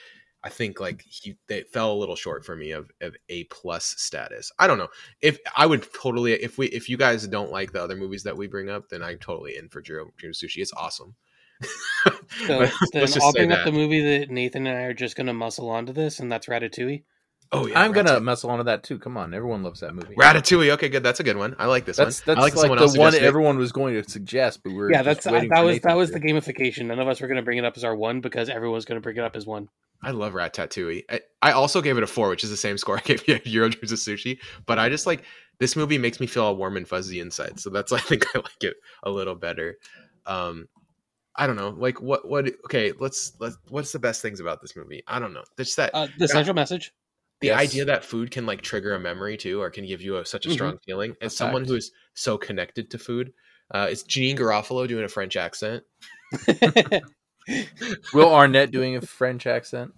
I 0.44 0.48
think 0.48 0.80
like 0.80 1.02
he 1.02 1.36
they 1.48 1.62
fell 1.62 1.92
a 1.92 1.98
little 1.98 2.16
short 2.16 2.44
for 2.44 2.56
me 2.56 2.72
of, 2.72 2.90
of 3.00 3.16
A 3.28 3.44
plus 3.44 3.94
status. 3.98 4.50
I 4.58 4.66
don't 4.66 4.78
know 4.78 4.88
if 5.20 5.38
I 5.56 5.66
would 5.66 5.86
totally 5.92 6.32
if 6.32 6.58
we 6.58 6.66
if 6.68 6.88
you 6.88 6.96
guys 6.96 7.26
don't 7.28 7.52
like 7.52 7.72
the 7.72 7.82
other 7.82 7.96
movies 7.96 8.24
that 8.24 8.36
we 8.36 8.46
bring 8.46 8.70
up, 8.70 8.88
then 8.88 9.02
I'm 9.02 9.18
totally 9.18 9.56
in 9.56 9.68
for 9.68 9.80
Dream, 9.80 10.10
Dream 10.16 10.32
Sushi. 10.32 10.58
It's 10.58 10.72
awesome. 10.72 11.14
So 12.46 12.66
then 12.92 13.08
I'll 13.20 13.32
bring 13.32 13.50
that. 13.50 13.60
up 13.60 13.64
the 13.64 13.72
movie 13.72 14.00
that 14.00 14.30
Nathan 14.30 14.66
and 14.66 14.76
I 14.76 14.82
are 14.82 14.94
just 14.94 15.16
going 15.16 15.28
to 15.28 15.32
muscle 15.32 15.70
onto 15.70 15.92
this, 15.92 16.18
and 16.18 16.30
that's 16.30 16.46
Ratatouille. 16.46 17.04
Oh 17.54 17.66
yeah, 17.66 17.78
I'm 17.80 17.92
gonna 17.92 18.12
Ratatouille. 18.12 18.22
mess 18.22 18.44
onto 18.44 18.64
that 18.64 18.82
too. 18.82 18.98
Come 18.98 19.16
on, 19.18 19.34
everyone 19.34 19.62
loves 19.62 19.80
that 19.80 19.94
movie. 19.94 20.14
Ratatouille. 20.14 20.70
Okay, 20.72 20.88
good. 20.88 21.02
That's 21.02 21.20
a 21.20 21.22
good 21.22 21.36
one. 21.36 21.54
I 21.58 21.66
like 21.66 21.84
this 21.84 21.98
That's 21.98 22.26
one. 22.26 22.34
that's 22.36 22.38
I 22.38 22.42
like, 22.58 22.70
like, 22.70 22.78
the 22.92 22.98
one 22.98 23.14
everyone 23.14 23.58
was 23.58 23.72
going 23.72 23.94
to 24.02 24.08
suggest, 24.08 24.62
but 24.62 24.72
we 24.72 24.78
are 24.80 24.90
yeah, 24.90 25.02
just 25.02 25.24
that's 25.24 25.26
waiting 25.32 25.50
that 25.50 25.58
for 25.58 25.64
was 25.64 25.74
Nathan 25.74 25.88
that 25.90 25.96
was 25.96 26.10
to. 26.10 26.18
the 26.18 26.20
gamification. 26.20 26.86
None 26.86 26.98
of 26.98 27.08
us 27.08 27.20
were 27.20 27.26
going 27.26 27.36
to 27.36 27.42
bring 27.42 27.58
it 27.58 27.64
up 27.64 27.76
as 27.76 27.84
our 27.84 27.94
one 27.94 28.20
because 28.22 28.48
everyone's 28.48 28.86
going 28.86 28.96
to 28.96 29.02
bring 29.02 29.16
it 29.18 29.22
up 29.22 29.36
as 29.36 29.46
one. 29.46 29.68
I 30.02 30.10
love 30.12 30.32
Ratatouille. 30.32 31.04
I, 31.10 31.20
I 31.42 31.52
also 31.52 31.82
gave 31.82 31.96
it 31.98 32.02
a 32.02 32.06
four, 32.06 32.28
which 32.30 32.42
is 32.42 32.50
the 32.50 32.56
same 32.56 32.78
score 32.78 32.96
I 32.98 33.02
gave 33.02 33.28
you 33.28 33.38
Jiro 33.40 33.68
Dreams 33.68 33.92
of 33.92 33.98
Sushi. 33.98 34.38
But 34.66 34.78
I 34.78 34.88
just 34.88 35.06
like 35.06 35.22
this 35.58 35.76
movie 35.76 35.98
makes 35.98 36.20
me 36.20 36.26
feel 36.26 36.44
all 36.44 36.56
warm 36.56 36.76
and 36.78 36.88
fuzzy 36.88 37.20
inside, 37.20 37.60
so 37.60 37.68
that's 37.68 37.92
why 37.92 37.98
I 37.98 38.00
think 38.00 38.24
I 38.34 38.38
like 38.38 38.62
it 38.62 38.76
a 39.02 39.10
little 39.10 39.34
better. 39.34 39.76
Um, 40.24 40.68
I 41.36 41.46
don't 41.46 41.56
know, 41.56 41.70
like 41.70 42.00
what 42.00 42.26
what? 42.28 42.46
Okay, 42.64 42.92
let's 42.98 43.32
let's. 43.40 43.58
What's 43.68 43.92
the 43.92 43.98
best 43.98 44.22
things 44.22 44.40
about 44.40 44.60
this 44.62 44.74
movie? 44.74 45.02
I 45.06 45.18
don't 45.18 45.32
know. 45.34 45.44
Just 45.58 45.76
that 45.76 45.90
Uh, 45.94 46.08
the 46.18 46.28
central 46.28 46.54
message. 46.54 46.92
The 47.42 47.48
yes. 47.48 47.60
idea 47.60 47.84
that 47.84 48.04
food 48.04 48.30
can 48.30 48.46
like 48.46 48.62
trigger 48.62 48.94
a 48.94 49.00
memory 49.00 49.36
too, 49.36 49.60
or 49.60 49.68
can 49.68 49.84
give 49.86 50.00
you 50.00 50.16
a, 50.16 50.24
such 50.24 50.46
a 50.46 50.48
Mhm. 50.48 50.52
strong 50.54 50.78
feeling. 50.86 51.14
As 51.20 51.34
A 51.34 51.36
someone 51.36 51.62
fact. 51.62 51.70
who 51.70 51.76
is 51.76 51.92
so 52.14 52.38
connected 52.38 52.90
to 52.92 52.98
food, 52.98 53.32
uh, 53.74 53.88
is 53.90 54.02
Janeane 54.04 54.38
Garofalo 54.38 54.88
doing 54.88 55.04
a 55.04 55.08
French 55.08 55.36
accent? 55.36 55.82
Will 58.14 58.32
Arnett 58.32 58.70
doing 58.70 58.96
a 58.96 59.00
French 59.00 59.46
accent, 59.46 59.92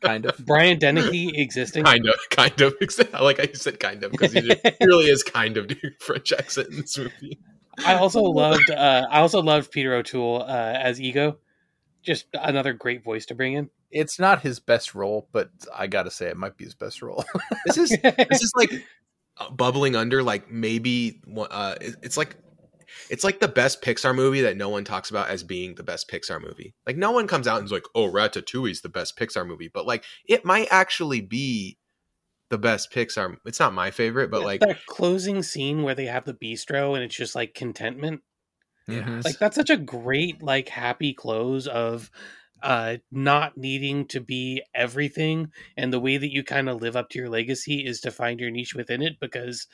kind 0.00 0.24
of. 0.26 0.38
Brian 0.46 0.78
Dennehy 0.78 1.32
existing. 1.40 1.82
Kind 1.84 2.06
of, 2.08 2.14
kind 2.30 2.60
of. 2.60 2.74
I 3.12 3.22
like 3.22 3.38
how 3.38 3.44
you 3.44 3.54
said 3.54 3.80
kind 3.80 4.02
of 4.04 4.12
because 4.12 4.32
he 4.32 4.40
he 4.40 4.54
really 4.86 5.06
is 5.06 5.22
kind 5.24 5.56
of 5.56 5.66
doing 5.66 5.94
French 6.00 6.32
accent 6.32 6.68
in 6.70 6.76
this 6.82 6.96
movie. 6.96 7.38
I 7.84 7.94
also 7.96 8.22
loved. 8.22 8.70
Uh, 8.70 9.06
I 9.10 9.18
also 9.20 9.42
loved 9.42 9.72
Peter 9.72 9.94
O'Toole 9.94 10.42
uh, 10.42 10.78
as 10.80 11.00
Ego. 11.00 11.38
Just 12.04 12.26
another 12.34 12.72
great 12.72 13.02
voice 13.02 13.26
to 13.26 13.34
bring 13.34 13.54
in. 13.54 13.70
It's 13.94 14.18
not 14.18 14.42
his 14.42 14.60
best 14.60 14.94
role, 14.94 15.28
but 15.32 15.50
I 15.74 15.86
gotta 15.86 16.10
say 16.10 16.26
it 16.26 16.36
might 16.36 16.56
be 16.56 16.64
his 16.64 16.74
best 16.74 17.00
role. 17.00 17.24
This 17.66 17.78
is 17.78 17.90
this 17.90 18.42
is 18.42 18.52
like 18.54 18.70
uh, 19.38 19.50
bubbling 19.50 19.96
under 19.96 20.22
like 20.22 20.50
maybe 20.50 21.22
uh 21.36 21.76
it's 21.80 22.18
like 22.18 22.36
it's 23.08 23.24
like 23.24 23.40
the 23.40 23.48
best 23.48 23.80
Pixar 23.82 24.14
movie 24.14 24.42
that 24.42 24.56
no 24.56 24.68
one 24.68 24.84
talks 24.84 25.10
about 25.10 25.28
as 25.28 25.42
being 25.42 25.74
the 25.74 25.82
best 25.82 26.10
Pixar 26.10 26.42
movie. 26.42 26.74
Like 26.86 26.96
no 26.96 27.12
one 27.12 27.26
comes 27.26 27.48
out 27.48 27.58
and 27.58 27.64
is 27.64 27.72
like, 27.72 27.86
"Oh, 27.94 28.10
Ratatouille's 28.10 28.82
the 28.82 28.88
best 28.88 29.16
Pixar 29.18 29.46
movie," 29.46 29.68
but 29.72 29.86
like 29.86 30.04
it 30.26 30.44
might 30.44 30.68
actually 30.70 31.20
be 31.20 31.78
the 32.50 32.58
best 32.58 32.92
Pixar. 32.92 33.36
It's 33.46 33.60
not 33.60 33.72
my 33.72 33.90
favorite, 33.90 34.30
but 34.30 34.42
like 34.42 34.60
that 34.60 34.84
closing 34.86 35.42
scene 35.42 35.82
where 35.82 35.94
they 35.94 36.06
have 36.06 36.24
the 36.24 36.34
bistro 36.34 36.94
and 36.94 37.02
it's 37.02 37.16
just 37.16 37.34
like 37.34 37.54
contentment. 37.54 38.22
yeah. 38.88 39.22
Like 39.24 39.38
that's 39.38 39.56
such 39.56 39.70
a 39.70 39.76
great 39.76 40.42
like 40.42 40.68
happy 40.68 41.14
close 41.14 41.66
of 41.66 42.10
uh 42.64 42.96
not 43.12 43.56
needing 43.56 44.06
to 44.06 44.20
be 44.20 44.62
everything 44.74 45.52
and 45.76 45.92
the 45.92 46.00
way 46.00 46.16
that 46.16 46.32
you 46.32 46.42
kind 46.42 46.68
of 46.68 46.80
live 46.82 46.96
up 46.96 47.10
to 47.10 47.18
your 47.18 47.28
legacy 47.28 47.84
is 47.86 48.00
to 48.00 48.10
find 48.10 48.40
your 48.40 48.50
niche 48.50 48.74
within 48.74 49.02
it 49.02 49.20
because 49.20 49.66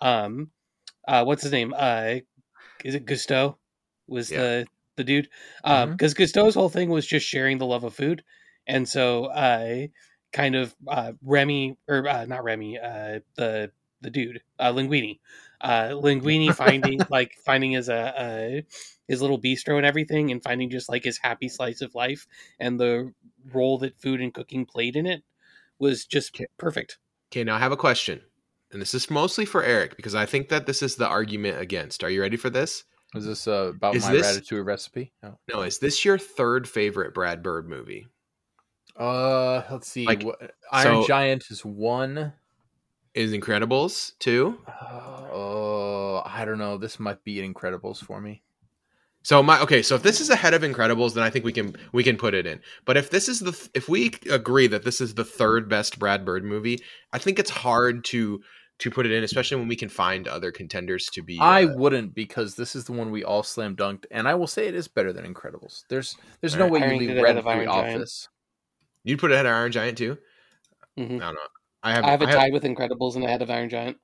um 0.00 0.50
uh 1.08 1.24
what's 1.24 1.42
his 1.42 1.52
name 1.52 1.74
uh 1.76 2.14
is 2.84 2.94
it 2.94 3.04
Gusteau? 3.04 3.56
was 4.06 4.30
Yeah. 4.30 4.38
the 4.38 4.66
the 4.96 5.04
dude 5.04 5.28
um 5.64 5.90
because 5.90 6.14
Gusteau's 6.14 6.54
whole 6.54 6.68
thing 6.68 6.88
was 6.88 7.06
just 7.06 7.26
sharing 7.26 7.58
the 7.58 7.66
love 7.66 7.84
of 7.84 7.94
food 7.94 8.22
and 8.66 8.88
so 8.88 9.26
uh 9.26 9.86
kind 10.32 10.54
of 10.54 10.74
uh 10.88 11.12
Remy 11.22 11.76
or 11.88 12.08
uh, 12.08 12.24
not 12.26 12.44
Remy 12.44 12.78
uh 12.78 13.20
the 13.36 13.70
the 14.02 14.10
dude 14.10 14.40
uh 14.58 14.72
Linguini 14.72 15.18
uh 15.60 15.88
Linguini 15.90 16.54
finding 16.54 17.00
like 17.10 17.32
finding 17.44 17.72
his 17.72 17.88
uh, 17.88 17.92
uh 17.92 18.60
his 19.08 19.20
little 19.22 19.40
bistro 19.40 19.76
and 19.76 19.86
everything 19.86 20.30
and 20.30 20.42
finding 20.42 20.68
just 20.70 20.88
like 20.88 21.04
his 21.04 21.18
happy 21.18 21.48
slice 21.48 21.80
of 21.80 21.94
life 21.94 22.26
and 22.60 22.78
the 22.80 23.12
role 23.52 23.78
that 23.78 24.00
food 24.00 24.20
and 24.20 24.34
cooking 24.34 24.66
played 24.66 24.96
in 24.96 25.06
it 25.06 25.22
was 25.78 26.04
just 26.04 26.34
Okay. 26.34 26.46
perfect 26.58 26.98
Okay, 27.32 27.42
now 27.44 27.56
I 27.56 27.58
have 27.58 27.72
a 27.72 27.76
question. 27.76 28.20
And 28.72 28.80
this 28.80 28.94
is 28.94 29.10
mostly 29.10 29.44
for 29.44 29.62
Eric 29.64 29.96
because 29.96 30.14
I 30.14 30.26
think 30.26 30.48
that 30.48 30.66
this 30.66 30.80
is 30.82 30.96
the 30.96 31.06
argument 31.08 31.60
against. 31.60 32.04
Are 32.04 32.10
you 32.10 32.20
ready 32.20 32.36
for 32.36 32.50
this? 32.50 32.84
Is 33.14 33.24
this 33.24 33.48
uh, 33.48 33.72
about 33.74 33.96
Is 33.96 34.04
my 34.04 34.12
this- 34.12 34.38
ratatouille 34.38 34.64
recipe? 34.64 35.12
No. 35.22 35.38
No, 35.52 35.62
is 35.62 35.78
this 35.78 36.04
your 36.04 36.18
third 36.18 36.68
favorite 36.68 37.14
Brad 37.14 37.42
Bird 37.42 37.68
movie? 37.68 38.06
Uh, 38.96 39.62
let's 39.70 39.88
see. 39.88 40.06
Like, 40.06 40.22
what, 40.22 40.52
Iron 40.72 41.02
so- 41.02 41.06
Giant 41.06 41.44
is 41.50 41.64
one. 41.64 42.32
Is 43.16 43.32
Incredibles 43.32 44.12
too. 44.18 44.58
Oh, 44.68 46.22
I 46.24 46.44
don't 46.44 46.58
know. 46.58 46.76
This 46.76 47.00
might 47.00 47.24
be 47.24 47.36
Incredibles 47.36 47.98
for 48.04 48.20
me. 48.20 48.42
So 49.22 49.42
my 49.42 49.60
okay, 49.62 49.82
so 49.82 49.94
if 49.96 50.02
this 50.02 50.20
is 50.20 50.30
ahead 50.30 50.54
of 50.54 50.62
Incredibles, 50.62 51.14
then 51.14 51.24
I 51.24 51.30
think 51.30 51.44
we 51.44 51.52
can 51.52 51.74
we 51.92 52.04
can 52.04 52.16
put 52.16 52.34
it 52.34 52.46
in. 52.46 52.60
But 52.84 52.96
if 52.96 53.10
this 53.10 53.28
is 53.28 53.40
the 53.40 53.52
th- 53.52 53.70
if 53.74 53.88
we 53.88 54.12
agree 54.30 54.66
that 54.68 54.84
this 54.84 55.00
is 55.00 55.14
the 55.14 55.24
third 55.24 55.68
best 55.68 55.98
Brad 55.98 56.24
Bird 56.24 56.44
movie, 56.44 56.78
I 57.12 57.18
think 57.18 57.38
it's 57.38 57.50
hard 57.50 58.04
to 58.06 58.40
to 58.80 58.90
put 58.90 59.06
it 59.06 59.12
in, 59.12 59.24
especially 59.24 59.56
when 59.56 59.68
we 59.68 59.76
can 59.76 59.88
find 59.88 60.28
other 60.28 60.52
contenders 60.52 61.06
to 61.06 61.22
be. 61.22 61.38
I 61.40 61.64
uh, 61.64 61.74
wouldn't 61.74 62.14
because 62.14 62.54
this 62.54 62.76
is 62.76 62.84
the 62.84 62.92
one 62.92 63.10
we 63.10 63.24
all 63.24 63.42
slam 63.42 63.74
dunked, 63.74 64.04
and 64.10 64.28
I 64.28 64.34
will 64.34 64.46
say 64.46 64.68
it 64.68 64.74
is 64.74 64.86
better 64.88 65.12
than 65.14 65.24
Incredibles. 65.24 65.84
There's 65.88 66.16
there's 66.42 66.54
no 66.54 66.66
Alright. 66.66 66.72
way 66.72 66.78
you 66.80 66.84
Iron 66.84 66.98
leave 67.16 67.22
Red 67.24 67.36
of 67.38 67.44
Ratatouille 67.46 67.50
Iron 67.56 67.68
off 67.68 67.84
Giant. 67.86 68.00
this. 68.00 68.28
you'd 69.04 69.18
put 69.18 69.30
it 69.30 69.34
ahead 69.34 69.46
of 69.46 69.52
Iron 69.52 69.72
Giant 69.72 69.96
too. 69.98 70.18
Mhm. 70.98 71.16
I 71.16 71.24
don't 71.24 71.34
know. 71.34 71.40
I 71.86 71.92
have 71.92 72.04
I 72.04 72.10
have 72.10 72.22
it 72.22 72.28
I 72.28 72.30
have, 72.32 72.40
tied 72.40 72.52
with 72.52 72.64
Incredibles 72.64 73.14
and 73.14 73.24
the 73.24 73.28
Head 73.28 73.42
of 73.42 73.50
Iron 73.50 73.70
Giant. 73.70 73.98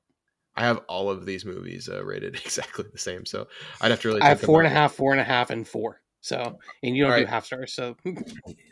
I 0.57 0.62
have 0.62 0.78
all 0.89 1.11
of 1.11 1.26
these 1.26 1.45
movies 1.45 1.89
uh, 1.89 2.05
rated 2.05 2.37
exactly 2.45 2.85
the 2.93 2.99
same, 2.99 3.26
so 3.26 3.49
I'd 3.80 3.91
have 3.91 4.01
to 4.03 4.09
really. 4.09 4.20
I 4.22 4.28
have 4.28 4.41
four 4.41 4.61
and 4.61 4.66
a 4.66 4.70
half, 4.70 4.95
four 4.95 5.12
and 5.12 5.20
a 5.20 5.24
half, 5.24 5.51
and 5.51 5.61
a 5.61 5.64
about 5.64 5.64
it. 5.64 5.66
half, 5.66 5.68
four 5.68 5.85
and 5.85 5.91
a 5.91 5.95
half, 5.95 5.99
and 5.99 5.99
four. 5.99 6.01
So, 6.20 6.59
and 6.83 6.97
you 6.97 7.05
don't 7.05 7.16
do 7.16 7.24
Alright. 7.24 7.28
half 7.28 7.47
stars. 7.47 7.72
So, 7.74 7.97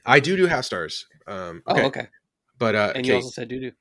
I 0.06 0.20
do 0.20 0.36
do 0.36 0.46
half 0.46 0.64
stars. 0.64 1.06
Um, 1.26 1.62
oh, 1.66 1.74
okay, 1.74 1.84
okay. 1.86 2.08
but 2.58 2.74
uh, 2.74 2.92
And 2.94 3.06
you 3.06 3.14
okay, 3.14 3.16
also 3.16 3.30
said 3.30 3.48
do 3.48 3.60
do. 3.60 3.72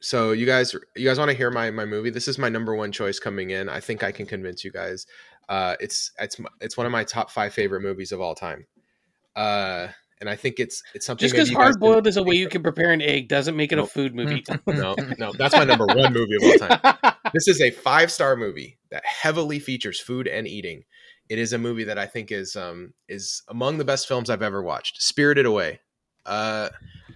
so 0.00 0.32
you 0.32 0.46
guys 0.46 0.74
you 0.96 1.06
guys 1.06 1.18
want 1.18 1.30
to 1.30 1.36
hear 1.36 1.50
my 1.50 1.70
my 1.70 1.84
movie 1.84 2.10
this 2.10 2.28
is 2.28 2.38
my 2.38 2.48
number 2.48 2.74
one 2.74 2.90
choice 2.92 3.20
coming 3.20 3.50
in 3.50 3.68
i 3.68 3.80
think 3.80 4.02
i 4.02 4.10
can 4.12 4.26
convince 4.26 4.64
you 4.64 4.72
guys 4.72 5.06
uh 5.48 5.76
it's 5.80 6.12
it's 6.18 6.38
it's 6.60 6.76
one 6.76 6.86
of 6.86 6.92
my 6.92 7.04
top 7.04 7.30
five 7.30 7.54
favorite 7.54 7.82
movies 7.82 8.12
of 8.12 8.20
all 8.20 8.34
time 8.34 8.66
uh 9.36 9.88
and 10.22 10.30
i 10.30 10.36
think 10.36 10.60
it's 10.60 10.82
it's 10.94 11.04
something 11.04 11.24
Just 11.28 11.34
because 11.34 11.50
hard 11.50 11.78
boiled 11.80 12.06
is 12.06 12.16
a 12.16 12.22
way 12.22 12.36
you 12.36 12.48
can 12.48 12.62
prepare 12.62 12.92
an 12.92 13.02
egg 13.02 13.28
doesn't 13.28 13.56
make 13.56 13.72
it 13.72 13.78
a 13.78 13.84
food 13.84 14.14
movie. 14.14 14.44
no 14.68 14.94
no 15.18 15.32
that's 15.36 15.54
my 15.54 15.64
number 15.64 15.84
one 15.84 16.12
movie 16.12 16.36
of 16.36 16.42
all 16.44 16.68
time. 16.68 17.14
This 17.34 17.48
is 17.48 17.60
a 17.62 17.70
five 17.70 18.12
star 18.12 18.36
movie 18.36 18.78
that 18.90 19.02
heavily 19.06 19.58
features 19.58 19.98
food 19.98 20.28
and 20.28 20.46
eating. 20.46 20.84
It 21.30 21.38
is 21.38 21.52
a 21.52 21.58
movie 21.58 21.84
that 21.84 21.98
i 21.98 22.06
think 22.06 22.30
is 22.30 22.56
um 22.56 22.94
is 23.08 23.42
among 23.48 23.78
the 23.78 23.84
best 23.84 24.06
films 24.06 24.30
i've 24.30 24.42
ever 24.42 24.62
watched. 24.62 25.02
Spirited 25.02 25.44
away. 25.44 25.80
Uh 26.24 26.68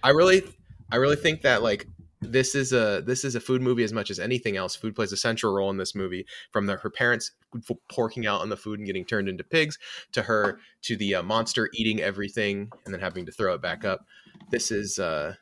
i 0.03 0.09
really 0.09 0.43
i 0.91 0.97
really 0.97 1.15
think 1.15 1.41
that 1.43 1.63
like 1.63 1.87
this 2.21 2.55
is 2.55 2.73
a 2.73 3.01
this 3.05 3.23
is 3.23 3.35
a 3.35 3.39
food 3.39 3.61
movie 3.61 3.83
as 3.83 3.93
much 3.93 4.09
as 4.09 4.19
anything 4.19 4.57
else. 4.57 4.75
Food 4.75 4.95
plays 4.95 5.11
a 5.11 5.17
central 5.17 5.53
role 5.53 5.69
in 5.69 5.77
this 5.77 5.93
movie 5.95 6.25
from 6.51 6.65
the, 6.65 6.75
her 6.77 6.89
parents 6.89 7.31
f- 7.55 7.77
porking 7.91 8.27
out 8.27 8.41
on 8.41 8.49
the 8.49 8.57
food 8.57 8.79
and 8.79 8.85
getting 8.87 9.05
turned 9.05 9.29
into 9.29 9.43
pigs 9.43 9.77
to 10.13 10.23
her 10.23 10.59
to 10.83 10.95
the 10.97 11.15
uh, 11.15 11.23
monster 11.23 11.69
eating 11.73 12.01
everything 12.01 12.71
and 12.85 12.93
then 12.93 13.01
having 13.01 13.25
to 13.27 13.31
throw 13.31 13.53
it 13.53 13.61
back 13.61 13.85
up. 13.85 14.05
This 14.49 14.71
is 14.71 14.97
uh 14.99 15.35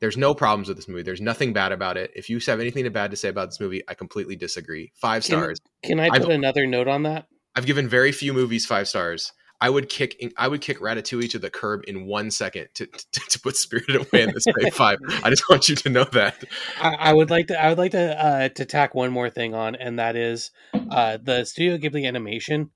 there's 0.00 0.16
no 0.16 0.34
problems 0.34 0.68
with 0.68 0.76
this 0.76 0.88
movie. 0.88 1.02
There's 1.02 1.20
nothing 1.22 1.52
bad 1.52 1.72
about 1.72 1.96
it. 1.96 2.10
If 2.14 2.28
you 2.28 2.38
have 2.46 2.60
anything 2.60 2.90
bad 2.92 3.10
to 3.12 3.16
say 3.16 3.28
about 3.28 3.48
this 3.50 3.60
movie 3.60 3.82
i 3.88 3.94
completely 3.94 4.36
disagree. 4.36 4.92
Five 4.94 5.24
stars. 5.24 5.58
Can 5.82 6.00
I 6.00 6.08
I've- 6.08 6.20
put 6.24 6.32
another 6.32 6.66
note 6.66 6.88
on 6.88 7.04
that? 7.04 7.26
i've 7.54 7.64
given 7.64 7.88
very 7.88 8.12
few 8.12 8.34
movies 8.34 8.66
five 8.66 8.86
stars 8.86 9.32
I 9.60 9.70
would 9.70 9.88
kick 9.88 10.22
I 10.36 10.48
would 10.48 10.60
kick 10.60 10.80
Ratatouille 10.80 11.30
to 11.30 11.38
the 11.38 11.48
curb 11.50 11.82
in 11.88 12.06
one 12.06 12.30
second 12.30 12.68
to, 12.74 12.86
to, 12.86 13.20
to 13.30 13.40
put 13.40 13.56
Spirited 13.56 13.96
Away 13.96 14.22
in 14.22 14.32
this 14.34 14.44
grade 14.52 14.74
five. 14.74 14.98
I 15.24 15.30
just 15.30 15.48
want 15.48 15.68
you 15.68 15.76
to 15.76 15.88
know 15.88 16.04
that. 16.04 16.44
I, 16.80 16.94
I 16.94 17.12
would 17.14 17.30
like 17.30 17.46
to. 17.48 17.60
I 17.62 17.68
would 17.70 17.78
like 17.78 17.92
to 17.92 18.24
uh, 18.24 18.48
to 18.50 18.64
tack 18.64 18.94
one 18.94 19.10
more 19.12 19.30
thing 19.30 19.54
on, 19.54 19.74
and 19.74 19.98
that 19.98 20.14
is 20.16 20.50
uh, 20.90 21.18
the 21.22 21.44
Studio 21.44 21.78
Ghibli 21.78 22.06
animation. 22.06 22.70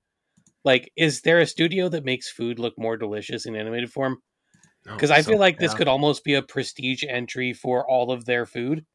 Like, 0.63 0.91
is 0.95 1.21
there 1.21 1.39
a 1.39 1.45
studio 1.47 1.89
that 1.89 2.05
makes 2.05 2.29
food 2.29 2.59
look 2.59 2.73
more 2.77 2.95
delicious 2.97 3.45
in 3.47 3.55
animated 3.55 3.91
form? 3.91 4.17
No, 4.85 4.93
Because 4.93 5.09
I 5.11 5.17
Oh, 5.19 5.21
so- 5.21 5.31
feel 5.31 5.39
like 5.39 5.57
this 5.59 5.71
yeah. 5.71 5.77
could 5.79 5.87
almost 5.87 6.23
be 6.23 6.35
a 6.35 6.41
prestige 6.43 7.03
entry 7.07 7.53
for 7.53 7.87
all 7.89 8.11
of 8.11 8.25
their 8.25 8.45
food. 8.45 8.85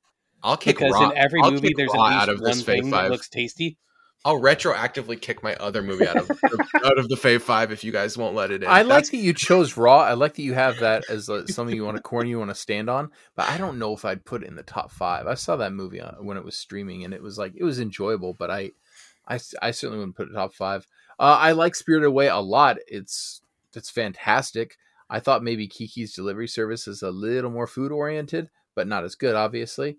I'll 0.43 0.57
kick 0.57 0.77
Because 0.77 0.93
raw, 0.93 1.11
in 1.11 1.17
every 1.17 1.41
I'll 1.43 1.51
movie, 1.51 1.73
there's 1.77 1.93
at 1.95 1.99
least 2.01 2.29
of 2.29 2.41
one 2.41 2.55
thing 2.59 2.91
that 2.91 3.11
looks 3.11 3.29
tasty. 3.29 3.79
I'll 4.27 4.41
retroactively 4.41 5.21
kick 5.21 5.45
my 5.45 5.55
other 5.55 5.83
movie 5.83 6.09
out 6.09 6.17
of 6.17 6.31
out 6.85 6.99
of 6.99 7.09
the 7.09 7.15
Fave 7.15 7.43
Five 7.43 7.71
if 7.71 7.85
you 7.85 7.93
guys 7.93 8.19
won't 8.19 8.35
let 8.35 8.51
it 8.51 8.65
in. 8.65 8.69
I 8.69 8.83
like 8.83 8.89
That's- 8.89 9.11
that 9.11 9.19
you 9.19 9.33
chose 9.33 9.77
Raw. 9.77 9.99
I 10.01 10.15
like 10.15 10.35
that 10.35 10.43
you 10.43 10.53
have 10.55 10.81
that 10.81 11.05
as 11.09 11.31
uh 11.31 11.47
something 11.47 11.77
you 11.77 11.85
want 11.85 11.97
to 11.97 12.03
corner 12.03 12.29
you 12.29 12.39
want 12.39 12.51
to 12.51 12.57
stand 12.57 12.91
on. 12.91 13.11
But 13.37 13.49
I 13.49 13.57
don't 13.57 13.79
know 13.79 13.95
if 13.95 14.05
I'd 14.05 14.25
put 14.25 14.43
it 14.43 14.49
in 14.49 14.57
the 14.57 14.65
top 14.65 14.91
five. 14.91 15.29
I 15.29 15.35
saw 15.35 15.55
that 15.57 15.73
movie 15.73 16.01
uh, 16.01 16.13
when 16.19 16.37
it 16.37 16.45
was 16.45 16.57
streaming, 16.57 17.05
and 17.05 17.15
it 17.15 17.23
was 17.23 17.39
like 17.39 17.53
it 17.55 17.63
was 17.63 17.79
enjoyable, 17.79 18.35
but 18.35 18.51
I, 18.51 18.73
I, 19.29 19.39
I 19.63 19.71
certainly 19.71 19.99
wouldn't 19.99 20.17
put 20.17 20.29
it 20.29 20.35
top 20.35 20.55
five. 20.55 20.89
Uh, 21.21 21.39
I 21.41 21.53
like 21.53 21.77
Spirited 21.77 22.09
Away 22.09 22.27
a 22.27 22.39
lot. 22.39 22.79
It's 22.89 23.43
it's 23.75 23.91
fantastic. 23.91 24.77
I 25.09 25.21
thought 25.21 25.45
maybe 25.45 25.69
Kiki's 25.69 26.13
Delivery 26.15 26.49
Service 26.49 26.89
is 26.89 27.03
a 27.03 27.11
little 27.13 27.51
more 27.51 27.69
food 27.69 27.93
oriented, 27.93 28.51
but 28.75 28.89
not 28.89 29.05
as 29.05 29.15
good, 29.15 29.37
obviously. 29.37 29.99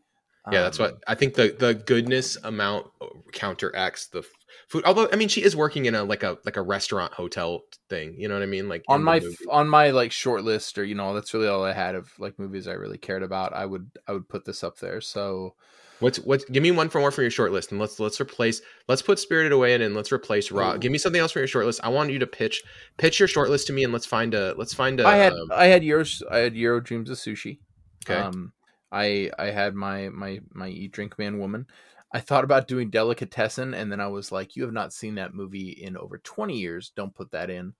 Yeah, 0.51 0.61
that's 0.63 0.79
Um, 0.79 0.85
what 0.85 1.03
I 1.07 1.15
think. 1.15 1.35
The 1.35 1.55
the 1.57 1.73
goodness 1.73 2.37
amount 2.43 2.87
counteracts 3.33 4.07
the 4.07 4.23
food. 4.67 4.83
Although 4.85 5.09
I 5.11 5.15
mean, 5.15 5.27
she 5.27 5.43
is 5.43 5.55
working 5.55 5.85
in 5.85 5.95
a 5.95 6.03
like 6.03 6.23
a 6.23 6.37
like 6.45 6.57
a 6.57 6.61
restaurant 6.61 7.13
hotel 7.13 7.63
thing. 7.89 8.15
You 8.17 8.27
know 8.27 8.35
what 8.35 8.43
I 8.43 8.47
mean? 8.47 8.69
Like 8.69 8.83
on 8.87 9.03
my 9.03 9.21
on 9.49 9.67
my 9.67 9.91
like 9.91 10.11
short 10.11 10.43
list 10.43 10.77
or 10.77 10.83
you 10.83 10.95
know 10.95 11.13
that's 11.13 11.33
really 11.33 11.47
all 11.47 11.63
i 11.63 11.73
had 11.73 11.95
of 11.95 12.11
like 12.19 12.37
movies 12.39 12.67
i 12.67 12.73
really 12.73 12.97
cared 12.97 13.23
about 13.23 13.53
i 13.53 13.65
would 13.65 13.89
i 14.07 14.11
would 14.11 14.27
put 14.27 14.45
this 14.45 14.63
up 14.63 14.77
there 14.79 15.01
so 15.01 15.53
What's 15.99 16.19
what's 16.19 16.45
give 16.45 16.61
me 16.61 16.71
one 16.71 16.89
for 16.89 16.99
more 16.99 17.09
from 17.11 17.23
your 17.23 17.31
short 17.31 17.51
list 17.51 17.71
and 17.71 17.81
let's 17.81 17.99
let's 17.99 18.21
replace 18.21 18.61
let's 18.87 19.01
put 19.01 19.17
Spirited 19.17 19.51
Away 19.51 19.73
in 19.73 19.81
and 19.81 19.95
let's 19.95 20.11
replace 20.11 20.51
Raw. 20.51 20.75
Ooh. 20.75 20.77
Give 20.77 20.91
me 20.91 20.99
something 20.99 21.19
else 21.19 21.31
from 21.31 21.39
your 21.39 21.47
short 21.47 21.65
list. 21.65 21.79
I 21.83 21.89
want 21.89 22.11
you 22.11 22.19
to 22.19 22.27
pitch 22.27 22.61
pitch 22.97 23.19
your 23.19 23.27
short 23.27 23.49
list 23.49 23.67
to 23.67 23.73
me 23.73 23.83
and 23.83 23.91
let's 23.91 24.05
find 24.05 24.35
a 24.35 24.53
let's 24.57 24.73
find 24.73 24.99
a 24.99 25.07
i 25.07 25.15
had 25.15 25.33
um, 25.33 25.51
i 25.51 25.65
had 25.65 25.83
yours 25.83 26.21
i 26.29 26.37
had 26.37 26.53
jiro 26.53 26.79
dreams 26.79 27.09
of 27.09 27.17
sushi 27.17 27.59
okay. 28.07 28.19
um 28.19 28.53
i 28.91 29.29
i 29.37 29.45
had 29.45 29.75
my 29.75 30.09
my 30.09 30.39
my 30.53 30.67
eat 30.67 30.91
drink 30.91 31.17
man 31.17 31.39
woman 31.39 31.65
i 32.13 32.19
thought 32.19 32.43
about 32.43 32.67
doing 32.67 32.89
delicatessen 32.89 33.73
and 33.73 33.91
then 33.91 33.99
i 33.99 34.07
was 34.07 34.31
like 34.31 34.55
you 34.55 34.63
have 34.63 34.73
not 34.73 34.93
seen 34.93 35.15
that 35.15 35.33
movie 35.33 35.69
in 35.69 35.97
over 35.97 36.17
20 36.17 36.57
years 36.57 36.91
don't 36.95 37.15
put 37.15 37.31
that 37.31 37.49
in 37.49 37.73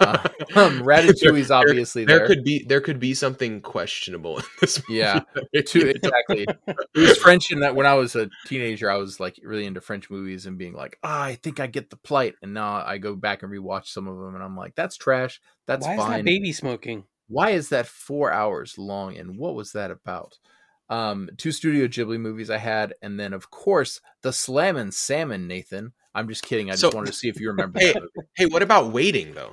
uh, 0.00 0.28
um, 0.56 0.82
ratatouille's 0.82 1.50
obviously 1.50 2.04
there 2.04 2.20
there, 2.20 2.26
could 2.26 2.44
be 2.44 2.64
there 2.64 2.80
could 2.80 3.00
be 3.00 3.14
something 3.14 3.60
questionable 3.60 4.38
in 4.38 4.44
this 4.60 4.78
movie. 4.88 4.98
Yeah. 4.98 5.20
Two, 5.66 5.88
exactly. 5.88 6.46
It 6.66 6.76
was 6.94 7.18
French 7.18 7.50
in 7.50 7.60
that 7.60 7.74
when 7.74 7.86
I 7.86 7.94
was 7.94 8.16
a 8.16 8.28
teenager, 8.46 8.90
I 8.90 8.96
was 8.96 9.20
like 9.20 9.38
really 9.42 9.66
into 9.66 9.80
French 9.80 10.10
movies 10.10 10.46
and 10.46 10.58
being 10.58 10.74
like, 10.74 10.98
ah, 11.02 11.22
I 11.22 11.34
think 11.36 11.60
I 11.60 11.66
get 11.66 11.90
the 11.90 11.96
plight. 11.96 12.34
And 12.42 12.54
now 12.54 12.84
I 12.84 12.98
go 12.98 13.16
back 13.16 13.42
and 13.42 13.50
rewatch 13.50 13.86
some 13.86 14.06
of 14.06 14.18
them 14.18 14.34
and 14.34 14.44
I'm 14.44 14.56
like, 14.56 14.74
that's 14.74 14.96
trash. 14.96 15.40
That's 15.66 15.86
Why 15.86 15.94
is 15.94 16.06
that 16.06 16.24
baby 16.24 16.52
smoking? 16.52 17.04
Why 17.30 17.50
is 17.50 17.68
that 17.70 17.86
four 17.86 18.32
hours 18.32 18.76
long? 18.76 19.16
And 19.16 19.38
what 19.38 19.54
was 19.54 19.72
that 19.72 19.90
about? 19.90 20.38
Um, 20.88 21.30
two 21.36 21.52
Studio 21.52 21.86
Ghibli 21.86 22.18
movies 22.18 22.50
I 22.50 22.58
had, 22.58 22.94
and 23.00 23.18
then 23.18 23.32
of 23.32 23.50
course 23.50 24.00
the 24.22 24.32
Slam 24.32 24.76
and 24.76 24.92
Salmon, 24.92 25.46
Nathan. 25.46 25.92
I'm 26.14 26.28
just 26.28 26.42
kidding. 26.42 26.68
I 26.68 26.72
just 26.72 26.80
So- 26.82 26.90
wanted 26.92 27.12
to 27.12 27.12
see 27.16 27.28
if 27.28 27.38
you 27.40 27.48
remember 27.48 27.78
Hey, 27.78 27.92
that 27.92 28.02
movie. 28.02 28.28
Hey, 28.34 28.46
what 28.46 28.62
about 28.62 28.92
waiting 28.92 29.32
though? 29.32 29.52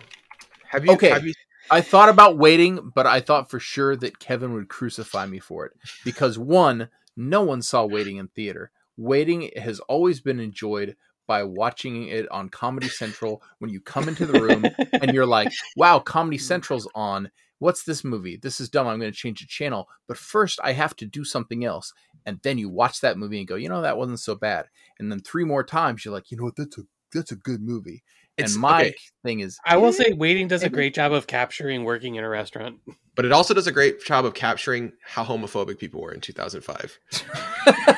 Have 0.69 0.83
you 0.85 0.93
Okay. 0.93 1.09
have 1.09 1.25
you 1.25 1.33
I 1.69 1.81
thought 1.81 2.07
about 2.09 2.37
waiting, 2.37 2.91
but 2.95 3.05
I 3.05 3.19
thought 3.19 3.49
for 3.51 3.59
sure 3.59 3.95
that 3.97 4.19
Kevin 4.19 4.53
would 4.53 4.69
crucify 4.69 5.25
me 5.25 5.37
for 5.39 5.65
it 5.65 5.73
because 6.05 6.39
one, 6.39 6.87
no 7.17 7.41
one 7.43 7.61
saw 7.61 7.83
Waiting 7.85 8.15
in 8.17 8.29
theater. 8.29 8.71
Waiting 8.95 9.51
has 9.57 9.79
always 9.81 10.21
been 10.21 10.39
enjoyed 10.39 10.95
by 11.27 11.43
watching 11.43 12.07
it 12.07 12.25
on 12.31 12.47
Comedy 12.47 12.87
Central 12.87 13.43
when 13.59 13.69
you 13.69 13.81
come 13.81 14.07
into 14.07 14.25
the 14.25 14.39
room 14.41 14.65
and 14.93 15.13
you're 15.13 15.25
like, 15.25 15.51
"Wow, 15.75 15.99
Comedy 15.99 16.37
Central's 16.77 16.87
on. 16.95 17.29
What's 17.59 17.83
this 17.83 18.03
movie? 18.03 18.37
This 18.37 18.59
is 18.59 18.69
dumb. 18.69 18.87
I'm 18.87 18.99
going 18.99 19.11
to 19.11 19.17
change 19.17 19.41
the 19.41 19.47
channel, 19.47 19.87
but 20.07 20.17
first 20.17 20.59
I 20.63 20.73
have 20.73 20.95
to 20.97 21.05
do 21.05 21.23
something 21.23 21.65
else." 21.65 21.93
And 22.25 22.39
then 22.43 22.57
you 22.57 22.69
watch 22.69 23.01
that 23.01 23.17
movie 23.17 23.39
and 23.39 23.47
go, 23.47 23.55
"You 23.55 23.69
know, 23.69 23.81
that 23.81 23.97
wasn't 23.97 24.19
so 24.19 24.35
bad." 24.35 24.67
And 24.99 25.11
then 25.11 25.19
three 25.19 25.45
more 25.45 25.63
times 25.63 26.03
you're 26.03 26.13
like, 26.13 26.31
"You 26.31 26.37
know 26.37 26.43
what? 26.43 26.55
That's 26.55 26.77
a 26.77 26.81
that's 27.13 27.31
a 27.31 27.35
good 27.35 27.61
movie." 27.61 28.03
It's 28.37 28.53
and 28.53 28.61
my 28.61 28.81
okay, 28.81 28.95
thing 29.23 29.39
is, 29.39 29.57
I 29.65 29.77
will 29.77 29.91
say, 29.91 30.13
waiting 30.13 30.47
does 30.47 30.61
a 30.61 30.69
great 30.69 30.93
job 30.93 31.11
of 31.11 31.25
capturing 31.25 31.83
working 31.83 32.15
in 32.15 32.23
a 32.23 32.29
restaurant. 32.29 32.77
but 33.15 33.25
it 33.25 33.31
also 33.31 33.55
does 33.55 33.65
a 33.65 33.71
great 33.71 34.03
job 34.05 34.25
of 34.25 34.35
capturing 34.35 34.91
how 35.03 35.25
homophobic 35.25 35.79
people 35.79 36.01
were 36.01 36.13
in 36.13 36.21
2005. 36.21 36.99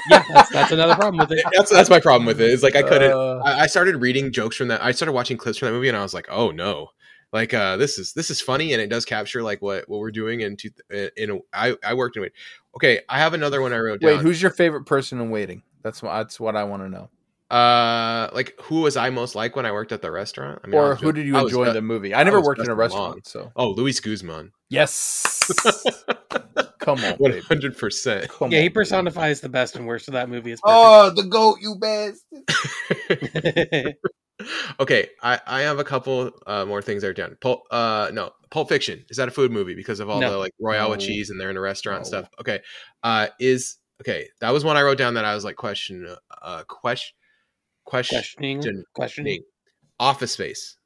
Yeah, 0.09 0.23
that's, 0.33 0.49
that's 0.49 0.71
another 0.71 0.95
problem 0.95 1.17
with 1.17 1.31
it. 1.31 1.45
That's 1.53 1.69
that's 1.69 1.89
my 1.89 1.99
problem 1.99 2.25
with 2.25 2.41
it. 2.41 2.49
It's 2.51 2.63
like 2.63 2.75
I 2.75 2.81
couldn't. 2.81 3.11
Uh, 3.11 3.39
I, 3.45 3.61
I 3.61 3.67
started 3.67 3.97
reading 3.97 4.31
jokes 4.31 4.55
from 4.55 4.69
that. 4.69 4.83
I 4.83 4.91
started 4.91 5.11
watching 5.11 5.37
clips 5.37 5.59
from 5.59 5.67
that 5.67 5.73
movie, 5.73 5.87
and 5.87 5.95
I 5.95 6.01
was 6.01 6.15
like, 6.15 6.25
"Oh 6.31 6.49
no!" 6.49 6.89
Like 7.31 7.53
uh, 7.53 7.77
this 7.77 7.97
is 7.99 8.13
this 8.13 8.29
is 8.31 8.41
funny, 8.41 8.73
and 8.73 8.81
it 8.81 8.87
does 8.89 9.05
capture 9.05 9.43
like 9.43 9.61
what 9.61 9.87
what 9.87 9.99
we're 9.99 10.11
doing. 10.11 10.41
In 10.41 10.57
two, 10.57 10.69
in 11.15 11.29
a, 11.29 11.37
I 11.53 11.75
I 11.83 11.93
worked 11.93 12.17
in 12.17 12.23
it. 12.23 12.33
Okay, 12.75 13.01
I 13.07 13.19
have 13.19 13.33
another 13.33 13.61
one 13.61 13.71
I 13.73 13.77
wrote 13.77 14.01
down. 14.01 14.11
wait, 14.17 14.19
who's 14.21 14.41
your 14.41 14.51
favorite 14.51 14.85
person 14.85 15.19
in 15.21 15.29
Waiting? 15.29 15.61
That's 15.83 16.01
what 16.01 16.17
that's 16.17 16.39
what 16.39 16.55
I 16.55 16.63
want 16.63 16.81
to 16.83 16.89
know. 16.89 17.09
uh 17.55 18.29
like 18.33 18.55
who 18.61 18.81
was 18.81 18.97
I 18.97 19.09
most 19.11 19.35
like 19.35 19.55
when 19.55 19.65
I 19.67 19.71
worked 19.71 19.91
at 19.91 20.01
the 20.01 20.09
restaurant? 20.11 20.59
I 20.63 20.67
mean, 20.67 20.75
or 20.79 20.89
was 20.89 20.99
who 20.99 21.07
just- 21.07 21.15
did 21.17 21.27
you 21.27 21.37
I 21.37 21.41
enjoy 21.41 21.63
in 21.65 21.69
be- 21.69 21.73
the 21.73 21.81
movie? 21.83 22.15
I 22.15 22.23
never 22.23 22.39
was 22.39 22.47
worked 22.47 22.61
in 22.61 22.69
a 22.69 22.75
restaurant, 22.75 23.09
Long. 23.13 23.21
so 23.23 23.51
Oh, 23.55 23.69
Luis 23.71 23.99
Guzman, 23.99 24.51
yes. 24.69 25.25
Come 26.79 26.99
on, 27.03 27.39
hundred 27.47 27.77
percent. 27.77 28.29
Come 28.29 28.51
Yeah, 28.51 28.57
he 28.59 28.63
on, 28.65 28.69
baby. 28.69 28.73
personifies 28.73 29.41
the 29.41 29.49
best 29.49 29.75
and 29.75 29.85
worst 29.85 30.07
of 30.07 30.13
that 30.13 30.29
movie. 30.29 30.51
It's 30.51 30.61
Oh, 30.63 31.11
the 31.11 31.23
goat, 31.23 31.57
you 31.61 31.75
bastard! 31.75 32.43
perfect. 34.39 34.59
Okay, 34.79 35.09
I 35.21 35.39
I 35.45 35.61
have 35.61 35.79
a 35.79 35.83
couple 35.83 36.31
uh 36.47 36.65
more 36.65 36.81
things 36.81 37.01
there 37.01 37.13
down. 37.13 37.37
Pulp, 37.41 37.63
uh, 37.71 38.09
no, 38.13 38.31
Pulp 38.49 38.69
Fiction 38.69 39.03
is 39.09 39.17
that 39.17 39.27
a 39.27 39.31
food 39.31 39.51
movie 39.51 39.75
because 39.75 39.99
of 39.99 40.09
all 40.09 40.19
No. 40.21 40.31
the 40.31 40.37
like 40.37 40.53
Royale 40.59 40.89
with 40.91 40.99
No. 40.99 41.05
cheese 41.05 41.29
and 41.29 41.39
they're 41.39 41.49
in 41.49 41.57
a 41.57 41.61
restaurant 41.61 42.03
and 42.03 42.11
No. 42.11 42.19
stuff. 42.19 42.29
Okay, 42.39 42.59
uh, 43.03 43.27
is 43.39 43.77
okay. 44.01 44.27
That 44.39 44.51
was 44.51 44.63
one 44.63 44.77
I 44.77 44.81
wrote 44.83 44.97
down 44.97 45.13
that 45.15 45.25
I 45.25 45.35
was 45.35 45.43
like 45.43 45.55
question 45.57 46.15
uh 46.41 46.63
question 46.67 47.13
question 47.85 48.17
questioning, 48.39 48.83
questioning. 48.93 49.43
Office 49.99 50.31
Space. 50.33 50.77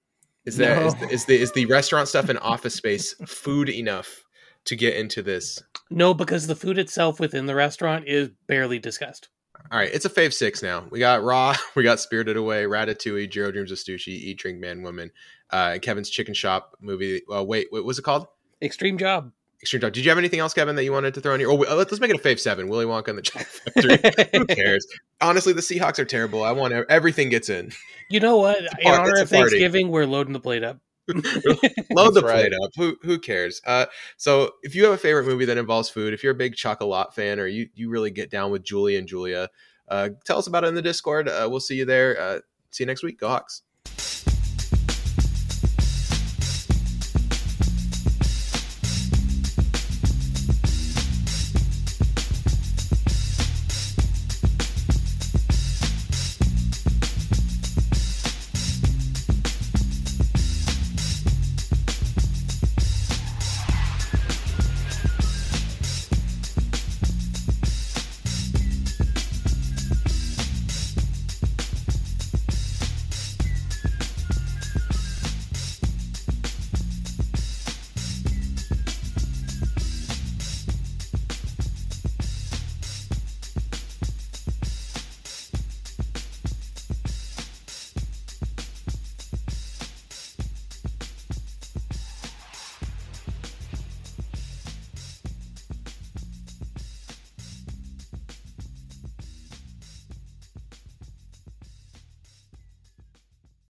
Is 0.46 0.58
there 0.58 0.82
is 0.82 0.94
No. 0.96 1.00
the, 1.02 1.14
is 1.14 1.26
the 1.26 1.36
is 1.40 1.52
the 1.54 1.66
restaurant 1.68 2.08
stuff 2.08 2.30
in 2.30 2.38
Office 2.40 2.74
Space 2.76 3.14
food 3.28 3.70
enough 3.70 4.24
to 4.66 4.76
get 4.76 4.96
into 4.96 5.22
this? 5.22 5.62
No, 5.90 6.14
because 6.14 6.48
the 6.48 6.56
food 6.56 6.78
itself 6.80 7.20
within 7.20 7.46
the 7.46 7.56
restaurant 7.56 8.06
is 8.08 8.30
barely 8.48 8.80
discussed. 8.80 9.30
All 9.72 9.80
right, 9.80 9.90
it's 9.92 10.06
a 10.06 10.10
fave 10.10 10.34
six 10.34 10.62
now. 10.62 10.86
We 10.90 11.00
got 11.00 11.24
Raw, 11.24 11.56
we 11.76 11.84
got 11.84 12.00
Spirited 12.00 12.38
Away, 12.38 12.64
Ratatouille, 12.64 13.30
Jiro 13.30 13.52
Dreams 13.52 13.72
of 13.72 13.78
Sushi, 13.78 14.10
Eat, 14.10 14.38
Drink, 14.38 14.60
Man, 14.60 14.84
Woman, 14.84 15.12
uh, 15.50 15.78
Kevin's 15.82 16.10
Chicken 16.10 16.34
Shop 16.34 16.76
movie. 16.80 17.22
Uh, 17.34 17.44
wait, 17.44 17.68
what 17.72 17.84
was 17.84 17.98
it 17.98 18.04
called? 18.04 18.28
Extreme 18.62 18.98
job. 18.98 19.32
Extreme 19.62 19.80
Job. 19.80 19.94
Did 19.94 20.04
you 20.04 20.12
have 20.12 20.18
anything 20.18 20.42
else, 20.42 20.54
Kevin, 20.54 20.76
that 20.76 20.84
you 20.84 20.92
wanted 20.92 21.14
to 21.14 21.22
throw 21.22 21.34
in 21.34 21.40
here? 21.40 21.50
Oh, 21.50 21.56
let's 21.56 21.98
make 22.02 22.10
it 22.12 22.18
a 22.18 22.20
fave 22.20 22.38
seven. 22.38 22.68
Willy 22.68 22.84
Wonka 22.86 23.08
and 23.08 23.18
the 23.18 23.22
Chocolate 23.24 23.48
Factory. 23.48 24.38
Who 24.38 24.46
cares? 24.48 24.86
Honestly, 25.22 25.54
the 25.54 25.62
Seahawks 25.62 26.00
are 26.00 26.06
terrible. 26.06 26.44
I 26.44 26.52
want 26.52 26.74
everything 26.90 27.30
gets 27.30 27.48
in. 27.50 27.72
you 28.10 28.20
know 28.20 28.36
what? 28.36 28.58
In 28.58 28.92
honor 28.92 29.12
of 29.12 29.16
party. 29.16 29.26
Thanksgiving, 29.28 29.88
we're 29.90 30.06
loading 30.06 30.34
the 30.34 30.42
plate 30.42 30.66
up. 30.66 30.80
Load 31.92 32.14
the 32.14 32.22
right. 32.24 32.50
plate 32.50 32.54
up. 32.54 32.72
Who 32.78 32.98
who 33.02 33.20
cares? 33.20 33.62
Uh, 33.66 33.88
so 34.18 34.54
if 34.64 34.74
you 34.76 34.86
have 34.86 34.94
a 34.94 34.98
favorite 34.98 35.26
movie 35.26 35.46
that 35.46 35.58
involves 35.58 35.90
food, 35.90 36.14
if 36.14 36.24
you're 36.24 36.32
a 36.32 36.36
big 36.36 36.56
chocolate 36.56 37.14
fan, 37.14 37.40
or 37.40 37.48
you 37.48 37.70
you 37.76 37.90
really 37.90 38.12
get 38.12 38.30
down 38.30 38.52
with 38.52 38.64
Julie 38.64 38.96
and 38.96 39.08
Julia, 39.08 39.50
uh, 39.90 40.10
tell 40.26 40.38
us 40.38 40.48
about 40.48 40.64
it 40.64 40.68
in 40.68 40.76
the 40.76 40.82
Discord. 40.82 41.28
Uh, 41.28 41.48
we'll 41.50 41.60
see 41.60 41.76
you 41.76 41.86
there. 41.86 42.20
Uh, 42.20 42.40
see 42.72 42.84
you 42.84 42.88
next 42.88 43.04
week. 43.04 43.20
Go 43.20 43.28
Hawks. 43.28 43.64